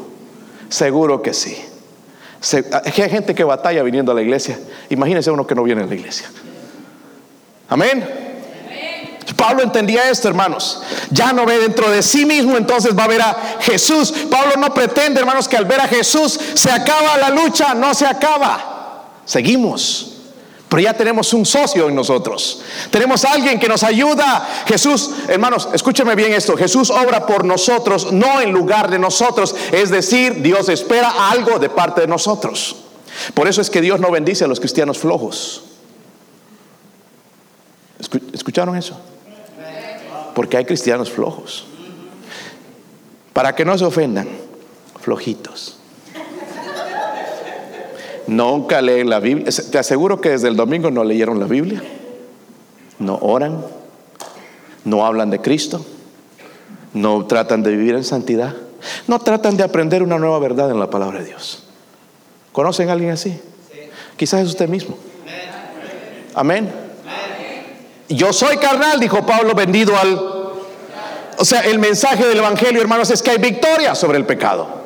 seguro 0.69 1.21
que 1.21 1.35
sí. 1.35 1.63
Hay 2.85 3.11
gente 3.11 3.35
que 3.35 3.45
batalla 3.45 3.83
viniendo 3.83 4.13
a 4.13 4.15
la 4.15 4.23
iglesia. 4.23 4.59
Imagínense 4.91 5.31
uno 5.31 5.47
que 5.47 5.55
no 5.55 5.63
viene 5.63 5.83
a 5.83 5.87
la 5.87 5.95
iglesia. 5.95 6.31
Amén. 7.69 8.24
Pablo 9.37 9.63
entendía 9.63 10.11
esto, 10.11 10.29
hermanos. 10.29 10.81
Ya 11.11 11.33
no 11.33 11.47
ve 11.47 11.59
dentro 11.59 11.91
de 11.91 12.03
sí 12.03 12.27
mismo, 12.27 12.57
entonces 12.57 12.97
va 12.97 13.05
a 13.05 13.09
ver 13.09 13.23
a 13.23 13.59
Jesús. 13.61 14.13
Pablo 14.31 14.55
no 14.59 14.73
pretende, 14.75 15.21
hermanos, 15.21 15.49
que 15.49 15.57
al 15.57 15.65
ver 15.65 15.81
a 15.81 15.89
Jesús 15.89 16.39
se 16.55 16.71
acaba 16.71 17.17
la 17.17 17.31
lucha, 17.31 17.75
no 17.75 17.95
se 17.95 18.07
acaba. 18.07 19.09
Seguimos. 19.25 20.11
Pero 20.69 20.83
ya 20.83 20.95
tenemos 20.95 21.33
un 21.33 21.47
socio 21.47 21.89
en 21.89 21.95
nosotros. 21.95 22.63
Tenemos 22.91 23.25
alguien 23.25 23.61
que 23.61 23.69
nos 23.69 23.83
ayuda. 23.85 24.65
Jesús, 24.67 25.11
hermanos, 25.29 25.69
escúcheme 25.73 26.15
bien 26.17 26.33
esto. 26.33 26.57
Jesús 26.57 26.91
obra 26.91 27.27
por 27.27 27.45
nosotros, 27.45 28.13
no 28.13 28.41
en 28.41 28.51
lugar 28.51 28.91
de 28.91 28.99
nosotros. 28.99 29.55
Es 29.71 29.91
decir, 29.91 30.43
Dios 30.43 30.69
espera 30.69 31.31
algo 31.31 31.59
de 31.59 31.71
parte 31.71 32.01
de 32.01 32.09
nosotros. 32.09 32.77
Por 33.35 33.47
eso 33.47 33.61
es 33.61 33.71
que 33.71 33.81
Dios 33.81 34.01
no 34.01 34.11
bendice 34.11 34.45
a 34.45 34.49
los 34.49 34.59
cristianos 34.59 34.99
flojos. 34.99 35.63
¿Escucharon 38.33 38.77
eso? 38.77 39.01
Porque 40.35 40.57
hay 40.57 40.65
cristianos 40.65 41.11
flojos. 41.11 41.67
Para 43.33 43.55
que 43.55 43.65
no 43.65 43.77
se 43.77 43.85
ofendan, 43.85 44.29
flojitos. 45.01 45.79
Nunca 48.27 48.81
leen 48.81 49.11
la 49.11 49.21
Biblia. 49.21 49.51
Te 49.71 49.79
aseguro 49.79 50.21
que 50.21 50.31
desde 50.31 50.49
el 50.49 50.57
domingo 50.57 50.91
no 50.91 51.05
leyeron 51.05 51.41
la 51.41 51.47
Biblia. 51.47 51.83
No 52.99 53.19
oran. 53.21 53.65
No 54.85 55.05
hablan 55.05 55.31
de 55.31 55.41
Cristo. 55.41 55.85
No 56.95 57.27
tratan 57.27 57.63
de 57.63 57.71
vivir 57.71 57.95
en 57.95 58.05
santidad. 58.05 58.55
No 59.09 59.19
tratan 59.19 59.57
de 59.57 59.65
aprender 59.65 60.03
una 60.03 60.19
nueva 60.19 60.39
verdad 60.39 60.71
en 60.71 60.79
la 60.79 60.91
palabra 60.91 61.21
de 61.21 61.27
Dios. 61.27 61.65
¿Conocen 62.53 62.89
a 62.89 62.93
alguien 62.93 63.11
así? 63.11 63.39
Quizás 64.17 64.43
es 64.43 64.49
usted 64.49 64.69
mismo. 64.69 64.97
Amén. 66.35 66.84
Yo 68.09 68.33
soy 68.33 68.57
carnal, 68.59 69.01
dijo 69.01 69.25
Pablo, 69.25 69.55
vendido 69.55 69.97
al... 69.97 70.19
O 71.37 71.45
sea, 71.45 71.61
el 71.61 71.79
mensaje 71.79 72.27
del 72.27 72.39
Evangelio, 72.39 72.81
hermanos, 72.81 73.11
es 73.11 73.23
que 73.23 73.31
hay 73.31 73.39
victoria 73.39 73.95
sobre 73.95 74.19
el 74.19 74.25
pecado. 74.25 74.85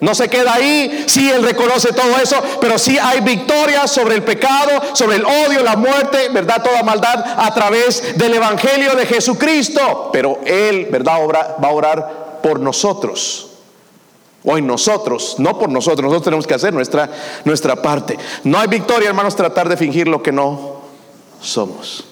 No 0.00 0.14
se 0.14 0.28
queda 0.28 0.54
ahí, 0.54 1.04
sí, 1.08 1.28
Él 1.28 1.42
reconoce 1.42 1.92
todo 1.92 2.16
eso, 2.22 2.40
pero 2.60 2.78
sí 2.78 2.98
hay 2.98 3.20
victoria 3.20 3.86
sobre 3.88 4.14
el 4.14 4.22
pecado, 4.22 4.70
sobre 4.92 5.16
el 5.16 5.24
odio, 5.24 5.62
la 5.62 5.76
muerte, 5.76 6.28
¿verdad? 6.28 6.62
Toda 6.62 6.82
maldad 6.84 7.24
a 7.36 7.52
través 7.52 8.16
del 8.16 8.34
Evangelio 8.34 8.94
de 8.94 9.06
Jesucristo. 9.06 10.10
Pero 10.12 10.40
Él, 10.44 10.86
¿verdad? 10.90 11.14
va 11.62 11.68
a 11.68 11.72
orar 11.72 12.38
por 12.42 12.60
nosotros. 12.60 13.48
O 14.44 14.56
en 14.56 14.66
nosotros, 14.66 15.34
no 15.38 15.58
por 15.58 15.68
nosotros, 15.68 16.02
nosotros 16.04 16.24
tenemos 16.24 16.46
que 16.46 16.54
hacer 16.54 16.72
nuestra, 16.72 17.10
nuestra 17.44 17.76
parte. 17.76 18.16
No 18.44 18.58
hay 18.58 18.68
victoria, 18.68 19.08
hermanos, 19.08 19.34
tratar 19.34 19.68
de 19.68 19.76
fingir 19.76 20.06
lo 20.06 20.22
que 20.22 20.30
no 20.30 20.80
somos. 21.40 22.04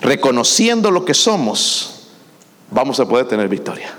Reconociendo 0.00 0.90
lo 0.90 1.04
que 1.04 1.14
somos, 1.14 2.08
vamos 2.70 2.98
a 3.00 3.06
poder 3.06 3.26
tener 3.28 3.48
victoria. 3.48 3.90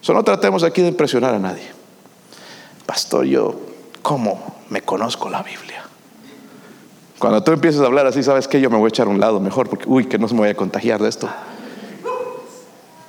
So, 0.00 0.12
no 0.14 0.24
tratemos 0.24 0.64
aquí 0.64 0.82
de 0.82 0.88
impresionar 0.88 1.34
a 1.34 1.38
nadie. 1.38 1.70
Pastor, 2.86 3.24
yo, 3.24 3.54
¿cómo 4.02 4.56
me 4.70 4.82
conozco 4.82 5.28
la 5.30 5.42
Biblia? 5.42 5.84
Cuando 7.18 7.42
tú 7.44 7.52
empiezas 7.52 7.82
a 7.82 7.86
hablar 7.86 8.06
así, 8.06 8.22
sabes 8.22 8.48
que 8.48 8.60
yo 8.60 8.68
me 8.68 8.76
voy 8.78 8.86
a 8.86 8.88
echar 8.88 9.06
a 9.06 9.10
un 9.10 9.20
lado 9.20 9.38
mejor, 9.38 9.68
porque, 9.68 9.84
uy, 9.86 10.06
que 10.06 10.18
no 10.18 10.26
se 10.26 10.34
me 10.34 10.40
voy 10.40 10.48
a 10.48 10.56
contagiar 10.56 11.00
de 11.00 11.08
esto. 11.08 11.28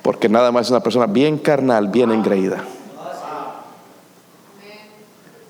Porque 0.02 0.28
nada 0.28 0.52
más 0.52 0.66
es 0.66 0.70
una 0.70 0.80
persona 0.80 1.06
bien 1.06 1.38
carnal, 1.38 1.88
bien 1.88 2.12
engreída. 2.12 2.62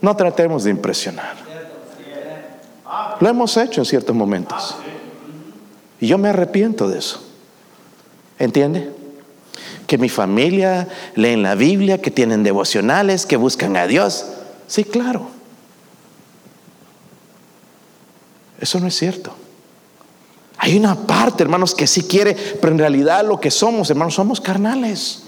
No 0.01 0.17
tratemos 0.17 0.65
de 0.65 0.71
impresionar. 0.71 1.35
Lo 3.21 3.29
hemos 3.29 3.57
hecho 3.57 3.81
en 3.81 3.85
ciertos 3.85 4.15
momentos. 4.15 4.77
Y 6.05 6.07
yo 6.07 6.19
me 6.19 6.29
arrepiento 6.29 6.87
de 6.87 6.99
eso. 6.99 7.23
¿Entiende? 8.39 8.93
que 9.87 9.97
mi 9.99 10.11
familia 10.11 10.89
leen 11.15 11.43
la 11.43 11.55
Biblia, 11.55 12.01
que 12.01 12.11
tienen 12.11 12.43
devocionales, 12.43 13.27
que 13.27 13.37
buscan 13.37 13.77
a 13.77 13.87
Dios. 13.87 14.27
Sí, 14.67 14.85
claro. 14.85 15.29
Eso 18.61 18.81
no 18.81 18.87
es 18.87 18.97
cierto. 18.97 19.35
Hay 20.59 20.77
una 20.77 21.07
parte, 21.07 21.43
hermanos, 21.43 21.75
que 21.75 21.87
sí 21.87 22.05
quiere, 22.05 22.35
pero 22.61 22.73
en 22.73 22.79
realidad 22.79 23.27
lo 23.27 23.41
que 23.41 23.51
somos, 23.51 23.91
hermanos, 23.91 24.15
somos 24.15 24.41
carnales. 24.41 25.24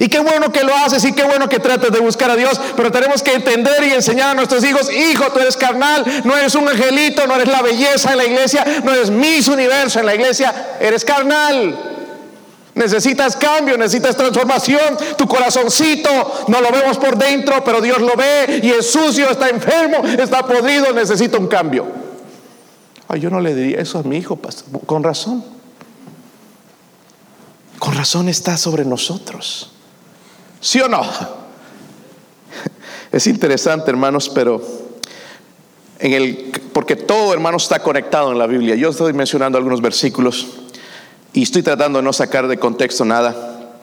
Y 0.00 0.08
qué 0.08 0.18
bueno 0.20 0.50
que 0.52 0.64
lo 0.64 0.74
haces 0.74 1.04
y 1.04 1.12
qué 1.12 1.24
bueno 1.24 1.48
que 1.48 1.58
trates 1.58 1.92
de 1.92 2.00
buscar 2.00 2.30
a 2.30 2.36
Dios, 2.36 2.60
pero 2.76 2.90
tenemos 2.90 3.22
que 3.22 3.34
entender 3.34 3.84
y 3.84 3.92
enseñar 3.92 4.30
a 4.30 4.34
nuestros 4.34 4.64
hijos, 4.64 4.90
hijo, 4.92 5.24
tú 5.32 5.38
eres 5.40 5.56
carnal, 5.56 6.04
no 6.24 6.36
eres 6.36 6.54
un 6.54 6.68
angelito, 6.68 7.26
no 7.26 7.34
eres 7.36 7.48
la 7.48 7.62
belleza 7.62 8.12
en 8.12 8.18
la 8.18 8.24
iglesia, 8.24 8.64
no 8.82 8.92
eres 8.92 9.10
mis 9.10 9.48
universo 9.48 10.00
en 10.00 10.06
la 10.06 10.14
iglesia, 10.14 10.76
eres 10.80 11.04
carnal. 11.04 11.92
Necesitas 12.74 13.36
cambio, 13.36 13.78
necesitas 13.78 14.16
transformación. 14.16 14.96
Tu 15.16 15.28
corazoncito 15.28 16.44
no 16.48 16.60
lo 16.60 16.72
vemos 16.72 16.98
por 16.98 17.16
dentro, 17.16 17.62
pero 17.62 17.80
Dios 17.80 18.00
lo 18.00 18.16
ve 18.16 18.60
y 18.62 18.70
es 18.70 18.90
sucio, 18.90 19.30
está 19.30 19.48
enfermo, 19.48 19.98
está 20.04 20.44
podrido, 20.44 20.92
necesita 20.92 21.38
un 21.38 21.46
cambio. 21.46 21.86
Ay, 23.06 23.20
yo 23.20 23.30
no 23.30 23.40
le 23.40 23.54
diría 23.54 23.80
eso 23.80 23.98
a 23.98 24.02
mi 24.02 24.16
hijo, 24.16 24.38
con 24.86 25.04
razón. 25.04 25.44
Con 27.78 27.94
razón 27.94 28.28
está 28.28 28.56
sobre 28.56 28.84
nosotros. 28.84 29.73
¿Sí 30.64 30.80
o 30.80 30.88
no? 30.88 31.02
Es 33.12 33.26
interesante, 33.28 33.90
hermanos, 33.90 34.28
pero 34.28 34.60
en 36.00 36.14
el 36.14 36.52
porque 36.72 36.96
todo, 36.96 37.32
hermanos, 37.34 37.64
está 37.64 37.80
conectado 37.80 38.32
en 38.32 38.38
la 38.38 38.46
Biblia. 38.46 38.74
Yo 38.74 38.88
estoy 38.88 39.12
mencionando 39.12 39.58
algunos 39.58 39.82
versículos 39.82 40.48
y 41.34 41.42
estoy 41.42 41.62
tratando 41.62 41.98
de 41.98 42.02
no 42.02 42.12
sacar 42.14 42.48
de 42.48 42.58
contexto 42.58 43.04
nada. 43.04 43.76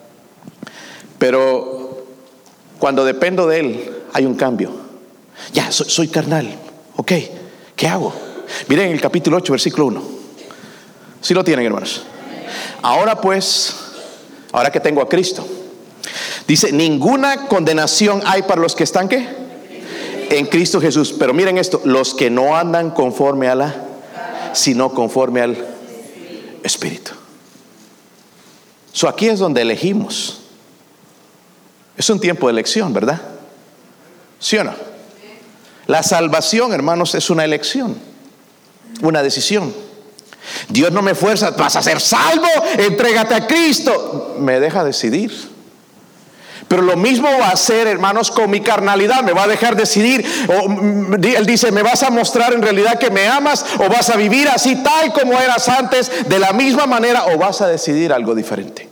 Pero 1.18 2.04
cuando 2.80 3.04
dependo 3.04 3.46
de 3.46 3.60
Él, 3.60 3.92
hay 4.12 4.26
un 4.26 4.34
cambio. 4.34 4.72
Ya, 5.54 5.70
soy, 5.70 6.08
carnal. 6.08 6.52
Ok, 6.96 7.12
¿qué 7.76 7.86
hago? 7.86 8.12
Miren 8.68 8.90
el 8.90 9.00
capítulo 9.00 9.36
8, 9.36 9.52
versículo 9.52 9.86
1. 9.86 10.02
Si 11.22 11.32
lo 11.32 11.44
tienen, 11.44 11.64
hermanos. 11.64 12.02
Ahora 12.82 13.20
pues, 13.20 13.74
ahora 14.50 14.70
que 14.70 14.80
tengo 14.80 15.00
a 15.00 15.08
Cristo, 15.08 15.46
dice, 16.46 16.72
ninguna 16.72 17.46
condenación 17.46 18.22
hay 18.26 18.42
para 18.42 18.60
los 18.60 18.74
que 18.74 18.84
están 18.84 19.08
qué? 19.08 19.28
En 20.30 20.46
Cristo 20.46 20.80
Jesús. 20.80 21.14
Pero 21.18 21.34
miren 21.34 21.58
esto, 21.58 21.80
los 21.84 22.14
que 22.14 22.30
no 22.30 22.56
andan 22.56 22.90
conforme 22.90 23.48
a 23.48 23.54
la, 23.54 23.74
sino 24.52 24.92
conforme 24.92 25.40
al 25.40 25.56
Espíritu. 26.62 27.12
So 28.92 29.08
aquí 29.08 29.28
es 29.28 29.38
donde 29.38 29.62
elegimos. 29.62 30.40
Es 31.96 32.08
un 32.10 32.20
tiempo 32.20 32.46
de 32.46 32.52
elección, 32.52 32.92
¿verdad? 32.92 33.20
¿Sí 34.38 34.56
o 34.58 34.64
no? 34.64 34.74
La 35.86 36.02
salvación, 36.02 36.72
hermanos, 36.72 37.14
es 37.14 37.28
una 37.30 37.44
elección, 37.44 37.96
una 39.02 39.22
decisión. 39.22 39.74
Dios 40.68 40.92
no 40.92 41.02
me 41.02 41.14
fuerza, 41.14 41.50
vas 41.50 41.76
a 41.76 41.82
ser 41.82 42.00
salvo, 42.00 42.46
entrégate 42.78 43.34
a 43.34 43.46
Cristo. 43.46 44.36
Me 44.38 44.60
deja 44.60 44.84
decidir. 44.84 45.51
Pero 46.72 46.84
lo 46.84 46.96
mismo 46.96 47.28
va 47.38 47.48
a 47.48 47.52
hacer, 47.52 47.86
hermanos, 47.86 48.30
con 48.30 48.50
mi 48.50 48.62
carnalidad. 48.62 49.22
Me 49.22 49.34
va 49.34 49.42
a 49.42 49.46
dejar 49.46 49.76
decidir. 49.76 50.24
O, 50.48 50.70
mm, 50.70 51.22
él 51.22 51.44
dice, 51.44 51.70
¿me 51.70 51.82
vas 51.82 52.02
a 52.02 52.08
mostrar 52.08 52.54
en 52.54 52.62
realidad 52.62 52.98
que 52.98 53.10
me 53.10 53.28
amas? 53.28 53.66
¿O 53.78 53.90
vas 53.90 54.08
a 54.08 54.16
vivir 54.16 54.48
así 54.48 54.76
tal 54.76 55.12
como 55.12 55.38
eras 55.38 55.68
antes, 55.68 56.26
de 56.26 56.38
la 56.38 56.54
misma 56.54 56.86
manera? 56.86 57.26
¿O 57.26 57.36
vas 57.36 57.60
a 57.60 57.68
decidir 57.68 58.10
algo 58.10 58.34
diferente? 58.34 58.88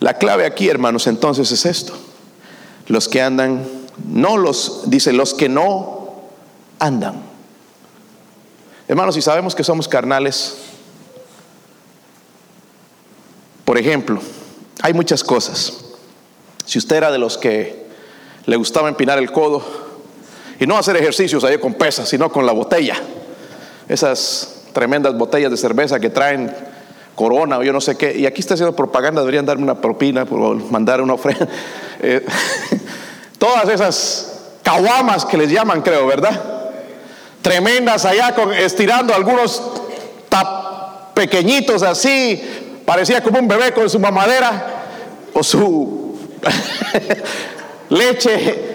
La 0.00 0.14
clave 0.14 0.46
aquí, 0.46 0.68
hermanos, 0.68 1.06
entonces 1.06 1.52
es 1.52 1.64
esto. 1.64 1.96
Los 2.88 3.08
que 3.08 3.22
andan, 3.22 3.64
no 4.04 4.36
los, 4.36 4.90
dice, 4.90 5.12
los 5.12 5.32
que 5.32 5.48
no 5.48 6.16
andan. 6.80 7.22
Hermanos, 8.88 9.14
si 9.14 9.22
sabemos 9.22 9.54
que 9.54 9.62
somos 9.62 9.86
carnales, 9.86 10.56
por 13.64 13.78
ejemplo, 13.78 14.20
hay 14.82 14.92
muchas 14.92 15.22
cosas. 15.22 15.72
Si 16.66 16.78
usted 16.78 16.96
era 16.96 17.10
de 17.10 17.18
los 17.18 17.38
que 17.38 17.86
le 18.46 18.56
gustaba 18.56 18.88
empinar 18.88 19.18
el 19.18 19.30
codo 19.30 19.62
y 20.58 20.66
no 20.66 20.76
hacer 20.76 20.96
ejercicios 20.96 21.44
ahí 21.44 21.58
con 21.58 21.74
pesas, 21.74 22.08
sino 22.08 22.30
con 22.30 22.44
la 22.44 22.52
botella, 22.52 22.96
esas 23.88 24.64
tremendas 24.72 25.16
botellas 25.16 25.50
de 25.50 25.56
cerveza 25.56 26.00
que 26.00 26.10
traen 26.10 26.54
corona 27.14 27.58
o 27.58 27.62
yo 27.62 27.72
no 27.72 27.80
sé 27.80 27.96
qué, 27.96 28.16
y 28.16 28.26
aquí 28.26 28.40
está 28.40 28.54
haciendo 28.54 28.74
propaganda, 28.74 29.20
deberían 29.20 29.46
darme 29.46 29.62
una 29.62 29.80
propina 29.80 30.24
por 30.24 30.56
mandar 30.70 31.00
una 31.00 31.14
ofrenda. 31.14 31.48
Eh, 32.04 32.26
todas 33.38 33.68
esas 33.68 34.40
caguamas 34.64 35.24
que 35.24 35.36
les 35.36 35.48
llaman, 35.48 35.82
creo, 35.82 36.04
¿verdad? 36.04 36.72
Tremendas 37.42 38.04
allá 38.04 38.34
con, 38.34 38.52
estirando 38.52 39.14
algunos 39.14 39.62
pequeñitos 41.14 41.84
así, 41.84 42.42
parecía 42.84 43.22
como 43.22 43.38
un 43.38 43.48
bebé 43.48 43.72
con 43.72 43.88
su 43.88 43.98
mamadera 43.98 44.84
o 45.32 45.42
su 45.42 46.18
leche. 47.90 48.72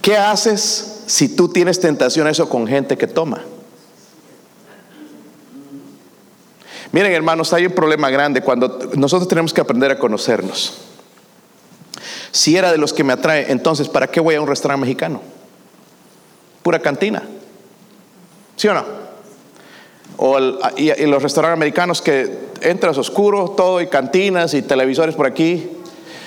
¿Qué 0.00 0.16
haces 0.16 1.02
si 1.06 1.34
tú 1.34 1.48
tienes 1.48 1.80
tentación 1.80 2.26
a 2.26 2.30
eso 2.30 2.48
con 2.48 2.66
gente 2.66 2.98
que 2.98 3.06
toma? 3.06 3.42
Miren 6.92 7.12
hermanos, 7.12 7.52
hay 7.52 7.66
un 7.66 7.72
problema 7.72 8.08
grande 8.10 8.40
cuando 8.40 8.78
nosotros 8.94 9.28
tenemos 9.28 9.52
que 9.52 9.60
aprender 9.60 9.90
a 9.90 9.98
conocernos. 9.98 10.74
Si 12.30 12.56
era 12.56 12.70
de 12.70 12.78
los 12.78 12.92
que 12.92 13.02
me 13.02 13.12
atrae, 13.12 13.50
entonces 13.50 13.88
¿para 13.88 14.06
qué 14.08 14.20
voy 14.20 14.34
a 14.34 14.40
un 14.40 14.46
restaurante 14.46 14.82
mexicano? 14.82 15.20
Pura 16.62 16.78
cantina. 16.78 17.22
¿Sí 18.56 18.68
o 18.68 18.74
no? 18.74 19.03
O 20.16 20.38
y, 20.76 20.90
los 21.06 21.22
restaurantes 21.22 21.56
americanos 21.56 22.00
que 22.00 22.38
entras 22.60 22.96
oscuro, 22.98 23.50
todo 23.50 23.80
y 23.80 23.88
cantinas 23.88 24.54
y 24.54 24.62
televisores 24.62 25.14
por 25.14 25.26
aquí. 25.26 25.70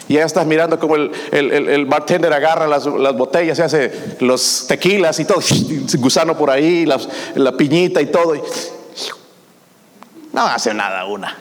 Y 0.10 0.14
ya 0.14 0.24
estás 0.24 0.46
mirando 0.46 0.80
como 0.80 0.96
el, 0.96 1.86
bartender 1.88 2.32
agarra 2.32 2.68
las, 2.68 2.86
botellas, 2.86 3.58
se 3.58 3.64
hace 3.64 4.16
los 4.20 4.66
tequilas 4.68 5.20
y 5.20 5.26
todo, 5.26 5.40
gusano 6.00 6.38
por 6.38 6.50
ahí, 6.50 6.86
la 6.86 7.52
piñita 7.58 8.02
y 8.02 8.08
todo. 8.08 8.36
No 10.32 10.46
hace 10.46 10.74
nada 10.74 11.06
una. 11.06 11.36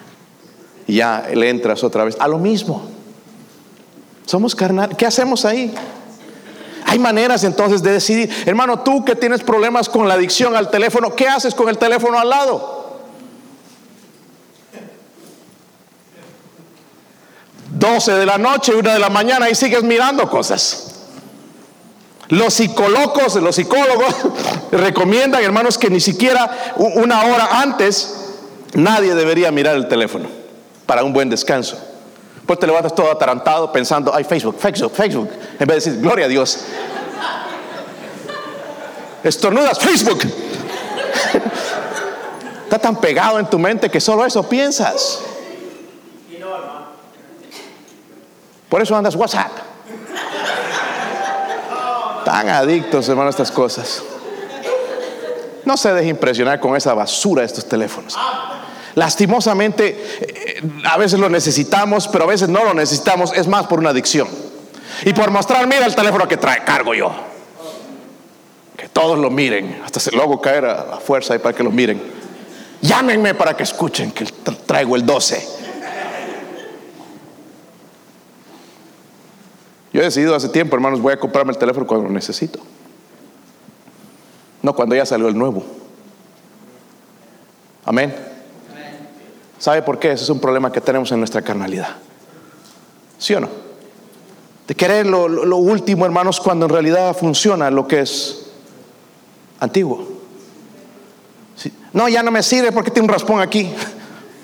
Y 0.87 0.97
ya 0.97 1.29
le 1.35 1.51
entras 1.51 1.85
otra 1.85 2.05
vez 2.05 2.17
a 2.19 2.29
lo 2.29 2.39
mismo. 2.39 2.83
Somos 4.25 4.55
carnal. 4.55 4.97
¿Qué 4.97 5.07
hacemos 5.07 5.45
ahí? 5.45 5.75
Hay 6.87 6.99
maneras 6.99 7.45
entonces 7.45 7.83
de 7.83 7.93
decidir. 7.93 8.31
Hermano, 8.47 8.81
tú 8.81 9.05
que 9.05 9.15
tienes 9.15 9.43
problemas 9.43 9.89
con 9.89 10.09
la 10.09 10.15
adicción 10.15 10.57
al 10.57 10.71
teléfono, 10.71 11.15
¿qué 11.15 11.29
haces 11.29 11.55
con 11.55 11.69
el 11.69 11.79
teléfono 11.79 12.19
al 12.19 12.31
lado? 12.31 13.01
12 17.71 18.13
de 18.13 18.27
la 18.27 18.39
noche, 18.39 18.75
una 18.75 18.95
de 18.95 18.99
la 18.99 19.11
mañana 19.11 19.51
y 19.51 19.55
sigues 19.55 19.83
mirando 19.83 20.31
cosas. 20.31 20.95
Los 22.29 22.55
psicólogos, 22.55 23.37
los 23.37 23.55
psicólogos 23.55 24.15
recomiendan, 24.73 25.43
hermanos, 25.43 25.77
que 25.77 25.91
ni 25.91 26.01
siquiera 26.01 26.75
una 26.77 27.25
hora 27.25 27.61
antes 27.61 28.27
Nadie 28.77 29.15
debería 29.15 29.51
mirar 29.51 29.77
el 29.77 29.89
teléfono 29.89 30.29
para 30.85 31.03
un 31.03 31.15
buen 31.15 31.31
descanso. 31.31 31.79
Pues 32.47 32.59
te 32.61 32.67
levantas 32.67 32.95
todo 32.95 33.11
atarantado 33.11 33.73
pensando, 33.73 34.15
ay, 34.15 34.23
Facebook, 34.23 34.57
Facebook, 34.59 34.93
Facebook. 34.95 35.29
En 35.59 35.67
vez 35.67 35.85
de 35.85 35.91
decir, 35.91 36.01
gloria 36.01 36.27
a 36.27 36.29
Dios. 36.29 36.61
Estornudas, 39.25 39.79
Facebook. 39.81 40.21
Está 42.65 42.79
tan 42.79 42.97
pegado 42.97 43.41
en 43.41 43.47
tu 43.47 43.59
mente 43.59 43.91
que 43.91 44.01
solo 44.01 44.25
eso 44.25 44.49
piensas. 44.49 45.21
Por 48.69 48.83
eso 48.83 48.97
andas 48.97 49.17
WhatsApp. 49.17 49.51
Tan 52.25 52.49
adictos, 52.49 53.09
hermano, 53.09 53.29
a 53.29 53.31
estas 53.31 53.51
cosas. 53.51 54.03
No 55.65 55.77
se 55.77 55.93
deje 55.93 56.09
impresionar 56.09 56.61
con 56.61 56.77
esa 56.77 56.95
basura 56.95 57.43
de 57.43 57.47
estos 57.47 57.69
teléfonos. 57.69 58.17
Lastimosamente, 58.97 59.95
eh, 60.21 60.63
a 60.85 60.97
veces 60.97 61.21
lo 61.21 61.29
necesitamos, 61.29 62.09
pero 62.09 62.25
a 62.25 62.29
veces 62.29 62.49
no 62.49 62.65
lo 62.65 62.73
necesitamos. 62.73 63.31
Es 63.35 63.47
más 63.47 63.67
por 63.67 63.79
una 63.79 63.91
adicción. 63.91 64.27
Y 65.05 65.13
por 65.13 65.31
mostrar, 65.31 65.67
mira 65.67 65.85
el 65.85 65.95
teléfono 65.95 66.27
que 66.27 66.39
trae, 66.39 66.65
cargo 66.65 66.95
yo. 66.95 67.15
Que 68.75 68.89
todos 68.89 69.19
lo 69.19 69.29
miren. 69.29 69.83
Hasta 69.85 70.01
se 70.01 70.13
luego 70.13 70.41
caer 70.41 70.65
a 70.65 70.87
la 70.87 70.97
fuerza 70.97 71.37
y 71.37 71.39
para 71.39 71.55
que 71.55 71.63
lo 71.63 71.71
miren. 71.71 72.01
Llámenme 72.81 73.35
para 73.35 73.55
que 73.55 73.65
escuchen 73.65 74.13
que 74.13 74.25
traigo 74.65 74.97
el 74.97 75.05
12. 75.05 75.47
Yo 79.93 80.01
he 80.01 80.05
decidido 80.05 80.35
hace 80.35 80.49
tiempo, 80.49 80.75
hermanos, 80.75 81.03
voy 81.03 81.13
a 81.13 81.19
comprarme 81.19 81.53
el 81.53 81.59
teléfono 81.59 81.87
cuando 81.87 82.09
lo 82.09 82.15
necesito. 82.15 82.61
No 84.63 84.75
cuando 84.75 84.95
ya 84.95 85.05
salió 85.05 85.29
el 85.29 85.37
nuevo. 85.37 85.63
Amén. 87.85 88.36
¿Sabe 89.59 89.83
por 89.83 89.99
qué? 89.99 90.13
Ese 90.13 90.25
es 90.25 90.31
un 90.31 90.41
problema 90.41 90.71
que 90.71 90.81
tenemos 90.81 91.11
en 91.13 91.19
nuestra 91.19 91.43
carnalidad. 91.43 91.97
¿Sí 93.19 93.35
o 93.35 93.41
no? 93.41 93.49
De 94.67 94.75
querer 94.75 95.07
lo, 95.07 95.57
último, 95.57 96.05
hermanos, 96.05 96.41
cuando 96.41 96.67
en 96.67 96.73
realidad 96.73 97.17
funciona 97.17 97.71
lo 97.71 97.87
que 97.87 98.01
es 98.01 98.47
antiguo. 99.61 100.17
No, 101.93 102.09
ya 102.09 102.23
no 102.23 102.31
me 102.31 102.43
sirve 102.43 102.73
porque 102.73 102.91
tiene 102.91 103.07
un 103.07 103.13
raspón 103.13 103.41
aquí. 103.41 103.71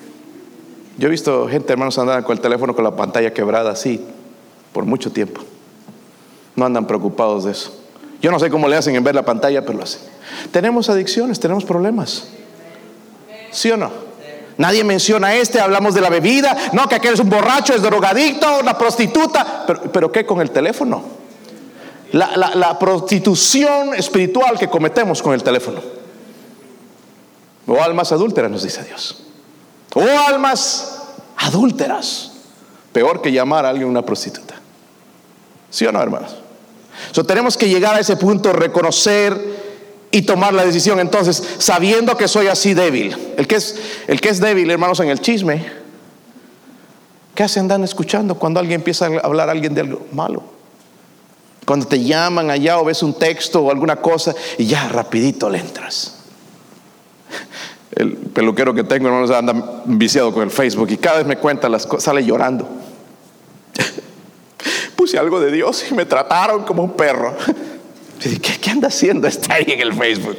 Yo 0.99 1.09
he 1.09 1.11
visto 1.11 1.49
gente, 1.49 1.73
hermanos, 1.73 1.99
andar 1.99 2.23
con 2.23 2.37
el 2.37 2.41
teléfono 2.41 2.75
con 2.75 2.85
la 2.85 2.95
pantalla 2.97 3.35
quebrada 3.35 3.73
así 3.73 4.01
por 4.73 4.85
mucho 4.85 5.11
tiempo. 5.11 5.43
No 6.55 6.65
andan 6.65 6.87
preocupados 6.87 7.45
de 7.45 7.53
eso. 7.53 7.79
Yo 8.23 8.31
no 8.31 8.39
sé 8.39 8.49
cómo 8.49 8.69
le 8.69 8.77
hacen 8.77 8.95
en 8.95 9.03
ver 9.03 9.17
la 9.17 9.25
pantalla, 9.25 9.63
pero 9.63 9.79
lo 9.79 9.85
hacen. 9.85 10.03
Tenemos 10.53 10.89
adicciones, 10.89 11.41
tenemos 11.41 11.65
problemas. 11.65 12.29
¿Sí 13.51 13.71
o 13.71 13.77
no? 13.77 13.91
Nadie 14.59 14.85
menciona 14.85 15.35
este, 15.35 15.61
hablamos 15.61 15.95
de 15.95 16.01
la 16.01 16.11
bebida, 16.11 16.57
no, 16.73 16.89
que 16.89 16.97
aquel 16.97 17.15
es 17.15 17.21
un 17.21 17.31
borracho, 17.31 17.75
es 17.75 17.83
drogadicto, 17.83 18.59
una 18.61 18.77
prostituta, 18.77 19.65
pero, 19.93 20.13
¿qué 20.13 20.27
con 20.27 20.41
el 20.41 20.51
teléfono? 20.51 21.03
La, 22.13 22.79
prostitución 22.79 23.95
espiritual 23.95 24.59
que 24.59 24.69
cometemos 24.69 25.23
con 25.23 25.33
el 25.33 25.43
teléfono. 25.43 25.81
O 27.67 27.83
almas 27.83 28.13
adúlteras, 28.13 28.51
nos 28.51 28.63
dice 28.63 28.85
Dios. 28.85 29.23
O 29.95 30.03
almas 30.29 31.01
adúlteras. 31.39 32.33
Peor 32.93 33.23
que 33.23 33.33
llamar 33.33 33.65
a 33.65 33.71
alguien 33.71 33.89
una 33.89 34.03
prostituta. 34.03 34.57
¿Sí 35.71 35.87
o 35.87 35.93
no, 35.93 36.03
hermanos? 36.03 36.37
Tenemos 37.27 37.57
que 37.57 37.69
llegar 37.69 37.95
a 37.95 38.01
ese 38.01 38.17
punto, 38.17 38.53
reconocer 38.53 39.72
y 40.13 40.23
tomar 40.23 40.53
la 40.53 40.65
decisión. 40.65 41.01
Entonces, 41.01 41.43
sabiendo 41.59 42.17
que 42.17 42.29
soy 42.29 42.47
así 42.47 42.75
débil, 42.75 43.17
el 43.37 43.49
que 43.49 43.57
es, 43.57 43.77
el 44.07 44.21
que 44.21 44.29
es 44.29 44.41
débil, 44.41 44.71
hermanos, 44.71 45.01
en 45.01 45.09
el 45.09 45.21
chisme, 45.21 45.65
¿qué 47.35 47.43
hacen? 47.43 47.63
Andan 47.63 47.83
escuchando 47.83 48.37
cuando 48.37 48.61
alguien 48.61 48.81
empieza 48.81 49.07
a 49.07 49.19
hablar 49.21 49.49
a 49.49 49.53
alguien 49.53 49.75
de 49.75 49.81
algo 49.81 50.07
malo. 50.13 50.45
Cuando 51.65 51.87
te 51.87 52.03
llaman 52.03 52.51
allá 52.51 52.79
o 52.79 52.85
ves 52.85 53.03
un 53.03 53.15
texto 53.15 53.63
o 53.63 53.71
alguna 53.71 53.97
cosa 53.97 54.35
y 54.59 54.67
ya 54.67 54.89
rapidito 54.89 55.49
le 55.49 55.59
entras. 55.59 56.19
El 57.93 58.17
peluquero 58.17 58.75
que 58.75 58.85
tengo, 58.85 59.09
hermanos, 59.09 59.31
anda 59.31 59.83
viciado 59.87 60.33
con 60.33 60.43
el 60.43 60.51
Facebook 60.51 60.91
y 60.91 60.97
cada 60.99 61.19
vez 61.19 61.27
me 61.27 61.39
cuenta 61.39 61.69
las 61.69 61.87
cosas, 61.87 62.05
sale 62.05 62.25
llorando. 62.25 62.69
Puse 64.97 65.19
algo 65.19 65.41
de 65.41 65.53
Dios 65.53 65.85
y 65.91 65.95
me 65.95 66.05
trataron 66.05 66.65
como 66.65 66.83
un 66.83 66.93
perro. 66.93 67.35
¿Qué, 68.23 68.71
anda 68.71 68.89
haciendo 68.89 69.27
está 69.27 69.55
ahí 69.55 69.65
en 69.67 69.81
el 69.81 69.95
Facebook? 69.95 70.39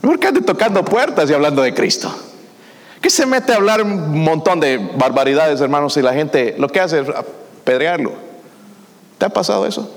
¿Por 0.00 0.18
qué 0.20 0.28
anda 0.28 0.40
tocando 0.40 0.84
puertas 0.84 1.28
y 1.28 1.34
hablando 1.34 1.62
de 1.62 1.74
Cristo? 1.74 2.14
¿Qué 3.00 3.10
se 3.10 3.26
mete 3.26 3.52
a 3.52 3.56
hablar 3.56 3.82
un 3.82 4.22
montón 4.22 4.60
de 4.60 4.78
barbaridades, 4.78 5.60
hermanos, 5.60 5.96
y 5.96 6.02
la 6.02 6.14
gente 6.14 6.54
lo 6.56 6.68
que 6.68 6.80
hace 6.80 7.00
es 7.00 7.08
apedrearlo? 7.08 8.12
¿Te 9.18 9.26
ha 9.26 9.28
pasado 9.28 9.66
eso? 9.66 9.90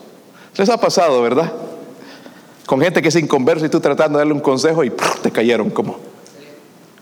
Les 0.56 0.70
ha 0.70 0.78
pasado, 0.78 1.22
¿verdad? 1.22 1.54
Con 2.66 2.82
gente 2.82 3.02
que 3.02 3.10
es 3.10 3.16
inconversa 3.16 3.68
y 3.68 3.70
tú 3.70 3.80
tratando 3.80 4.18
de 4.18 4.22
darle 4.22 4.34
un 4.34 4.40
consejo 4.40 4.84
y 4.84 4.92
te 5.22 5.32
cayeron 5.32 5.70
como, 5.70 6.00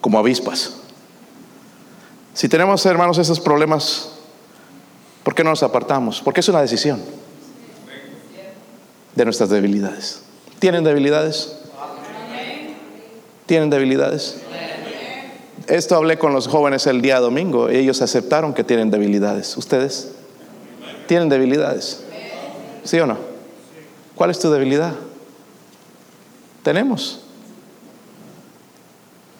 como 0.01 0.19
avispas. 0.19 0.75
Si 2.33 2.49
tenemos, 2.49 2.85
hermanos, 2.85 3.17
esos 3.17 3.39
problemas, 3.39 4.11
¿por 5.23 5.33
qué 5.33 5.43
no 5.43 5.51
nos 5.51 5.63
apartamos? 5.63 6.21
Porque 6.21 6.41
es 6.41 6.49
una 6.49 6.61
decisión 6.61 7.01
de 9.15 9.23
nuestras 9.23 9.49
debilidades. 9.49 10.21
¿Tienen 10.59 10.83
debilidades? 10.83 11.57
¿Tienen 13.45 13.69
debilidades? 13.69 14.37
Esto 15.67 15.95
hablé 15.95 16.17
con 16.17 16.33
los 16.33 16.47
jóvenes 16.47 16.85
el 16.85 17.01
día 17.01 17.19
domingo. 17.19 17.69
Ellos 17.69 18.01
aceptaron 18.01 18.53
que 18.53 18.63
tienen 18.63 18.91
debilidades. 18.91 19.57
¿Ustedes? 19.57 20.11
¿Tienen 21.07 21.29
debilidades? 21.29 22.03
¿Sí 22.83 22.99
o 22.99 23.07
no? 23.07 23.17
¿Cuál 24.15 24.29
es 24.29 24.39
tu 24.39 24.51
debilidad? 24.51 24.93
Tenemos. 26.63 27.21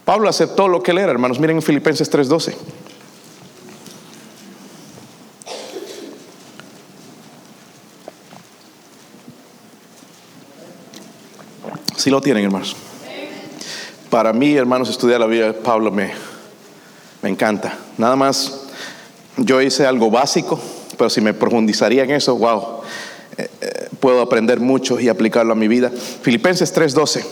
Pablo 0.04 0.30
aceptó 0.30 0.68
lo 0.68 0.84
que 0.84 0.92
él 0.92 1.00
era, 1.00 1.12
hermanos. 1.12 1.40
Miren 1.40 1.58
en 1.58 1.62
Filipenses 1.62 2.10
3:12. 2.12 2.56
Si 12.06 12.12
lo 12.12 12.22
tienen, 12.22 12.46
hermanos. 12.46 12.76
Para 14.12 14.32
mí, 14.32 14.56
hermanos, 14.56 14.90
estudiar 14.90 15.20
la 15.20 15.26
vida 15.26 15.48
de 15.48 15.54
Pablo 15.54 15.90
me, 15.90 16.12
me 17.24 17.30
encanta. 17.30 17.80
Nada 17.98 18.16
más, 18.16 18.62
yo 19.38 19.60
hice 19.60 19.88
algo 19.88 20.12
básico, 20.12 20.60
pero 21.00 21.10
si 21.10 21.20
me 21.20 21.34
profundizaría 21.34 22.04
en 22.04 22.12
eso, 22.12 22.36
wow, 22.36 22.82
eh, 23.38 23.50
eh, 23.60 23.90
puedo 24.00 24.22
aprender 24.22 24.60
mucho 24.60 25.00
y 25.00 25.10
aplicarlo 25.10 25.54
a 25.54 25.56
mi 25.56 25.68
vida. 25.68 25.90
Filipenses 26.22 26.72
3:12. 26.76 27.26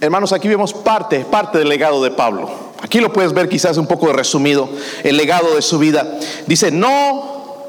Hermanos, 0.00 0.32
aquí 0.32 0.46
vemos 0.46 0.72
parte, 0.72 1.24
parte 1.28 1.58
del 1.58 1.68
legado 1.68 2.00
de 2.04 2.12
Pablo. 2.12 2.48
Aquí 2.82 3.00
lo 3.00 3.12
puedes 3.12 3.32
ver 3.32 3.48
quizás 3.48 3.78
un 3.78 3.88
poco 3.88 4.12
resumido, 4.12 4.68
el 5.02 5.16
legado 5.16 5.56
de 5.56 5.62
su 5.62 5.80
vida. 5.80 6.06
Dice, 6.46 6.70
no 6.70 7.64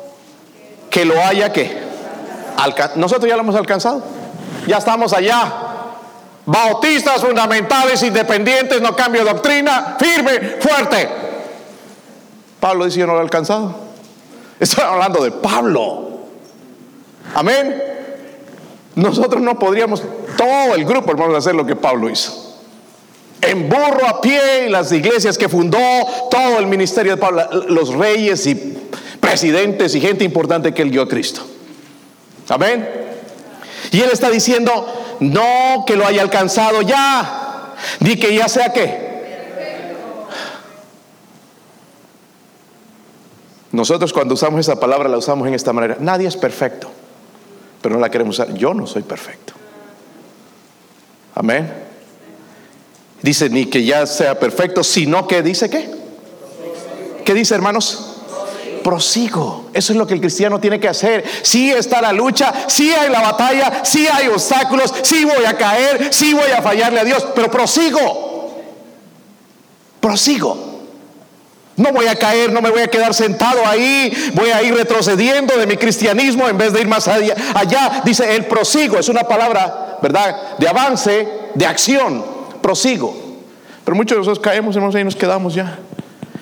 que 0.92 1.06
lo 1.06 1.20
haya 1.20 1.52
que. 1.52 1.76
Nosotros 2.98 3.28
ya 3.28 3.36
lo 3.36 3.42
hemos 3.42 3.56
alcanzado. 3.56 4.19
Ya 4.70 4.78
estamos 4.78 5.14
allá. 5.14 5.52
Bautistas, 6.46 7.22
fundamentales, 7.22 8.04
independientes, 8.04 8.80
no 8.80 8.96
cambio 8.96 9.26
de 9.26 9.32
doctrina, 9.32 9.98
firme, 10.00 10.58
fuerte. 10.60 11.10
Pablo 12.60 12.86
dice, 12.86 13.00
yo 13.00 13.08
no 13.08 13.14
lo 13.14 13.20
he 13.20 13.24
alcanzado. 13.24 13.74
Estoy 14.60 14.84
hablando 14.84 15.24
de 15.24 15.32
Pablo. 15.32 16.20
Amén. 17.34 17.82
Nosotros 18.94 19.42
no 19.42 19.58
podríamos, 19.58 20.04
todo 20.38 20.76
el 20.76 20.86
grupo, 20.86 21.12
hermanos, 21.12 21.38
hacer 21.38 21.56
lo 21.56 21.66
que 21.66 21.76
Pablo 21.76 22.08
hizo. 22.08 22.60
En 23.42 23.70
burro 23.70 24.08
a 24.08 24.22
pie, 24.22 24.70
las 24.70 24.92
iglesias 24.92 25.36
que 25.36 25.50
fundó, 25.50 25.80
todo 26.30 26.60
el 26.60 26.68
ministerio 26.68 27.16
de 27.16 27.18
Pablo, 27.18 27.44
los 27.70 27.96
reyes 27.96 28.46
y 28.46 28.54
presidentes 29.20 29.96
y 29.96 30.02
gente 30.02 30.24
importante 30.24 30.76
que 30.76 30.84
él 30.84 30.92
dio 30.92 31.02
a 31.02 31.08
Cristo. 31.08 31.42
Amén. 32.50 32.99
Y 33.92 34.02
él 34.02 34.10
está 34.12 34.30
diciendo, 34.30 34.86
no 35.20 35.84
que 35.86 35.96
lo 35.96 36.06
haya 36.06 36.22
alcanzado 36.22 36.82
ya, 36.82 37.76
ni 38.00 38.16
que 38.18 38.36
ya 38.36 38.48
sea 38.48 38.72
que. 38.72 39.10
Nosotros 43.72 44.14
cuando 44.14 44.34
usamos 44.34 44.62
esa 44.62 44.80
palabra 44.80 45.08
la 45.10 45.18
usamos 45.18 45.48
en 45.48 45.54
esta 45.54 45.74
manera. 45.74 45.98
Nadie 46.00 46.28
es 46.28 46.36
perfecto 46.36 46.92
pero 47.82 47.96
no 47.96 48.02
la 48.02 48.10
queremos 48.10 48.36
usar. 48.36 48.54
Yo 48.54 48.74
no 48.74 48.86
soy 48.88 49.04
perfecto. 49.04 49.54
Amén. 51.36 51.72
Dice 53.22 53.50
ni 53.50 53.66
que 53.66 53.84
ya 53.84 54.06
sea 54.06 54.40
perfecto, 54.40 54.84
sino 54.84 55.28
que 55.28 55.42
dice 55.42 55.70
qué. 55.70 55.90
¿Qué 57.26 57.34
dice, 57.34 57.56
hermanos? 57.56 58.09
Prosigo. 58.84 59.70
Eso 59.74 59.94
es 59.94 59.98
lo 59.98 60.08
que 60.08 60.14
el 60.14 60.22
cristiano 60.22 60.60
tiene 60.60 60.80
que 60.80 60.88
hacer. 60.88 61.24
Si 61.42 61.72
está 61.72 62.02
la 62.02 62.12
lucha, 62.12 62.54
si 62.68 62.92
hay 62.92 63.10
la 63.10 63.22
batalla, 63.22 63.82
si 63.84 64.08
hay 64.08 64.28
obstáculos, 64.28 64.94
si 65.02 65.26
voy 65.26 65.46
a 65.46 65.56
caer, 65.56 66.14
si 66.14 66.34
voy 66.34 66.52
a 66.52 66.62
fallarle 66.62 67.00
a 67.00 67.04
Dios, 67.04 67.28
pero 67.36 67.50
prosigo. 67.50 68.54
Prosigo. 70.00 70.70
No 71.80 71.94
voy 71.94 72.08
a 72.08 72.16
caer, 72.16 72.52
no 72.52 72.62
me 72.62 72.70
voy 72.70 72.82
a 72.82 72.88
quedar 72.90 73.14
sentado 73.14 73.66
ahí, 73.66 74.12
voy 74.34 74.50
a 74.50 74.62
ir 74.62 74.76
retrocediendo 74.76 75.56
de 75.58 75.66
mi 75.66 75.78
cristianismo 75.78 76.50
en 76.50 76.58
vez 76.58 76.74
de 76.74 76.82
ir 76.82 76.88
más 76.88 77.08
allá. 77.08 77.36
allá. 77.54 78.02
Dice, 78.04 78.36
el 78.36 78.46
prosigo 78.48 79.00
es 79.00 79.08
una 79.08 79.24
palabra, 79.24 79.98
¿verdad? 80.02 80.58
De 80.58 80.68
avance, 80.68 81.28
de 81.56 81.66
acción, 81.66 82.26
prosigo. 82.62 83.16
Pero 83.86 83.96
muchos 83.96 84.16
de 84.16 84.20
nosotros 84.20 84.40
caemos, 84.40 84.76
y 84.76 85.04
nos 85.04 85.16
quedamos 85.16 85.54
ya. 85.54 85.80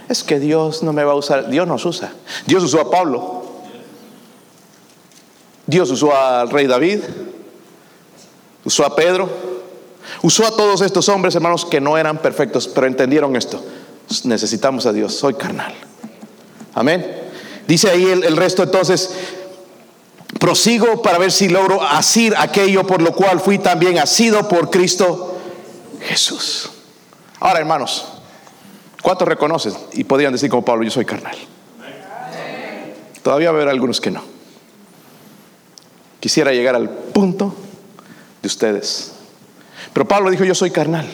Es 0.09 0.23
que 0.23 0.39
Dios 0.39 0.83
no 0.83 0.93
me 0.93 1.03
va 1.03 1.11
a 1.13 1.15
usar, 1.15 1.49
Dios 1.49 1.67
nos 1.67 1.85
usa. 1.85 2.13
Dios 2.45 2.63
usó 2.63 2.81
a 2.81 2.89
Pablo. 2.89 3.43
Dios 5.65 5.89
usó 5.91 6.15
al 6.15 6.49
rey 6.49 6.67
David. 6.67 7.01
Usó 8.63 8.85
a 8.85 8.95
Pedro. 8.95 9.29
Usó 10.21 10.45
a 10.45 10.51
todos 10.51 10.81
estos 10.81 11.09
hombres, 11.09 11.35
hermanos, 11.35 11.65
que 11.65 11.81
no 11.81 11.97
eran 11.97 12.17
perfectos, 12.19 12.67
pero 12.67 12.87
entendieron 12.87 13.35
esto 13.35 13.61
necesitamos 14.23 14.85
a 14.85 14.93
Dios, 14.93 15.15
soy 15.15 15.33
carnal. 15.33 15.73
Amén. 16.73 17.29
Dice 17.67 17.89
ahí 17.89 18.05
el, 18.05 18.37
resto 18.37 18.63
entonces, 18.63 19.11
prosigo 20.39 21.01
para 21.01 21.17
ver 21.17 21.31
si 21.31 21.49
logro 21.49 21.81
asir 21.81 22.33
aquello 22.37 22.85
por 22.85 23.01
lo 23.01 23.13
cual 23.13 23.39
fui 23.39 23.57
también 23.57 23.99
asido 23.99 24.47
por 24.47 24.69
Cristo 24.69 25.37
Jesús. 26.01 26.69
Ahora, 27.39 27.59
hermanos, 27.59 28.05
¿cuántos 29.07 29.25
reconocen 29.25 29.73
y 29.93 30.03
podrían 30.03 30.33
decir 30.33 30.49
como 30.49 30.65
Pablo, 30.65 30.83
yo 30.83 30.91
soy 30.91 31.05
carnal? 31.05 31.37
Todavía 33.23 33.51
va 33.51 33.57
a 33.57 33.61
haber 33.61 33.69
algunos 33.69 34.01
que 34.01 34.11
no. 34.11 34.21
Quisiera 36.19 36.51
llegar 36.51 36.75
al 36.75 36.89
punto 36.89 37.55
de 38.41 38.47
ustedes. 38.49 39.13
Pero 39.93 40.05
Pablo 40.05 40.29
dijo, 40.29 40.43
yo 40.43 40.53
soy 40.53 40.71
carnal. 40.71 41.07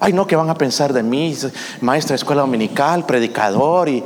Ay, 0.00 0.14
no, 0.14 0.26
¿qué 0.26 0.34
van 0.34 0.48
a 0.48 0.54
pensar 0.54 0.94
de 0.94 1.02
mí? 1.02 1.36
Maestra 1.82 2.14
de 2.14 2.16
escuela 2.16 2.40
dominical, 2.40 3.04
predicador 3.04 3.90
y... 3.90 4.02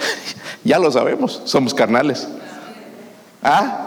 ya 0.64 0.78
lo 0.78 0.90
sabemos, 0.90 1.42
somos 1.44 1.74
carnales. 1.74 2.26
¿Ah? 3.42 3.86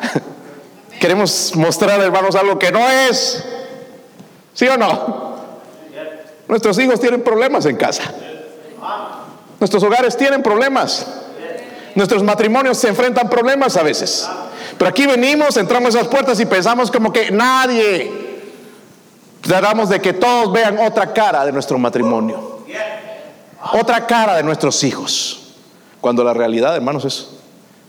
Queremos 1.00 1.56
mostrar, 1.56 2.00
hermanos, 2.02 2.36
algo 2.36 2.60
que 2.60 2.72
no 2.72 2.88
es. 2.88 3.44
¿Sí 4.54 4.68
o 4.68 4.78
no? 4.78 5.29
Nuestros 6.50 6.78
hijos 6.80 7.00
tienen 7.00 7.24
problemas 7.24 7.66
en 7.66 7.78
casa. 7.78 8.14
Nuestros 9.60 9.82
hogares 9.84 10.18
tienen 10.18 10.44
problemas. 10.44 11.08
Nuestros 11.96 12.24
matrimonios 12.24 12.78
se 12.78 12.90
enfrentan 12.90 13.30
problemas 13.30 13.78
a 13.78 13.84
veces. 13.84 14.28
Pero 14.78 14.90
aquí 14.90 15.06
venimos, 15.06 15.56
entramos 15.56 15.96
a 15.96 16.00
esas 16.00 16.10
puertas 16.10 16.38
y 16.42 16.46
pensamos 16.46 16.92
como 16.92 17.14
que 17.14 17.32
nadie 17.32 18.30
Tratamos 19.42 19.90
de 19.90 20.02
que 20.02 20.14
todos 20.14 20.52
vean 20.52 20.78
otra 20.80 21.14
cara 21.14 21.46
de 21.46 21.52
nuestro 21.52 21.78
matrimonio, 21.78 22.60
otra 23.74 24.06
cara 24.06 24.36
de 24.36 24.44
nuestros 24.44 24.84
hijos. 24.84 25.56
Cuando 26.02 26.24
la 26.24 26.34
realidad, 26.34 26.76
hermanos, 26.76 27.06
es, 27.06 27.30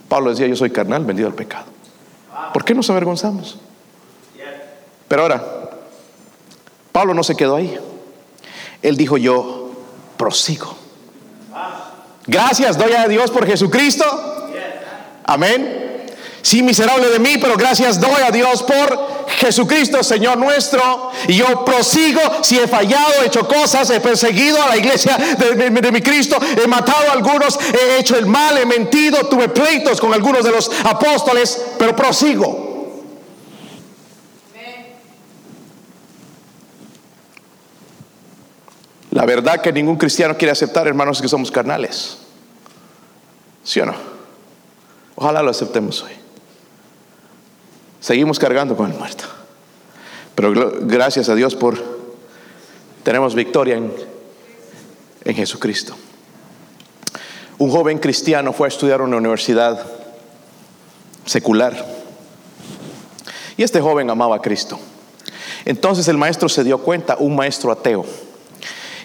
Pablo 0.07 0.29
decía, 0.29 0.47
yo 0.47 0.55
soy 0.55 0.71
carnal, 0.71 1.05
vendido 1.05 1.27
al 1.27 1.35
pecado. 1.35 1.65
¿Por 2.53 2.63
qué 2.63 2.73
nos 2.73 2.89
avergonzamos? 2.89 3.57
Pero 5.07 5.21
ahora, 5.21 5.43
Pablo 6.91 7.13
no 7.13 7.23
se 7.23 7.35
quedó 7.35 7.57
ahí. 7.57 7.77
Él 8.81 8.97
dijo, 8.97 9.17
yo 9.17 9.71
prosigo. 10.17 10.75
Gracias 12.27 12.77
doy 12.77 12.93
a 12.93 13.07
Dios 13.07 13.31
por 13.31 13.45
Jesucristo. 13.45 14.05
Amén. 15.23 15.81
Sí, 16.41 16.63
miserable 16.63 17.09
de 17.09 17.19
mí, 17.19 17.37
pero 17.39 17.55
gracias 17.55 17.99
doy 17.99 18.21
a 18.25 18.31
Dios 18.31 18.63
por 18.63 19.27
Jesucristo, 19.39 20.03
Señor 20.03 20.37
nuestro. 20.37 21.11
Y 21.27 21.35
yo 21.35 21.63
prosigo 21.63 22.19
si 22.41 22.57
he 22.57 22.67
fallado, 22.67 23.21
he 23.21 23.27
hecho 23.27 23.47
cosas, 23.47 23.89
he 23.91 23.99
perseguido 23.99 24.61
a 24.61 24.69
la 24.69 24.77
iglesia 24.77 25.17
de, 25.17 25.91
mi 25.91 26.01
Cristo, 26.01 26.37
he 26.63 26.67
matado 26.67 27.09
a 27.09 27.13
algunos, 27.13 27.59
he 27.73 27.99
hecho 27.99 28.17
el 28.17 28.25
mal, 28.25 28.57
he 28.57 28.65
mentido, 28.65 29.27
tuve 29.27 29.49
pleitos 29.49 30.01
con 30.01 30.13
algunos 30.13 30.43
de 30.43 30.51
los 30.51 30.71
apóstoles, 30.83 31.61
pero 31.77 31.95
prosigo. 31.95 32.70
La 39.21 39.27
verdad 39.27 39.61
que 39.61 39.71
ningún 39.71 39.97
cristiano 39.97 40.35
quiere 40.35 40.51
aceptar, 40.51 40.87
hermanos, 40.87 41.19
es 41.19 41.21
que 41.21 41.27
somos 41.27 41.51
carnales. 41.51 42.17
¿Sí 43.63 43.79
o 43.79 43.85
no? 43.85 43.93
Ojalá 45.13 45.43
lo 45.43 45.51
aceptemos 45.51 46.01
hoy. 46.01 46.13
Seguimos 47.99 48.39
cargando 48.39 48.75
con 48.75 48.91
el 48.91 48.97
muerto. 48.97 49.25
Pero 50.33 50.71
gracias 50.81 51.29
a 51.29 51.35
Dios 51.35 51.53
por 51.53 51.77
tenemos 53.03 53.35
victoria 53.35 53.75
en, 53.75 53.93
en 55.23 55.35
Jesucristo. 55.35 55.95
Un 57.59 57.69
joven 57.69 57.99
cristiano 57.99 58.53
fue 58.53 58.65
a 58.65 58.69
estudiar 58.69 59.01
en 59.01 59.05
una 59.05 59.17
universidad 59.17 59.85
secular. 61.27 61.85
Y 63.55 63.61
este 63.61 63.81
joven 63.81 64.09
amaba 64.09 64.37
a 64.37 64.41
Cristo. 64.41 64.79
Entonces 65.63 66.07
el 66.07 66.17
maestro 66.17 66.49
se 66.49 66.63
dio 66.63 66.79
cuenta, 66.79 67.17
un 67.19 67.35
maestro 67.35 67.71
ateo. 67.71 68.03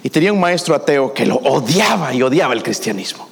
Y 0.07 0.11
tenía 0.11 0.33
un 0.33 0.39
maestro 0.39 0.77
ateo 0.77 1.13
que 1.13 1.27
lo 1.27 1.35
odiaba 1.35 2.15
y 2.15 2.23
odiaba 2.23 2.55
el 2.55 2.63
cristianismo. 2.63 3.29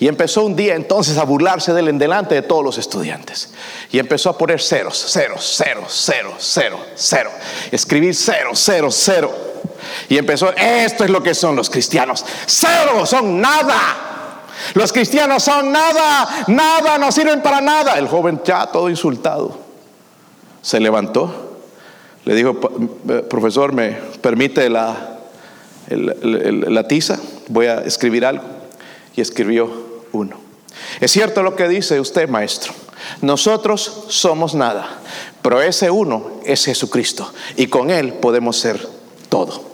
Y 0.00 0.08
empezó 0.08 0.42
un 0.42 0.56
día 0.56 0.74
entonces 0.74 1.18
a 1.18 1.24
burlarse 1.24 1.74
de 1.74 1.80
él 1.80 1.88
en 1.88 1.98
delante 1.98 2.34
de 2.34 2.40
todos 2.40 2.64
los 2.64 2.78
estudiantes. 2.78 3.52
Y 3.90 3.98
empezó 3.98 4.30
a 4.30 4.38
poner 4.38 4.58
ceros, 4.58 4.96
ceros, 5.12 5.44
ceros, 5.54 5.92
cero, 5.92 6.32
cero, 6.38 6.78
cero. 6.94 7.30
Escribir 7.70 8.14
cero, 8.14 8.52
cero, 8.54 8.88
cero. 8.90 9.34
Y 10.08 10.16
empezó, 10.16 10.50
esto 10.56 11.04
es 11.04 11.10
lo 11.10 11.22
que 11.22 11.34
son 11.34 11.56
los 11.56 11.68
cristianos. 11.68 12.24
Cero, 12.46 13.04
son 13.04 13.38
nada. 13.38 14.46
Los 14.72 14.94
cristianos 14.94 15.42
son 15.42 15.70
nada, 15.72 16.46
nada, 16.46 16.96
no 16.96 17.12
sirven 17.12 17.42
para 17.42 17.60
nada. 17.60 17.98
El 17.98 18.08
joven 18.08 18.40
ya 18.42 18.66
todo 18.66 18.88
insultado 18.88 19.58
se 20.62 20.80
levantó, 20.80 21.58
le 22.24 22.34
dijo, 22.34 22.58
eh, 23.10 23.26
profesor, 23.28 23.74
¿me 23.74 23.90
permite 24.22 24.70
la, 24.70 25.11
la 25.96 26.88
tiza? 26.88 27.18
Voy 27.48 27.66
a 27.66 27.80
escribir 27.80 28.24
algo. 28.24 28.44
Y 29.14 29.20
escribió 29.20 29.70
uno. 30.12 30.36
Es 31.00 31.10
cierto 31.10 31.42
lo 31.42 31.56
que 31.56 31.68
dice 31.68 32.00
usted, 32.00 32.28
maestro. 32.28 32.72
Nosotros 33.20 34.04
somos 34.08 34.54
nada, 34.54 35.00
pero 35.42 35.60
ese 35.60 35.90
uno 35.90 36.40
es 36.44 36.64
Jesucristo 36.64 37.32
y 37.56 37.66
con 37.66 37.90
Él 37.90 38.14
podemos 38.14 38.56
ser 38.58 38.86
todo. 39.28 39.71